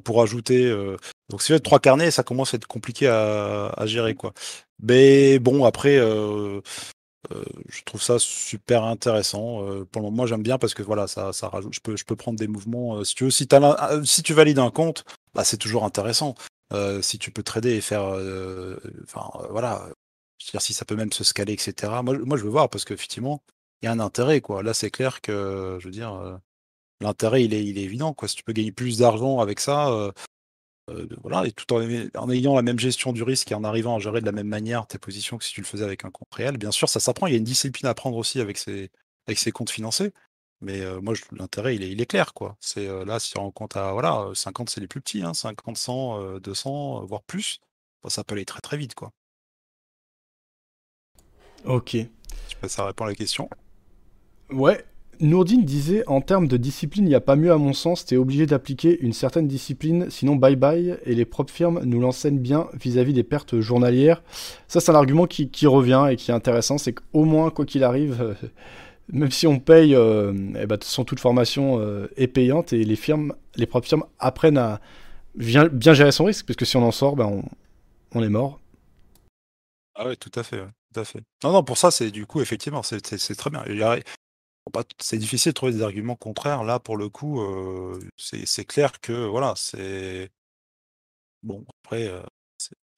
[0.05, 0.69] pour ajouter.
[1.29, 4.33] donc, si j'ai trois carnets, ça commence à être compliqué à, à gérer, quoi.
[4.83, 5.99] Mais bon, après,
[7.69, 9.65] je trouve ça super intéressant.
[9.93, 11.75] pour le moi, j'aime bien parce que voilà, ça, ça rajoute.
[11.75, 13.05] Je peux, je peux prendre des mouvements.
[13.05, 16.35] si tu veux, si, as, si tu valides un compte, bah, c'est toujours intéressant.
[16.73, 19.89] Euh, si tu peux trader et faire, euh, enfin euh, voilà,
[20.53, 21.93] dire si ça peut même se scaler, etc.
[22.05, 23.43] Moi, moi je veux voir parce qu'effectivement,
[23.83, 24.63] il y a un intérêt quoi.
[24.63, 26.41] Là, c'est clair que, je veux dire,
[27.01, 28.29] l'intérêt il est, il est évident quoi.
[28.29, 30.13] Si tu peux gagner plus d'argent avec ça,
[31.23, 31.81] voilà, et tout en,
[32.17, 34.49] en, ayant la même gestion du risque et en arrivant à gérer de la même
[34.49, 37.01] manière tes positions que si tu le faisais avec un compte réel, bien sûr, ça
[37.01, 37.27] s'apprend.
[37.27, 38.91] Il y a une discipline à prendre aussi avec ces,
[39.27, 40.13] avec ces comptes financés.
[40.63, 42.57] Mais moi, l'intérêt, il est, il est clair, quoi.
[42.61, 46.39] C'est là, si on compte à voilà, 50, c'est les plus petits, hein, 50, 100,
[46.41, 47.61] 200, voire plus.
[48.09, 49.13] ça peut aller très très vite, quoi.
[51.65, 51.93] Ok.
[51.93, 51.99] Je
[52.49, 53.49] sais pas, ça répond à la question.
[54.51, 54.85] Ouais.
[55.21, 58.17] Nourdine disait en termes de discipline, il n'y a pas mieux à mon sens, t'es
[58.17, 62.69] obligé d'appliquer une certaine discipline, sinon bye bye, et les propres firmes nous l'enseignent bien
[62.73, 64.23] vis-à-vis des pertes journalières.
[64.67, 67.85] Ça, c'est un argument qui, revient et qui est intéressant, c'est qu'au moins, quoi qu'il
[67.85, 68.35] arrive,
[69.13, 73.35] même si on paye, euh, eh ben, toute formation euh, est payante et les firmes,
[73.57, 74.81] les propres firmes apprennent à
[75.35, 77.43] bien, gérer son risque, parce que si on en sort, ben
[78.15, 78.59] on, est mort.
[79.95, 80.63] Ah oui, tout à fait,
[80.95, 81.21] tout à fait.
[81.45, 83.65] Non, non, pour ça, c'est du coup, effectivement, c'est très bien.
[84.99, 86.65] C'est difficile de trouver des arguments contraires.
[86.65, 90.31] Là, pour le coup, euh, c'est clair que, voilà, c'est...
[91.43, 92.23] Bon, après, euh,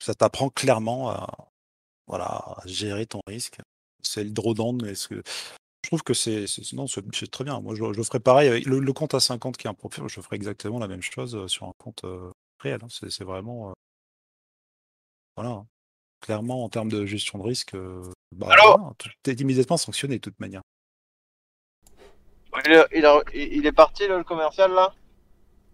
[0.01, 1.49] ça t'apprend clairement à,
[2.07, 3.59] voilà, à gérer ton risque.
[4.03, 5.23] C'est le drawdown, mais ce que
[5.85, 7.61] je trouve que c'est non, c'est très bien.
[7.61, 10.21] Moi, je, je ferais pareil avec le, compte à 50 qui est un profil, je
[10.21, 12.81] ferais exactement la même chose sur un compte euh, réel.
[12.83, 12.89] Hein.
[12.91, 13.73] C'est vraiment,
[15.37, 15.67] voilà, hein.
[16.21, 17.75] clairement en termes de gestion de risque,
[18.33, 18.93] bah, voilà,
[19.27, 20.63] est immédiatement sanctionné de toute manière.
[22.67, 22.87] Il est,
[23.35, 24.93] il est parti le commercial là?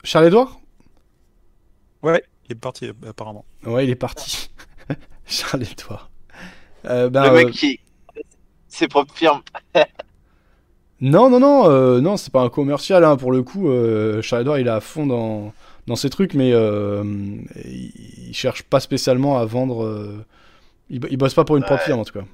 [0.05, 0.61] Charles-Édouard
[2.03, 3.45] Ouais, il est parti apparemment.
[3.65, 4.51] Ouais, il est parti.
[5.27, 6.11] Charles-Édouard.
[6.85, 7.81] ben, le mec qui,
[8.69, 9.43] ses propres firmes.
[11.01, 13.71] non, non, non, euh, non, c'est pas un commercial, hein, pour le coup.
[13.71, 15.53] Euh, il est à fond dans,
[15.87, 17.03] dans ses trucs, mais euh,
[17.65, 19.85] il, cherche pas spécialement à vendre.
[19.85, 20.25] Euh,
[20.91, 22.25] il, il, bosse pas pour une propre firme, en tout cas.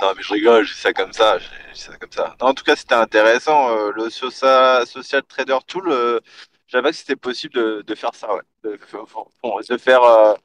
[0.00, 1.38] Non, mais je rigole, je dis ça comme ça.
[1.38, 2.36] Je ça comme ça.
[2.40, 3.70] en tout cas, c'était intéressant.
[3.70, 4.84] Euh, le social,
[5.28, 6.20] Trader Tool, euh,
[6.66, 8.42] j'avais que c'était possible de, de, faire ça, ouais.
[8.64, 8.76] De,
[9.78, 10.36] faire,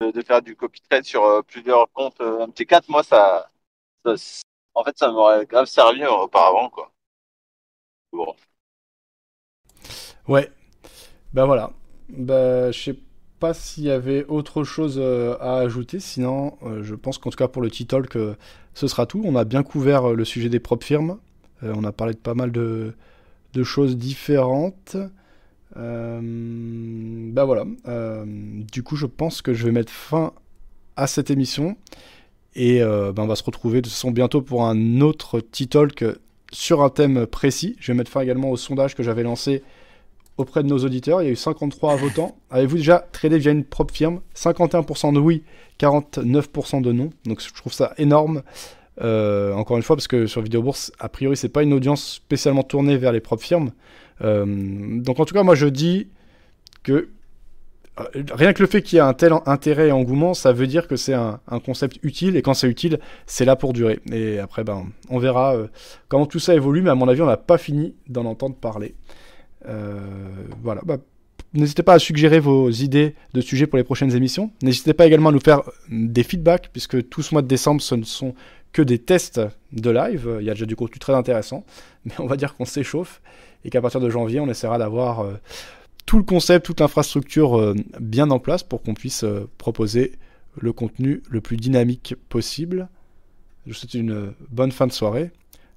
[0.00, 2.84] de, faire du copy trade sur plusieurs comptes MT4.
[2.88, 3.50] Moi, ça,
[4.74, 6.92] en fait, ça m'aurait grave servi auparavant, quoi.
[8.12, 8.34] Bon.
[10.28, 10.50] Ouais.
[11.32, 11.70] Ben voilà.
[12.08, 12.96] Ben, je sais
[13.40, 17.36] pas s'il y avait autre chose euh, à ajouter, sinon euh, je pense qu'en tout
[17.36, 18.36] cas pour le T-Talk, euh,
[18.74, 19.22] ce sera tout.
[19.24, 21.18] On a bien couvert le sujet des propres firmes.
[21.62, 22.94] on a parlé de pas mal de,
[23.62, 24.96] choses différentes.
[25.74, 27.64] ben voilà.
[28.72, 30.32] du coup, je pense que je vais mettre fin
[30.96, 31.76] à cette émission.
[32.54, 36.04] Et ben, on va se retrouver de toute façon bientôt pour un autre T-Talk
[36.52, 37.76] sur un thème précis.
[37.80, 39.62] Je vais mettre fin également au sondage que j'avais lancé
[40.40, 41.22] auprès de nos auditeurs.
[41.22, 42.36] Il y a eu 53 votants.
[42.50, 44.20] Avez-vous déjà tradé via une propre firme?
[44.34, 45.42] 51% de oui,
[45.78, 47.10] 49% de non.
[47.26, 48.42] Donc je trouve ça énorme.
[49.00, 52.14] Euh, encore une fois, parce que sur Vidéo Bourse, a priori, c'est pas une audience
[52.14, 53.70] spécialement tournée vers les propres firmes.
[54.22, 54.44] Euh,
[55.00, 56.08] donc en tout cas, moi je dis
[56.82, 57.08] que
[57.98, 60.66] euh, rien que le fait qu'il y ait un tel intérêt et engouement, ça veut
[60.66, 64.00] dire que c'est un, concept utile, et quand c'est utile, c'est là pour durer.
[64.12, 65.56] Et après, ben, on verra
[66.08, 68.94] comment tout ça évolue, mais à mon avis, on n'a pas fini d'en entendre parler.
[69.64, 70.98] Voilà, bah,
[71.52, 74.52] N'hésitez pas à suggérer vos idées de sujets pour les prochaines émissions.
[74.62, 77.96] N'hésitez pas également à nous faire des feedbacks, puisque tout ce mois de décembre, ce
[77.96, 78.34] ne sont
[78.72, 79.40] que des tests
[79.72, 80.36] de live.
[80.40, 81.64] Il y a déjà du contenu très intéressant,
[82.04, 83.20] mais on va dire qu'on s'échauffe
[83.64, 85.32] et qu'à partir de janvier, on essaiera d'avoir euh,
[86.06, 90.12] tout le concept, toute l'infrastructure euh, bien en place pour qu'on puisse euh, proposer
[90.56, 92.88] le contenu le plus dynamique possible.
[93.66, 95.32] Je vous souhaite une bonne fin de soirée,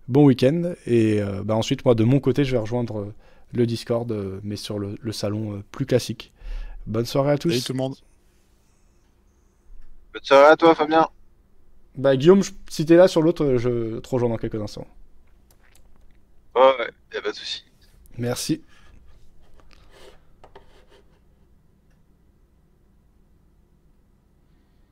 [0.08, 3.14] bon week-end, et bah, ensuite, moi, de mon côté, je vais rejoindre
[3.54, 6.34] le Discord, euh, mais sur le, salon euh, plus classique.
[6.86, 7.50] Bonne soirée à tous.
[7.50, 7.96] Salut tout le monde.
[10.14, 11.08] Bonne soirée à toi, Fabien.
[11.96, 14.88] Bah, Guillaume, si t'es là sur l'autre, je te rejoins dans quelques instants.
[16.56, 17.64] ouais, y a pas de souci.
[18.18, 18.64] Merci.